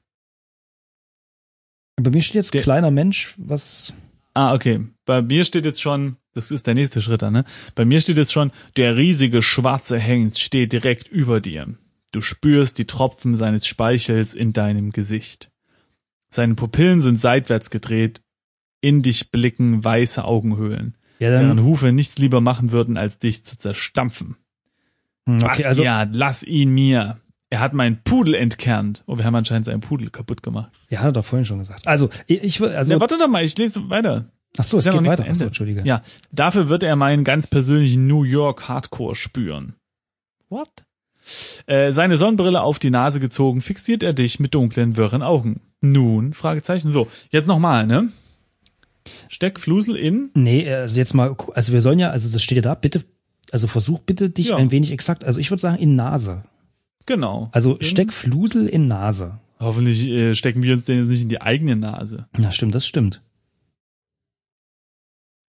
Bei 1.97 2.09
mir 2.09 2.21
steht 2.21 2.35
jetzt 2.35 2.53
Der- 2.53 2.61
kleiner 2.63 2.91
Mensch, 2.91 3.33
was. 3.37 3.93
Ah, 4.33 4.53
okay. 4.53 4.79
Bei 5.05 5.21
mir 5.21 5.43
steht 5.45 5.65
jetzt 5.65 5.81
schon, 5.81 6.17
das 6.33 6.51
ist 6.51 6.65
der 6.65 6.73
nächste 6.73 7.01
Schritt 7.01 7.21
ne? 7.21 7.43
Bei 7.75 7.83
mir 7.83 7.99
steht 7.99 8.17
jetzt 8.17 8.31
schon, 8.31 8.51
der 8.77 8.95
riesige 8.95 9.41
schwarze 9.41 9.99
Hengst 9.99 10.39
steht 10.39 10.71
direkt 10.71 11.09
über 11.09 11.41
dir. 11.41 11.67
Du 12.13 12.21
spürst 12.21 12.77
die 12.77 12.85
Tropfen 12.87 13.35
seines 13.35 13.67
Speichels 13.67 14.33
in 14.33 14.53
deinem 14.53 14.91
Gesicht. 14.91 15.51
Seine 16.29 16.55
Pupillen 16.55 17.01
sind 17.01 17.19
seitwärts 17.19 17.69
gedreht, 17.69 18.21
in 18.81 19.01
dich 19.01 19.31
blicken 19.31 19.83
weiße 19.83 20.23
Augenhöhlen, 20.25 20.95
Ja, 21.19 21.29
deren 21.29 21.47
dann. 21.57 21.63
Hufe 21.63 21.91
nichts 21.91 22.17
lieber 22.17 22.41
machen 22.41 22.71
würden, 22.71 22.97
als 22.97 23.19
dich 23.19 23.43
zu 23.45 23.57
zerstampfen. 23.57 24.35
Hm, 25.27 25.37
Okay, 25.43 25.63
also, 25.65 25.83
Bastian, 25.83 26.13
lass 26.13 26.43
ihn 26.43 26.71
mir. 26.73 27.17
Er 27.49 27.59
hat 27.59 27.73
meinen 27.73 28.01
Pudel 28.03 28.33
entkernt. 28.35 29.03
Oh, 29.07 29.17
wir 29.17 29.25
haben 29.25 29.35
anscheinend 29.35 29.65
seinen 29.65 29.81
Pudel 29.81 30.09
kaputt 30.09 30.41
gemacht. 30.41 30.71
ja, 30.89 30.99
hat 30.99 31.07
er 31.07 31.11
doch 31.11 31.25
vorhin 31.25 31.45
schon 31.45 31.59
gesagt. 31.59 31.85
Also, 31.87 32.09
ich, 32.27 32.59
will, 32.61 32.69
also, 32.69 32.93
ja, 32.93 32.99
warte 32.99 33.17
doch 33.17 33.27
mal, 33.27 33.43
ich 33.43 33.57
lese 33.57 33.89
weiter. 33.89 34.25
ach 34.57 34.63
so, 34.63 34.77
es 34.77 34.85
ist 34.85 34.87
ja 34.87 34.93
noch 34.93 34.99
geht 35.03 35.09
nicht 35.11 35.19
weiter. 35.19 35.23
zu 35.25 35.29
Ach 35.29 35.35
so, 35.35 35.43
Ende. 35.43 35.47
Entschuldige. 35.47 35.81
Ja, 35.85 36.01
dafür 36.31 36.69
wird 36.69 36.83
er 36.83 36.95
meinen 36.95 37.23
ganz 37.23 37.47
persönlichen 37.47 38.07
New 38.07 38.23
York 38.23 38.67
Hardcore 38.69 39.15
spüren. 39.15 39.75
What? 40.49 40.69
Äh, 41.67 41.91
seine 41.91 42.17
Sonnenbrille 42.17 42.61
auf 42.61 42.79
die 42.79 42.89
Nase 42.89 43.19
gezogen, 43.19 43.61
fixiert 43.61 44.01
er 44.01 44.13
dich 44.13 44.39
mit 44.39 44.53
dunklen, 44.55 44.95
wirren 44.97 45.21
Augen. 45.21 45.59
Nun? 45.81 46.33
Fragezeichen. 46.33 46.89
So, 46.89 47.09
jetzt 47.29 47.47
nochmal, 47.47 47.85
ne? 47.85 48.09
Steck 49.29 49.59
Flusel 49.59 49.95
in. 49.95 50.29
Nee, 50.33 50.69
also 50.71 50.97
jetzt 50.99 51.13
mal, 51.13 51.35
also 51.53 51.73
wir 51.73 51.81
sollen 51.81 51.99
ja, 51.99 52.09
also 52.09 52.31
das 52.31 52.41
steht 52.43 52.57
ja 52.57 52.61
da, 52.61 52.75
bitte, 52.75 53.03
also 53.51 53.67
versuch 53.67 53.99
bitte 53.99 54.29
dich 54.29 54.49
Ja. 54.49 54.57
ein 54.57 54.71
wenig 54.71 54.91
exakt, 54.91 55.23
also 55.23 55.39
ich 55.39 55.49
würde 55.51 55.61
sagen 55.61 55.77
in 55.77 55.95
Nase. 55.95 56.43
Genau. 57.05 57.49
Also 57.51 57.75
in, 57.77 57.83
steck 57.85 58.13
Flusel 58.13 58.67
in 58.67 58.87
Nase. 58.87 59.39
Hoffentlich 59.59 60.07
äh, 60.07 60.33
stecken 60.35 60.63
wir 60.63 60.73
uns 60.73 60.85
den 60.85 60.99
jetzt 60.99 61.09
nicht 61.09 61.23
in 61.23 61.29
die 61.29 61.41
eigene 61.41 61.75
Nase. 61.75 62.27
Ja, 62.39 62.51
stimmt, 62.51 62.73
das 62.75 62.85
stimmt. 62.85 63.21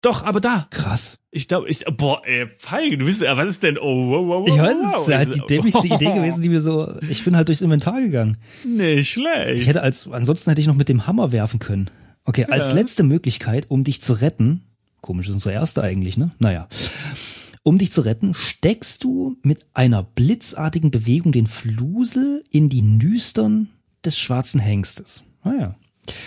Doch, 0.03 0.23
aber 0.23 0.41
da. 0.41 0.67
Krass. 0.71 1.19
Ich 1.29 1.47
glaube, 1.47 1.69
ich, 1.69 1.85
boah, 1.85 2.23
ey, 2.25 2.47
Feige, 2.57 2.97
du 2.97 3.05
bist, 3.05 3.21
ja, 3.21 3.37
was 3.37 3.47
ist 3.47 3.61
denn, 3.61 3.77
oh, 3.77 4.09
wow, 4.09 4.27
wow, 4.27 4.41
wow, 4.41 4.47
Ich 4.47 4.57
weiß, 4.59 4.75
es 4.95 5.07
ist 5.07 5.13
halt 5.15 5.35
die 5.35 5.45
dämlichste 5.47 5.85
Idee 5.93 6.13
gewesen, 6.15 6.41
die 6.41 6.49
mir 6.49 6.59
so, 6.61 6.91
ich 7.07 7.23
bin 7.23 7.35
halt 7.35 7.47
durchs 7.49 7.61
Inventar 7.61 8.01
gegangen. 8.01 8.37
Nicht 8.65 8.97
Ich 8.97 9.09
schlecht. 9.11 9.67
hätte 9.67 9.83
als, 9.83 10.09
ansonsten 10.11 10.49
hätte 10.49 10.59
ich 10.59 10.65
noch 10.67 10.73
mit 10.75 10.89
dem 10.89 11.05
Hammer 11.05 11.31
werfen 11.31 11.59
können. 11.59 11.91
Okay, 12.25 12.45
als 12.45 12.67
Ja. 12.67 12.73
letzte 12.73 13.03
Möglichkeit, 13.03 13.65
um 13.69 13.83
dich 13.83 14.01
zu 14.01 14.13
retten, 14.13 14.61
komisch 15.01 15.27
ist 15.27 15.33
unsere 15.33 15.53
erste 15.53 15.81
eigentlich, 15.81 16.17
ne? 16.17 16.31
Naja. 16.39 16.67
Um 17.63 17.77
dich 17.77 17.91
zu 17.91 18.01
retten, 18.01 18.33
steckst 18.33 19.03
du 19.03 19.37
mit 19.43 19.65
einer 19.73 20.01
blitzartigen 20.03 20.89
Bewegung 20.91 21.31
den 21.31 21.47
Flusel 21.47 22.43
in 22.49 22.69
die 22.69 22.81
Nüstern 22.81 23.69
des 24.03 24.17
schwarzen 24.17 24.59
Hengstes. 24.59 25.23
Naja. 25.43 25.75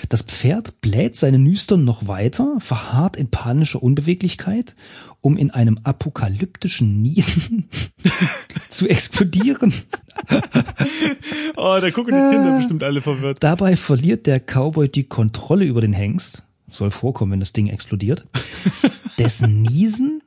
Das 0.08 0.22
Pferd 0.22 0.80
bläht 0.80 1.16
seine 1.16 1.38
Nüstern 1.40 1.84
noch 1.84 2.06
weiter, 2.06 2.60
verharrt 2.60 3.16
in 3.16 3.28
panischer 3.30 3.82
Unbeweglichkeit, 3.82 4.76
um 5.24 5.38
in 5.38 5.50
einem 5.50 5.78
apokalyptischen 5.84 7.00
Niesen 7.00 7.70
zu 8.68 8.86
explodieren. 8.86 9.72
Oh, 11.56 11.78
da 11.80 11.90
gucken 11.90 12.14
die 12.14 12.36
Kinder 12.36 12.58
bestimmt 12.58 12.82
alle 12.82 13.00
verwirrt. 13.00 13.42
Dabei 13.42 13.74
verliert 13.74 14.26
der 14.26 14.38
Cowboy 14.38 14.86
die 14.90 15.04
Kontrolle 15.04 15.64
über 15.64 15.80
den 15.80 15.94
Hengst. 15.94 16.42
Soll 16.68 16.90
vorkommen, 16.90 17.32
wenn 17.32 17.40
das 17.40 17.54
Ding 17.54 17.68
explodiert. 17.68 18.26
Dessen 19.18 19.62
Niesen 19.62 20.22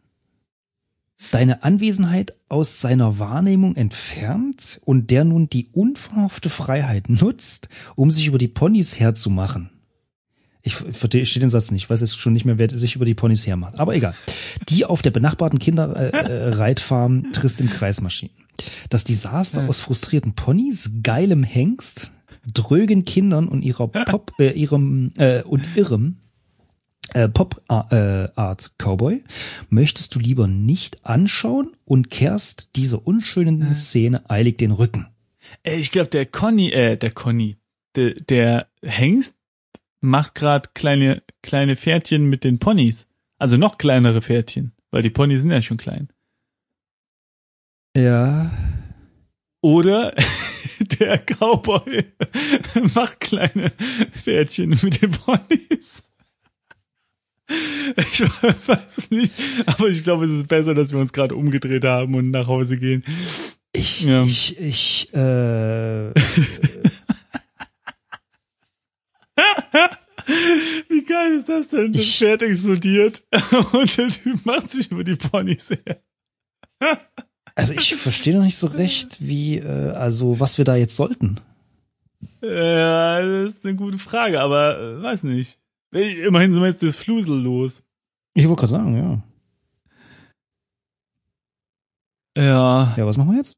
deine 1.29 1.61
Anwesenheit 1.61 2.35
aus 2.49 2.81
seiner 2.81 3.19
Wahrnehmung 3.19 3.75
entfernt 3.75 4.81
und 4.83 5.11
der 5.11 5.25
nun 5.25 5.47
die 5.47 5.67
unverhoffte 5.73 6.49
Freiheit 6.49 7.07
nutzt, 7.07 7.69
um 7.95 8.09
sich 8.09 8.25
über 8.25 8.39
die 8.39 8.47
Ponys 8.47 8.99
herzumachen. 8.99 9.69
Ich 10.67 10.75
verstehe 10.75 11.23
den 11.23 11.49
Satz 11.49 11.71
nicht. 11.71 11.83
Ich 11.83 11.89
weiß 11.89 12.01
jetzt 12.01 12.19
schon 12.19 12.33
nicht 12.33 12.43
mehr, 12.43 12.59
wer 12.59 12.69
sich 12.69 12.95
über 12.95 13.05
die 13.05 13.15
Ponys 13.15 13.47
hermacht. 13.47 13.79
Aber 13.79 13.95
egal. 13.95 14.13
Die 14.67 14.83
auf 14.83 15.01
der 15.01 15.11
benachbarten 15.11 15.59
Kinderreitfarm 15.59 17.23
äh, 17.25 17.31
Trist 17.31 17.61
im 17.61 17.69
Kreis 17.69 18.01
marschieren. 18.01 18.35
Das 18.89 19.05
Desaster 19.05 19.67
aus 19.69 19.79
frustrierten 19.79 20.33
Ponys, 20.33 20.91
geilem 21.03 21.43
Hengst, 21.43 22.11
drögen 22.53 23.05
Kindern 23.05 23.47
und 23.47 23.61
ihrer 23.63 23.87
Pop, 24.05 24.33
äh, 24.39 24.51
ihrem 24.51 25.11
äh, 25.17 25.41
und 25.43 25.77
irrem 25.77 26.17
äh, 27.13 27.29
Pop-Art 27.29 28.73
Cowboy 28.77 29.23
möchtest 29.69 30.15
du 30.15 30.19
lieber 30.19 30.47
nicht 30.47 31.05
anschauen 31.05 31.71
und 31.85 32.09
kehrst 32.09 32.75
dieser 32.75 33.07
unschönen 33.07 33.73
Szene 33.73 34.29
eilig 34.29 34.57
den 34.57 34.71
Rücken. 34.71 35.07
Ich 35.63 35.91
glaube, 35.91 36.09
der 36.09 36.25
Conny, 36.25 36.71
äh, 36.71 36.97
der 36.97 37.11
Conny, 37.11 37.55
der, 37.95 38.15
der 38.15 38.67
Hengst 38.83 39.36
macht 40.01 40.35
gerade 40.35 40.69
kleine, 40.73 41.23
kleine 41.41 41.75
Pferdchen 41.75 42.25
mit 42.29 42.43
den 42.43 42.59
Ponys. 42.59 43.07
Also 43.37 43.57
noch 43.57 43.77
kleinere 43.77 44.21
Pferdchen, 44.21 44.73
weil 44.91 45.01
die 45.03 45.09
Ponys 45.09 45.41
sind 45.41 45.51
ja 45.51 45.61
schon 45.61 45.77
klein. 45.77 46.09
Ja. 47.95 48.51
Oder 49.61 50.13
der 50.99 51.17
Cowboy 51.19 52.05
macht 52.95 53.19
kleine 53.19 53.71
Pferdchen 54.11 54.77
mit 54.81 55.01
den 55.01 55.11
Ponys. 55.11 56.11
Ich 57.49 58.21
weiß 58.21 59.09
nicht, 59.11 59.31
aber 59.65 59.87
ich 59.87 60.03
glaube, 60.03 60.25
es 60.25 60.31
ist 60.31 60.47
besser, 60.49 60.73
dass 60.73 60.91
wir 60.91 60.99
uns 60.99 61.13
gerade 61.13 61.33
umgedreht 61.35 61.85
haben 61.85 62.15
und 62.15 62.29
nach 62.31 62.47
Hause 62.47 62.77
gehen. 62.77 63.03
Ich, 63.71 64.01
Ja. 64.01 64.23
ich, 64.23 64.59
ich, 64.59 65.13
äh, 65.13 66.11
Wie 70.89 71.03
geil 71.03 71.33
ist 71.33 71.47
das 71.49 71.67
denn? 71.69 71.93
Das 71.93 72.01
Ich- 72.01 72.17
Pferd 72.17 72.41
explodiert 72.41 73.23
und 73.73 73.97
der 73.97 74.09
Typ 74.09 74.45
macht 74.45 74.69
sich 74.71 74.91
über 74.91 75.03
die 75.03 75.15
Ponys 75.15 75.69
her. 75.71 76.01
also 77.55 77.73
ich 77.73 77.95
verstehe 77.95 78.35
noch 78.35 78.43
nicht 78.43 78.57
so 78.57 78.67
recht, 78.67 79.17
wie, 79.19 79.57
äh, 79.57 79.91
also 79.91 80.39
was 80.39 80.57
wir 80.57 80.65
da 80.65 80.75
jetzt 80.75 80.95
sollten. 80.95 81.39
Ja, 82.41 83.21
das 83.21 83.55
ist 83.57 83.65
eine 83.65 83.75
gute 83.75 83.97
Frage, 83.97 84.41
aber 84.41 84.79
äh, 84.79 85.01
weiß 85.01 85.23
nicht. 85.23 85.59
Immerhin 85.91 86.53
sind 86.53 86.61
wir 86.61 86.69
jetzt 86.69 86.83
das 86.83 86.95
Flusel 86.95 87.41
los. 87.41 87.83
Ich 88.33 88.47
wollte 88.47 88.61
gerade 88.61 88.71
sagen, 88.71 88.97
ja. 88.97 89.23
Ja, 92.43 92.93
Ja, 92.97 93.05
was 93.07 93.17
machen 93.17 93.31
wir 93.31 93.37
jetzt? 93.37 93.57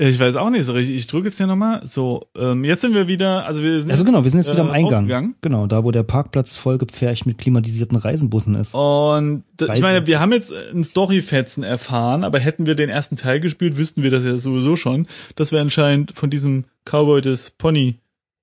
Ich 0.00 0.18
weiß 0.20 0.36
auch 0.36 0.50
nicht 0.50 0.64
so 0.64 0.72
richtig. 0.74 0.94
Ich 0.96 1.06
drücke 1.08 1.26
jetzt 1.26 1.38
hier 1.38 1.46
nochmal. 1.48 1.84
So, 1.84 2.28
ähm, 2.36 2.64
jetzt 2.64 2.82
sind 2.82 2.94
wir 2.94 3.08
wieder, 3.08 3.44
also 3.46 3.62
wir 3.64 3.80
sind 3.80 3.90
Also 3.90 4.04
genau, 4.04 4.22
wir 4.22 4.30
sind 4.30 4.40
jetzt 4.40 4.50
wieder 4.52 4.62
am 4.62 4.68
äh, 4.68 4.72
Eingang. 4.72 4.94
rausgegangen. 4.94 5.34
Genau, 5.42 5.66
da 5.66 5.82
wo 5.82 5.90
der 5.90 6.04
Parkplatz 6.04 6.56
vollgepfercht 6.56 7.26
mit 7.26 7.38
klimatisierten 7.38 7.96
Reisenbussen 7.96 8.54
ist. 8.54 8.74
Und 8.74 9.42
d- 9.60 9.66
ich 9.74 9.80
meine, 9.80 10.06
wir 10.06 10.20
haben 10.20 10.32
jetzt 10.32 10.52
ein 10.52 10.84
Storyfetzen 10.84 11.64
erfahren, 11.64 12.22
aber 12.22 12.38
hätten 12.38 12.66
wir 12.66 12.76
den 12.76 12.90
ersten 12.90 13.16
Teil 13.16 13.40
gespielt, 13.40 13.76
wüssten 13.76 14.02
wir 14.04 14.10
das 14.12 14.24
ja 14.24 14.38
sowieso 14.38 14.76
schon, 14.76 15.06
dass 15.34 15.50
wir 15.52 15.60
anscheinend 15.60 16.12
von 16.12 16.30
diesem 16.30 16.64
Cowboy 16.84 17.20
des 17.20 17.50
Pony, 17.50 17.96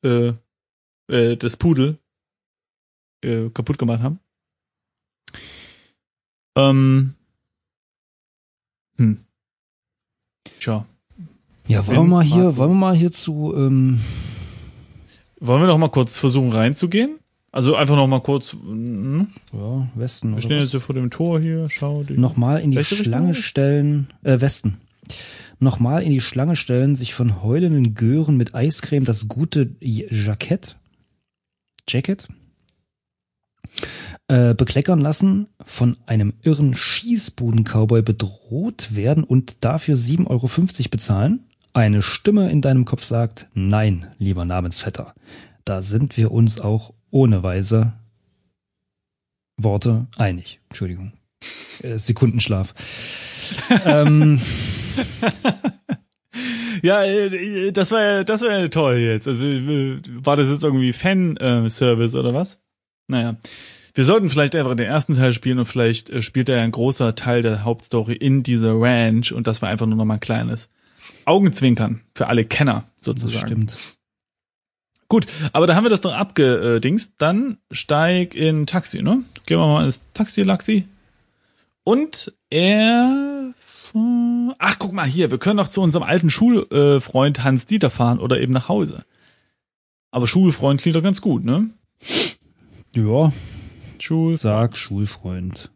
äh, 0.03 0.33
äh, 1.07 1.37
des 1.37 1.55
Pudel, 1.57 1.97
äh, 3.23 3.49
kaputt 3.49 3.77
gemacht 3.77 4.01
haben. 4.01 4.19
Ähm. 6.57 7.13
Hm. 8.97 9.19
Tja. 10.59 10.85
Ja, 11.68 11.86
wollen 11.88 11.97
wir 11.97 12.03
mal 12.03 12.24
hier, 12.24 12.57
wollen 12.57 12.72
wir 12.72 12.76
mal 12.76 12.95
hier 12.95 13.11
zu, 13.11 13.53
ähm, 13.55 13.99
Wollen 15.39 15.61
wir 15.61 15.68
noch 15.68 15.78
mal 15.78 15.89
kurz 15.89 16.18
versuchen 16.18 16.51
reinzugehen? 16.51 17.20
Also 17.51 17.76
einfach 17.76 17.95
noch 17.95 18.07
mal 18.07 18.22
kurz. 18.22 18.53
hm, 18.53 19.28
ja, 19.53 19.88
Westen 19.95 20.36
Wir 20.36 20.41
stehen 20.41 20.59
jetzt 20.59 20.72
hier 20.72 20.80
vor 20.80 20.95
dem 20.95 21.09
Tor 21.09 21.39
hier. 21.39 21.68
Schau. 21.70 22.03
Die, 22.03 22.18
Nochmal 22.18 22.61
in 22.61 22.72
die 22.72 22.78
Welche 22.78 22.95
Richtung? 22.95 23.11
Schlange 23.13 23.34
stellen, 23.34 24.07
äh, 24.24 24.41
Westen. 24.41 24.78
Nochmal 25.59 26.03
in 26.03 26.11
die 26.11 26.22
Schlange 26.22 26.55
stellen, 26.55 26.95
sich 26.95 27.13
von 27.13 27.41
heulenden 27.41 27.93
Gören 27.93 28.36
mit 28.36 28.53
Eiscreme 28.53 29.05
das 29.05 29.30
gute 29.30 29.76
Jackett, 29.80 30.76
Jacket, 31.88 32.28
äh, 34.28 34.53
bekleckern 34.53 34.99
lassen, 34.99 35.47
von 35.63 35.95
einem 36.07 36.34
irren 36.41 36.74
Schießbuden-Cowboy 36.74 38.01
bedroht 38.01 38.95
werden 38.95 39.24
und 39.24 39.57
dafür 39.61 39.95
7,50 39.95 40.28
Euro 40.30 40.49
bezahlen. 40.91 41.45
Eine 41.76 42.01
Stimme 42.01 42.49
in 42.49 42.61
deinem 42.61 42.86
Kopf 42.86 43.03
sagt, 43.03 43.49
nein, 43.53 44.07
lieber 44.17 44.45
Namensvetter. 44.45 45.13
Da 45.65 45.82
sind 45.82 46.15
wir 46.15 46.32
uns 46.32 46.61
auch 46.61 46.93
ohne 47.11 47.43
weise 47.43 47.91
Worte 49.57 50.07
einig. 50.15 50.61
Entschuldigung. 50.69 51.11
Äh, 51.84 51.97
Sekundenschlaf. 51.97 52.73
ähm, 53.86 54.39
Ja, 56.82 57.03
äh, 57.03 57.73
das 57.73 57.91
war 57.91 58.01
ja, 58.01 58.23
das 58.23 58.41
war 58.41 58.57
ja 58.57 58.67
toll 58.69 58.95
jetzt. 58.95 59.28
Also 59.28 59.43
äh, 59.43 59.99
war 60.05 60.38
das 60.38 60.49
jetzt 60.49 60.63
irgendwie 60.63 60.93
Fan-Service 60.93 62.15
oder 62.15 62.34
was? 62.34 62.61
Naja. 63.07 63.36
Wir 63.93 64.05
sollten 64.05 64.30
vielleicht 64.30 64.55
einfach 64.55 64.76
den 64.76 64.88
ersten 64.88 65.15
Teil 65.17 65.34
spielen 65.34 65.59
und 65.59 65.65
vielleicht 65.65 66.23
spielt 66.23 66.47
er 66.47 66.57
ja 66.57 66.63
ein 66.63 66.71
großer 66.71 67.15
Teil 67.15 67.41
der 67.41 67.65
Hauptstory 67.65 68.13
in 68.13 68.43
dieser 68.43 68.80
Ranch 68.80 69.34
und 69.34 69.47
das 69.47 69.61
war 69.61 69.67
einfach 69.67 69.88
nur 69.88 69.97
noch 69.97 70.05
mal 70.05 70.13
ein 70.13 70.19
kleines 70.21 70.69
Augenzwinkern 71.25 72.01
für 72.13 72.27
alle 72.27 72.45
Kenner 72.45 72.85
sozusagen. 72.97 73.45
stimmt. 73.45 73.77
Gut, 75.07 75.27
aber 75.53 75.67
da 75.67 75.75
haben 75.75 75.83
wir 75.85 75.89
das 75.89 76.01
doch 76.01 76.13
abgedingst. 76.13 77.13
Dann 77.19 77.57
steig 77.71 78.35
in 78.35 78.65
Taxi, 78.65 79.03
ne? 79.03 79.23
Gehen 79.45 79.59
wir 79.59 79.67
mal 79.67 79.85
ins 79.85 80.01
Taxi, 80.13 80.41
Laxi. 80.41 80.87
Und 81.83 82.33
er. 82.49 83.53
Ach, 84.57 84.75
guck 84.79 84.91
mal 84.91 85.05
hier, 85.05 85.31
wir 85.31 85.37
können 85.37 85.57
doch 85.57 85.69
zu 85.69 85.81
unserem 85.81 86.03
alten 86.03 86.29
Schulfreund 86.29 87.43
Hans 87.43 87.65
Dieter 87.65 87.89
fahren 87.89 88.19
oder 88.19 88.41
eben 88.41 88.51
nach 88.51 88.67
Hause. 88.67 89.05
Aber 90.11 90.27
Schulfreund 90.27 90.81
klingt 90.81 90.95
doch 90.95 91.03
ganz 91.03 91.21
gut, 91.21 91.45
ne? 91.45 91.69
Ja, 92.95 93.31
Schul. 93.99 94.35
sag 94.35 94.75
Schulfreund. 94.75 95.69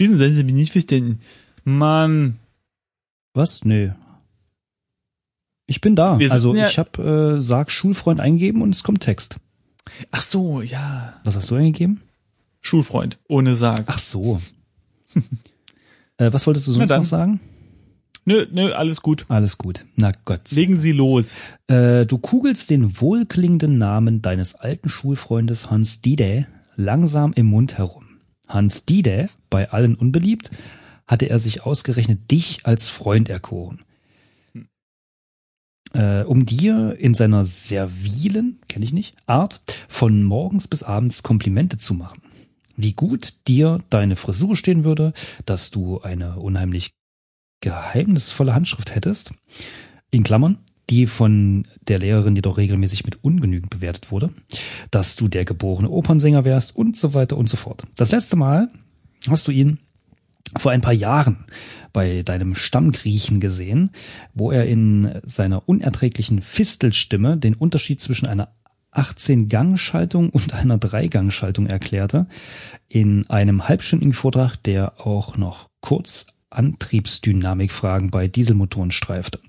Diesen 0.00 0.18
Satz 0.18 0.36
habe 0.36 0.48
ich 0.48 0.54
nicht 0.54 0.72
verstanden. 0.72 1.20
Mann. 1.64 2.38
Was? 3.34 3.64
Nee. 3.64 3.92
Ich 5.72 5.80
bin 5.80 5.96
da. 5.96 6.18
Wir 6.18 6.30
Also 6.30 6.54
ja- 6.54 6.68
ich 6.68 6.78
habe 6.78 7.36
äh, 7.38 7.40
sag 7.40 7.70
Schulfreund 7.70 8.20
eingegeben 8.20 8.60
und 8.60 8.74
es 8.74 8.82
kommt 8.82 9.00
Text. 9.00 9.36
Ach 10.10 10.20
so, 10.20 10.60
ja. 10.60 11.14
Was 11.24 11.34
hast 11.34 11.50
du 11.50 11.54
eingegeben? 11.54 12.02
Schulfreund, 12.60 13.18
ohne 13.26 13.56
Sarg. 13.56 13.84
Ach 13.86 13.96
so. 13.96 14.38
äh, 16.18 16.30
was 16.30 16.46
wolltest 16.46 16.68
du 16.68 16.72
sonst 16.72 16.90
noch 16.90 17.06
sagen? 17.06 17.40
Nö, 18.26 18.46
nö, 18.52 18.70
alles 18.72 19.00
gut. 19.00 19.24
Alles 19.28 19.56
gut. 19.56 19.86
Na 19.96 20.12
Gott. 20.26 20.42
Legen 20.50 20.76
Sie 20.76 20.92
los. 20.92 21.36
Äh, 21.68 22.04
du 22.04 22.18
kugelst 22.18 22.68
den 22.68 23.00
wohlklingenden 23.00 23.78
Namen 23.78 24.20
deines 24.20 24.54
alten 24.54 24.90
Schulfreundes 24.90 25.70
Hans 25.70 26.02
Dide 26.02 26.46
langsam 26.76 27.32
im 27.32 27.46
Mund 27.46 27.78
herum. 27.78 28.04
Hans 28.46 28.84
Dide, 28.84 29.30
bei 29.48 29.70
allen 29.70 29.94
unbeliebt, 29.94 30.50
hatte 31.06 31.30
er 31.30 31.38
sich 31.38 31.64
ausgerechnet 31.64 32.30
dich 32.30 32.60
als 32.64 32.90
Freund 32.90 33.30
erkoren. 33.30 33.80
Äh, 35.94 36.22
um 36.22 36.46
dir 36.46 36.96
in 36.98 37.14
seiner 37.14 37.44
servilen, 37.44 38.60
kenne 38.68 38.84
ich 38.84 38.92
nicht, 38.92 39.14
Art 39.26 39.60
von 39.88 40.24
morgens 40.24 40.68
bis 40.68 40.82
abends 40.82 41.22
Komplimente 41.22 41.76
zu 41.76 41.94
machen. 41.94 42.22
Wie 42.76 42.94
gut 42.94 43.34
dir 43.46 43.80
deine 43.90 44.16
Frisur 44.16 44.56
stehen 44.56 44.84
würde, 44.84 45.12
dass 45.44 45.70
du 45.70 46.00
eine 46.00 46.38
unheimlich 46.38 46.92
geheimnisvolle 47.60 48.54
Handschrift 48.54 48.94
hättest, 48.94 49.32
in 50.10 50.24
Klammern, 50.24 50.58
die 50.90 51.06
von 51.06 51.66
der 51.88 51.98
Lehrerin 51.98 52.36
jedoch 52.36 52.58
regelmäßig 52.58 53.04
mit 53.04 53.22
ungenügend 53.22 53.70
bewertet 53.70 54.10
wurde, 54.10 54.30
dass 54.90 55.16
du 55.16 55.28
der 55.28 55.44
geborene 55.44 55.90
Opernsänger 55.90 56.44
wärst 56.44 56.74
und 56.74 56.96
so 56.96 57.14
weiter 57.14 57.36
und 57.36 57.48
so 57.48 57.56
fort. 57.56 57.84
Das 57.96 58.12
letzte 58.12 58.36
Mal 58.36 58.68
hast 59.28 59.46
du 59.46 59.52
ihn 59.52 59.78
vor 60.58 60.72
ein 60.72 60.80
paar 60.80 60.92
Jahren 60.92 61.44
bei 61.92 62.22
deinem 62.22 62.54
Stammgriechen 62.54 63.40
gesehen, 63.40 63.90
wo 64.34 64.50
er 64.50 64.66
in 64.66 65.20
seiner 65.24 65.68
unerträglichen 65.68 66.40
Fistelstimme 66.40 67.36
den 67.36 67.54
Unterschied 67.54 68.00
zwischen 68.00 68.26
einer 68.26 68.54
18-Gang-Schaltung 68.92 70.30
und 70.30 70.54
einer 70.54 70.78
Dreigang-Schaltung 70.78 71.66
erklärte, 71.66 72.26
in 72.88 73.28
einem 73.30 73.68
halbstündigen 73.68 74.12
Vortrag, 74.12 74.56
der 74.56 75.06
auch 75.06 75.36
noch 75.36 75.68
kurz 75.80 76.26
Antriebsdynamikfragen 76.50 78.10
bei 78.10 78.28
Dieselmotoren 78.28 78.90
streifte. 78.90 79.40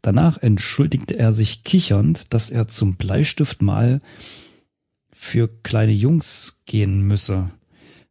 Danach 0.00 0.38
entschuldigte 0.38 1.18
er 1.18 1.32
sich 1.32 1.64
kichernd, 1.64 2.32
dass 2.32 2.50
er 2.50 2.68
zum 2.68 2.96
Bleistift 2.96 3.60
mal 3.60 4.00
für 5.12 5.48
kleine 5.62 5.92
Jungs 5.92 6.62
gehen 6.64 7.02
müsse. 7.02 7.50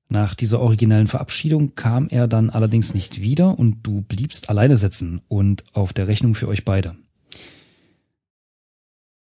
Nach 0.09 0.33
dieser 0.33 0.59
originellen 0.59 1.05
Verabschiedung 1.05 1.75
kam 1.75 2.09
er 2.09 2.27
dann 2.27 2.49
allerdings 2.49 2.95
nicht 2.95 3.21
wieder 3.21 3.57
und 3.59 3.83
du 3.83 4.01
bliebst 4.01 4.49
alleine 4.49 4.75
sitzen 4.75 5.21
und 5.27 5.63
auf 5.73 5.93
der 5.93 6.07
Rechnung 6.07 6.33
für 6.33 6.47
euch 6.47 6.65
beide. 6.65 6.95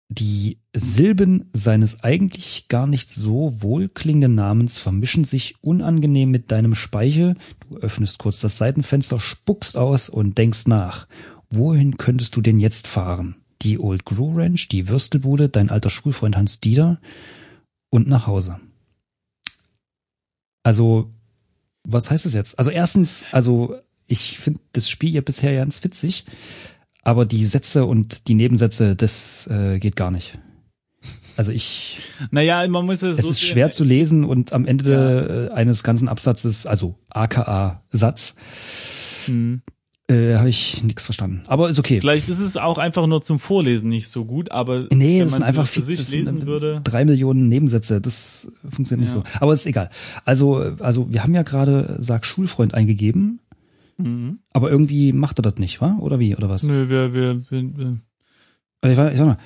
Die 0.09 0.59
Silben 0.75 1.51
seines 1.53 2.03
eigentlich 2.03 2.67
gar 2.69 2.87
nicht 2.87 3.13
so 3.13 3.63
wohlklingenden 3.63 4.35
Namens 4.35 4.79
vermischen 4.79 5.25
sich 5.25 5.55
unangenehm 5.63 6.31
mit 6.31 6.51
deinem 6.51 6.75
Speichel. 6.75 7.37
Du 7.69 7.77
öffnest 7.77 8.19
kurz 8.19 8.41
das 8.41 8.59
Seitenfenster, 8.59 9.21
spuckst 9.21 9.77
aus 9.77 10.09
und 10.09 10.39
denkst 10.39 10.67
nach. 10.67 11.07
Wohin 11.51 11.97
könntest 11.97 12.35
du 12.35 12.41
denn 12.41 12.59
jetzt 12.59 12.89
fahren? 12.89 13.37
Die 13.63 13.79
Old 13.79 14.05
Grew 14.05 14.35
Ranch, 14.35 14.69
die 14.69 14.89
Würstelbude, 14.89 15.49
dein 15.49 15.71
alter 15.71 15.91
Schulfreund 15.91 16.37
Hans 16.37 16.59
Dieter 16.59 16.99
und 17.91 18.09
nach 18.09 18.27
Hause. 18.27 18.59
Also, 20.63 21.11
was 21.85 22.11
heißt 22.11 22.27
das 22.27 22.35
jetzt? 22.35 22.59
Also 22.59 22.71
erstens, 22.71 23.27
also 23.33 23.77
ich 24.07 24.39
finde 24.39 24.61
das 24.73 24.89
Spiel 24.89 25.15
ja 25.15 25.21
bisher 25.21 25.55
ganz 25.55 25.83
witzig. 25.85 26.25
Aber 27.03 27.25
die 27.25 27.47
Sätze 27.47 27.87
und 27.87 28.29
die 28.29 28.35
Nebensätze, 28.35 28.95
das 28.95 29.47
äh, 29.47 29.79
geht 29.79 29.97
gar 29.97 30.11
nicht. 30.11 30.39
Also 31.37 31.53
ich. 31.53 32.01
Naja, 32.31 32.67
man 32.69 32.85
muss 32.85 33.03
es. 33.03 33.19
Es 33.19 33.25
so 33.25 33.31
ist 33.31 33.41
schwer 33.41 33.71
zu 33.71 33.85
lesen 33.85 34.25
und 34.25 34.53
am 34.53 34.67
Ende 34.67 34.93
ja. 34.93 35.47
Äh, 35.47 35.51
eines 35.53 35.83
ganzen 35.83 36.09
Absatzes, 36.09 36.67
also 36.67 36.99
AKA 37.09 37.83
Satz, 37.91 38.37
hm. 39.25 39.63
Äh, 40.11 40.37
habe 40.37 40.49
ich 40.49 40.83
nichts 40.83 41.05
verstanden. 41.05 41.43
Aber 41.47 41.69
ist 41.69 41.79
okay. 41.79 42.01
Vielleicht 42.01 42.29
ist 42.29 42.41
es 42.41 42.57
auch 42.57 42.79
einfach 42.79 43.07
nur 43.07 43.23
zum 43.23 43.39
Vorlesen 43.39 43.89
nicht 43.89 44.09
so 44.09 44.25
gut, 44.25 44.51
aber 44.51 44.87
nee, 44.93 45.21
das 45.21 45.33
sind 45.33 45.43
einfach 45.43 45.67
für 45.67 45.83
sich 45.83 46.11
lesen 46.11 46.47
würde. 46.47 46.81
Drei 46.85 47.05
Millionen 47.05 47.49
Nebensätze, 47.49 48.01
das 48.01 48.53
funktioniert 48.69 49.09
ja. 49.09 49.17
nicht 49.17 49.27
so. 49.29 49.39
Aber 49.41 49.53
ist 49.53 49.67
egal. 49.67 49.91
Also, 50.25 50.57
also 50.81 51.13
wir 51.13 51.23
haben 51.23 51.35
ja 51.35 51.43
gerade 51.43 51.97
Sag 51.99 52.27
Schulfreund 52.27 52.75
eingegeben 52.75 53.41
Mhm. 54.01 54.39
Aber 54.53 54.71
irgendwie 54.71 55.13
macht 55.13 55.39
er 55.39 55.43
das 55.43 55.57
nicht, 55.57 55.81
wa? 55.81 55.99
Oder 56.01 56.19
wie? 56.19 56.37
Oder 56.37 56.49
was? 56.49 56.63
Nö, 56.63 56.89
wir, 56.89 57.13
wir, 57.13 57.43
wir, 57.51 57.77
wir. 57.77 57.99
Ich, 58.83 58.91
ich 58.91 58.97
sag 58.97 59.27
mal, 59.27 59.37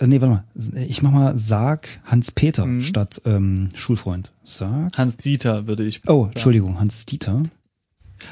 äh, 0.00 0.06
nee, 0.06 0.20
warte 0.20 0.34
mal. 0.34 0.44
Ich 0.86 1.02
mach 1.02 1.12
mal 1.12 1.36
Sag 1.36 1.88
Hans-Peter 2.04 2.66
mhm. 2.66 2.80
statt 2.80 3.22
ähm, 3.24 3.68
Schulfreund. 3.74 4.32
Sag. 4.42 4.96
Hans-Dieter 4.96 5.66
würde 5.66 5.84
ich. 5.84 6.00
Oh, 6.08 6.26
Entschuldigung, 6.26 6.80
Hans-Dieter. 6.80 7.42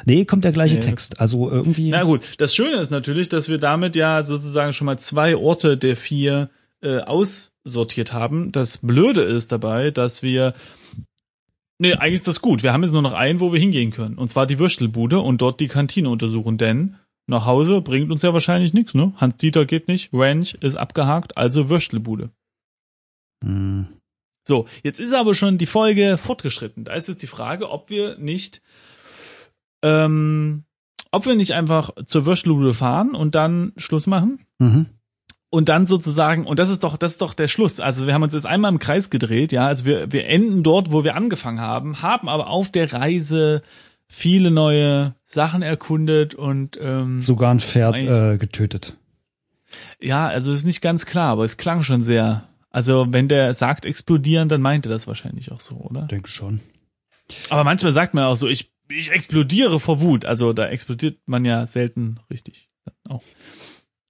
Nee, 0.05 0.24
kommt 0.24 0.45
der 0.45 0.53
gleiche 0.53 0.74
nee. 0.74 0.80
Text. 0.80 1.20
Also 1.20 1.51
irgendwie. 1.51 1.91
Na 1.91 2.03
gut, 2.03 2.34
das 2.38 2.55
Schöne 2.55 2.76
ist 2.76 2.91
natürlich, 2.91 3.28
dass 3.28 3.49
wir 3.49 3.59
damit 3.59 3.97
ja 3.97 4.22
sozusagen 4.22 4.72
schon 4.72 4.86
mal 4.86 4.99
zwei 4.99 5.36
Orte 5.36 5.76
der 5.76 5.97
vier 5.97 6.51
äh, 6.82 6.99
aussortiert 6.99 8.12
haben. 8.12 8.53
Das 8.53 8.78
Blöde 8.78 9.22
ist 9.22 9.53
dabei, 9.53 9.91
dass 9.91 10.22
wir 10.22 10.55
Nee, 11.82 11.95
eigentlich 11.95 12.14
ist 12.14 12.28
das 12.28 12.43
gut. 12.43 12.62
Wir 12.62 12.74
haben 12.74 12.82
jetzt 12.82 12.93
nur 12.93 13.01
noch 13.01 13.14
einen, 13.14 13.41
wo 13.41 13.55
wir 13.55 13.59
hingehen 13.59 13.91
können. 13.91 14.18
Und 14.18 14.28
zwar 14.28 14.47
die 14.47 14.59
Würstelbude 14.59 15.20
und 15.20 15.41
dort 15.41 15.61
die 15.61 15.68
Kantine 15.68 16.11
untersuchen. 16.11 16.59
Denn 16.59 16.97
nach 17.26 17.47
Hause 17.47 17.80
bringt 17.80 18.11
uns 18.11 18.20
ja 18.20 18.34
wahrscheinlich 18.34 18.74
nichts, 18.74 18.93
ne? 18.93 19.14
Hans-Dieter 19.16 19.64
geht 19.64 19.88
nicht, 19.88 20.11
Ranch 20.12 20.55
ist 20.61 20.76
abgehakt, 20.76 21.38
also 21.38 21.70
Würstelbude. 21.70 22.30
Hm. 23.43 23.86
So, 24.47 24.66
jetzt 24.82 25.01
ist 25.01 25.14
aber 25.14 25.34
schon 25.34 25.57
die 25.57 25.66
Folge 25.66 26.18
fortgeschritten. 26.18 26.84
Da 26.84 26.95
ist 26.95 27.09
jetzt 27.09 27.22
die 27.22 27.28
Frage, 27.28 27.70
ob 27.70 27.88
wir 27.88 28.18
nicht, 28.18 28.62
ähm, 29.83 30.64
ob 31.11 31.26
wir 31.26 31.35
nicht 31.35 31.55
einfach 31.55 31.91
zur 32.05 32.26
Würstelbude 32.26 32.74
fahren 32.74 33.14
und 33.14 33.35
dann 33.35 33.72
Schluss 33.76 34.07
machen. 34.07 34.41
Mhm 34.59 34.87
und 35.51 35.68
dann 35.68 35.87
sozusagen, 35.87 36.47
und 36.47 36.59
das 36.59 36.70
ist 36.70 36.85
doch, 36.85 36.97
das 36.97 37.12
ist 37.12 37.22
doch 37.22 37.35
der 37.35 37.49
Schluss. 37.49 37.81
Also 37.81 38.07
wir 38.07 38.14
haben 38.14 38.22
uns 38.22 38.33
jetzt 38.33 38.47
einmal 38.47 38.70
im 38.70 38.78
Kreis 38.78 39.11
gedreht, 39.11 39.53
ja. 39.53 39.66
Also 39.66 39.85
wir, 39.85 40.12
wir 40.12 40.26
enden 40.26 40.62
dort, 40.62 40.93
wo 40.93 41.05
wir 41.05 41.16
angefangen 41.16 41.61
haben, 41.61 42.03
haben 42.03 42.28
aber 42.28 42.49
auf 42.49 42.70
der 42.70 42.93
Reise 42.93 43.62
viele 44.07 44.51
neue 44.51 45.14
Sachen 45.24 45.62
erkundet 45.62 46.35
und 46.35 46.78
ähm, 46.81 47.20
sogar 47.20 47.53
ein 47.53 47.61
Pferd 47.61 47.97
äh, 47.97 48.39
getötet. 48.39 48.97
Ja, 50.01 50.28
also 50.28 50.53
ist 50.53 50.64
nicht 50.64 50.81
ganz 50.81 51.05
klar, 51.05 51.33
aber 51.33 51.45
es 51.45 51.57
klang 51.57 51.83
schon 51.83 52.03
sehr. 52.03 52.45
Also 52.70 53.07
wenn 53.11 53.28
der 53.28 53.53
sagt 53.55 53.85
explodieren, 53.85 54.49
dann 54.49 54.61
meinte 54.61 54.89
das 54.89 55.09
wahrscheinlich 55.09 55.51
auch 55.51 55.61
so, 55.61 55.76
oder? 55.76 56.03
Denke 56.03 56.28
schon. 56.28 56.61
Aber 57.51 57.64
manchmal 57.64 57.93
sagt 57.93 58.14
man 58.14 58.24
auch 58.24 58.37
so, 58.37 58.49
ich, 58.49 58.72
ich 58.91 59.11
explodiere 59.11 59.80
vor 59.80 60.01
Wut. 60.01 60.24
Also 60.24 60.53
da 60.53 60.68
explodiert 60.68 61.18
man 61.26 61.45
ja 61.45 61.66
selten 61.66 62.18
richtig. 62.30 62.68
Auch. 63.09 63.22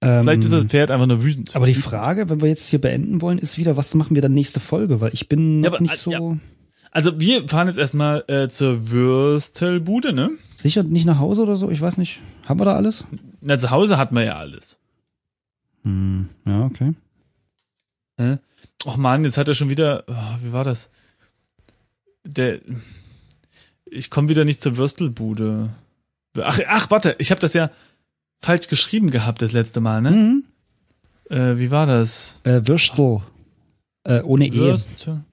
Vielleicht 0.03 0.43
ist 0.43 0.51
das 0.51 0.63
ähm, 0.63 0.69
Pferd 0.69 0.89
einfach 0.89 1.05
nur 1.05 1.23
wütend. 1.23 1.55
Aber 1.55 1.67
die 1.67 1.75
Frage, 1.75 2.27
wenn 2.29 2.41
wir 2.41 2.49
jetzt 2.49 2.67
hier 2.69 2.81
beenden 2.81 3.21
wollen, 3.21 3.37
ist 3.37 3.59
wieder, 3.59 3.77
was 3.77 3.93
machen 3.93 4.15
wir 4.15 4.21
dann 4.23 4.33
nächste 4.33 4.59
Folge? 4.59 4.99
Weil 4.99 5.13
ich 5.13 5.29
bin 5.29 5.59
noch 5.59 5.65
ja, 5.65 5.77
aber, 5.77 5.81
nicht 5.81 5.97
so. 5.97 6.11
Ja. 6.11 6.37
Also 6.89 7.19
wir 7.19 7.47
fahren 7.47 7.67
jetzt 7.67 7.77
erstmal 7.77 8.23
äh, 8.27 8.49
zur 8.49 8.89
Würstelbude, 8.89 10.11
ne? 10.11 10.31
Sicher 10.55 10.81
nicht 10.81 11.05
nach 11.05 11.19
Hause 11.19 11.43
oder 11.43 11.55
so? 11.55 11.69
Ich 11.69 11.81
weiß 11.81 11.99
nicht. 11.99 12.19
Haben 12.45 12.59
wir 12.59 12.65
da 12.65 12.75
alles? 12.75 13.05
Na, 13.41 13.59
zu 13.59 13.69
Hause 13.69 13.97
hat 13.99 14.11
man 14.11 14.25
ja 14.25 14.37
alles. 14.37 14.79
Hm, 15.83 16.29
ja, 16.45 16.65
okay. 16.65 16.93
Hä? 18.17 18.37
Och 18.85 18.97
man, 18.97 19.23
jetzt 19.23 19.37
hat 19.37 19.47
er 19.47 19.53
schon 19.53 19.69
wieder. 19.69 20.03
Oh, 20.07 20.43
wie 20.43 20.51
war 20.51 20.63
das? 20.63 20.89
Der. 22.23 22.59
Ich 23.93 24.09
komme 24.09 24.29
wieder 24.29 24.45
nicht 24.45 24.61
zur 24.61 24.77
Würstelbude. 24.77 25.69
Ach, 26.41 26.59
ach, 26.65 26.89
warte, 26.89 27.15
ich 27.19 27.29
habe 27.29 27.41
das 27.41 27.53
ja 27.53 27.71
falsch 28.39 28.69
geschrieben 28.69 29.11
gehabt 29.11 29.41
das 29.41 29.51
letzte 29.51 29.81
Mal, 29.81 30.01
ne? 30.01 30.11
Mhm. 30.11 30.43
Äh, 31.29 31.59
wie 31.59 31.71
war 31.71 31.85
das? 31.85 32.39
Äh, 32.43 32.61
Würstel. 32.63 33.19
Äh, 34.05 34.21
ohne 34.21 34.47
E. 34.47 34.53
Würstel. 34.53 35.25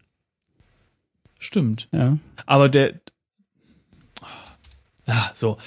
Stimmt. 1.39 1.89
Ja. 1.93 2.19
Aber 2.47 2.69
der. 2.69 2.95
Ja, 5.07 5.31
so. 5.35 5.59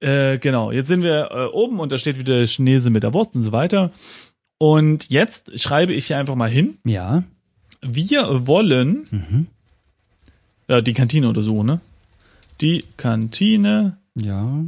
Äh, 0.00 0.38
genau. 0.38 0.72
Jetzt 0.72 0.88
sind 0.88 1.02
wir 1.02 1.30
äh, 1.30 1.44
oben 1.46 1.78
und 1.78 1.92
da 1.92 1.98
steht 1.98 2.18
wieder 2.18 2.44
Chinese 2.46 2.90
mit 2.90 3.04
der 3.04 3.14
Wurst 3.14 3.36
und 3.36 3.42
so 3.42 3.52
weiter. 3.52 3.92
Und 4.58 5.08
jetzt 5.10 5.58
schreibe 5.60 5.94
ich 5.94 6.08
hier 6.08 6.18
einfach 6.18 6.34
mal 6.34 6.50
hin. 6.50 6.78
Ja. 6.84 7.22
Wir 7.80 8.48
wollen 8.48 9.06
mhm. 9.10 9.46
ja, 10.68 10.80
die 10.80 10.94
Kantine 10.94 11.28
untersuchen, 11.28 11.66
ne? 11.66 11.80
Die 12.60 12.84
Kantine. 12.96 13.98
Ja. 14.14 14.64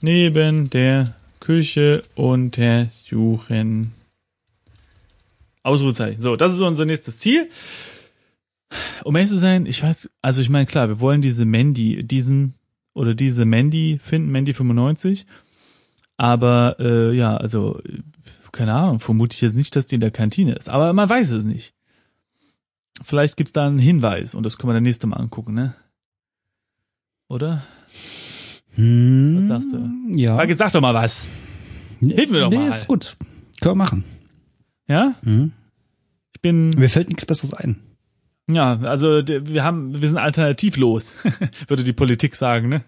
Neben 0.00 0.70
der 0.70 1.14
Küche 1.40 2.02
untersuchen. 2.14 3.92
Ausrufezeichen. 5.62 6.20
So, 6.20 6.36
das 6.36 6.52
ist 6.52 6.60
unser 6.60 6.84
nächstes 6.84 7.18
Ziel. 7.18 7.48
Um 9.02 9.16
ehrlich 9.16 9.30
zu 9.30 9.38
sein, 9.38 9.66
ich 9.66 9.82
weiß, 9.82 10.10
also 10.22 10.42
ich 10.42 10.50
meine, 10.50 10.66
klar, 10.66 10.88
wir 10.88 11.00
wollen 11.00 11.22
diese 11.22 11.44
Mandy, 11.44 12.04
diesen 12.04 12.54
oder 12.92 13.14
diese 13.14 13.44
Mandy 13.44 13.98
finden, 14.00 14.30
Mandy 14.30 14.54
95. 14.54 15.26
Aber 16.16 16.76
äh, 16.78 17.12
ja, 17.16 17.36
also, 17.36 17.80
keine 18.52 18.74
Ahnung, 18.74 19.00
vermute 19.00 19.34
ich 19.34 19.40
jetzt 19.40 19.56
nicht, 19.56 19.74
dass 19.74 19.86
die 19.86 19.96
in 19.96 20.00
der 20.00 20.10
Kantine 20.10 20.54
ist. 20.54 20.68
Aber 20.68 20.92
man 20.92 21.08
weiß 21.08 21.32
es 21.32 21.44
nicht. 21.44 21.74
Vielleicht 23.02 23.36
gibt's 23.36 23.52
da 23.52 23.66
einen 23.66 23.80
Hinweis 23.80 24.34
und 24.34 24.44
das 24.44 24.56
können 24.56 24.70
wir 24.70 24.74
dann 24.74 24.84
nächste 24.84 25.08
Mal 25.08 25.16
angucken, 25.16 25.54
ne? 25.54 25.74
Oder? 27.34 27.64
Hm, 28.76 29.40
was 29.40 29.48
sagst 29.48 29.72
du? 29.72 29.90
Ja. 30.16 30.36
Frage, 30.36 30.54
sag 30.54 30.70
doch 30.70 30.80
mal 30.80 30.94
was. 30.94 31.26
Hilf 32.00 32.30
mir 32.30 32.38
doch 32.38 32.50
nee, 32.50 32.58
mal. 32.58 32.68
Nee, 32.68 32.74
ist 32.74 32.86
gut. 32.86 33.16
Können 33.60 33.72
wir 33.72 33.74
machen. 33.74 34.04
Ja? 34.86 35.16
Mhm. 35.22 35.50
Ich 36.32 36.40
bin. 36.42 36.70
Mir 36.70 36.88
fällt 36.88 37.08
nichts 37.08 37.26
Besseres 37.26 37.52
ein. 37.52 37.80
Ja, 38.48 38.78
also 38.82 39.08
wir 39.26 39.64
haben, 39.64 40.00
wir 40.00 40.06
sind 40.06 40.18
alternativlos, 40.18 41.16
würde 41.66 41.82
die 41.82 41.92
Politik 41.92 42.36
sagen, 42.36 42.68
ne? 42.68 42.84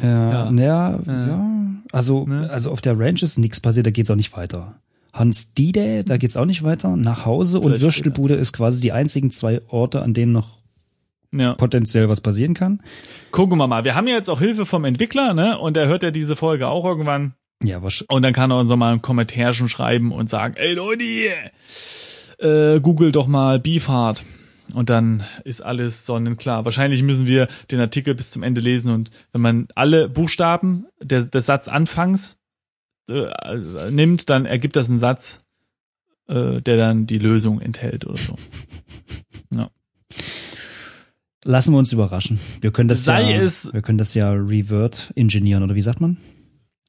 ja, 0.00 0.50
ja, 0.52 0.52
ja, 0.52 1.00
ja. 1.06 1.50
Also, 1.90 2.26
ne? 2.26 2.48
also 2.48 2.70
auf 2.70 2.80
der 2.80 2.96
Ranch 2.96 3.24
ist 3.24 3.38
nichts 3.38 3.58
passiert, 3.58 3.86
da 3.86 3.90
geht's 3.90 4.10
auch 4.10 4.14
nicht 4.14 4.36
weiter. 4.36 4.76
Hans 5.12 5.54
Dide, 5.54 6.04
da 6.04 6.16
geht's 6.16 6.36
auch 6.36 6.44
nicht 6.44 6.62
weiter. 6.62 6.96
Nach 6.96 7.24
Hause 7.24 7.60
Vielleicht 7.60 7.76
und 7.76 7.80
Würstelbude 7.80 8.34
ist 8.34 8.52
quasi 8.52 8.80
die 8.80 8.92
einzigen 8.92 9.32
zwei 9.32 9.60
Orte, 9.68 10.02
an 10.02 10.14
denen 10.14 10.32
noch 10.32 10.63
ja. 11.38 11.54
potenziell 11.54 12.08
was 12.08 12.20
passieren 12.20 12.54
kann. 12.54 12.82
Gucken 13.30 13.58
wir 13.58 13.66
mal. 13.66 13.84
Wir 13.84 13.94
haben 13.94 14.06
ja 14.06 14.14
jetzt 14.14 14.30
auch 14.30 14.40
Hilfe 14.40 14.66
vom 14.66 14.84
Entwickler, 14.84 15.34
ne? 15.34 15.58
Und 15.58 15.76
er 15.76 15.86
hört 15.86 16.02
ja 16.02 16.10
diese 16.10 16.36
Folge 16.36 16.68
auch 16.68 16.84
irgendwann. 16.84 17.34
Ja, 17.62 17.82
wahrscheinlich. 17.82 18.10
Und 18.10 18.22
dann 18.22 18.32
kann 18.32 18.50
er 18.50 18.58
uns 18.58 18.70
noch 18.70 18.76
mal 18.76 18.92
ein 18.92 19.02
Kommentarchen 19.02 19.68
schreiben 19.68 20.12
und 20.12 20.28
sagen, 20.28 20.54
ey 20.56 20.74
Leute, 20.74 21.04
äh, 22.38 22.80
google 22.80 23.12
doch 23.12 23.26
mal 23.26 23.58
Beefheart. 23.58 24.22
Und 24.72 24.90
dann 24.90 25.24
ist 25.44 25.60
alles 25.60 26.06
sonnenklar. 26.06 26.64
Wahrscheinlich 26.64 27.02
müssen 27.02 27.26
wir 27.26 27.48
den 27.70 27.80
Artikel 27.80 28.14
bis 28.14 28.30
zum 28.30 28.42
Ende 28.42 28.60
lesen 28.60 28.90
und 28.90 29.10
wenn 29.32 29.42
man 29.42 29.68
alle 29.74 30.08
Buchstaben 30.08 30.86
des, 31.02 31.30
des 31.30 31.46
Satzanfangs 31.46 32.38
äh, 33.08 33.90
nimmt, 33.90 34.30
dann 34.30 34.46
ergibt 34.46 34.76
das 34.76 34.88
einen 34.88 34.98
Satz 34.98 35.44
äh, 36.28 36.60
der 36.62 36.76
dann 36.76 37.06
die 37.06 37.18
Lösung 37.18 37.60
enthält 37.60 38.06
oder 38.06 38.16
so. 38.16 38.36
Ja. 39.50 39.70
Lassen 41.44 41.72
wir 41.72 41.78
uns 41.78 41.92
überraschen. 41.92 42.40
Wir 42.60 42.72
können 42.72 42.88
das 42.88 43.04
Sei 43.04 43.32
ja, 43.36 43.42
es- 43.42 43.72
wir 43.72 43.82
können 43.82 43.98
das 43.98 44.14
ja 44.14 44.30
revert 44.32 45.12
engineeren 45.14 45.62
oder 45.62 45.74
wie 45.74 45.82
sagt 45.82 46.00
man? 46.00 46.16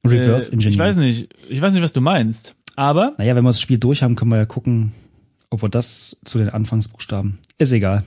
Reverse 0.06 0.50
Äh, 0.52 0.54
engineeren. 0.54 0.74
ich 0.74 0.80
weiß 0.80 0.96
nicht, 0.98 1.36
ich 1.50 1.62
weiß 1.62 1.74
nicht, 1.74 1.84
was 1.84 1.94
du 1.94 2.02
meinst. 2.02 2.56
Aber 2.76 3.14
Naja, 3.18 3.36
wenn 3.36 3.44
wir 3.44 3.50
das 3.50 3.60
Spiel 3.62 3.78
durch 3.78 4.04
haben, 4.04 4.16
können 4.16 4.32
wir 4.32 4.38
ja 4.38 4.46
gucken, 4.46 4.94
ob 5.50 5.62
wir 5.62 5.70
das 5.70 6.22
zu 6.26 6.38
den 6.38 6.50
Anfangsbuchstaben. 6.50 7.40
Ist 7.58 7.72
egal. 7.72 8.04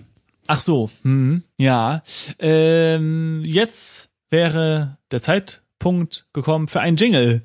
Ach 0.46 0.60
so, 0.60 0.90
hm, 1.02 1.42
ja. 1.58 2.02
Ähm, 2.38 3.42
jetzt 3.44 4.10
wäre 4.30 4.98
der 5.10 5.20
Zeitpunkt 5.20 6.26
gekommen 6.32 6.68
für 6.68 6.80
einen 6.80 6.96
Jingle. 6.96 7.42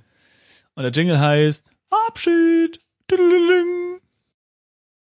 Und 0.75 0.83
der 0.83 0.91
Jingle 0.91 1.19
heißt 1.19 1.71
Abschied. 2.07 2.79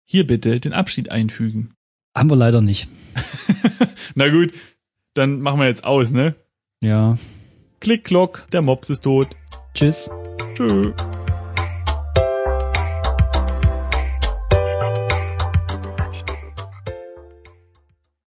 Hier 0.04 0.26
bitte 0.26 0.60
den 0.60 0.72
Abschied 0.72 1.10
einfügen. 1.10 1.74
Haben 2.16 2.30
wir 2.30 2.36
leider 2.36 2.60
nicht. 2.62 2.88
Na 4.14 4.28
gut, 4.28 4.52
dann 5.14 5.40
machen 5.40 5.60
wir 5.60 5.66
jetzt 5.66 5.84
aus, 5.84 6.10
ne? 6.10 6.34
Ja. 6.82 7.16
Klick, 7.80 8.04
Klock, 8.04 8.46
der 8.52 8.62
Mops 8.62 8.90
ist 8.90 9.04
tot. 9.04 9.28
Tschüss. 9.74 10.10
Tschö. 10.54 10.92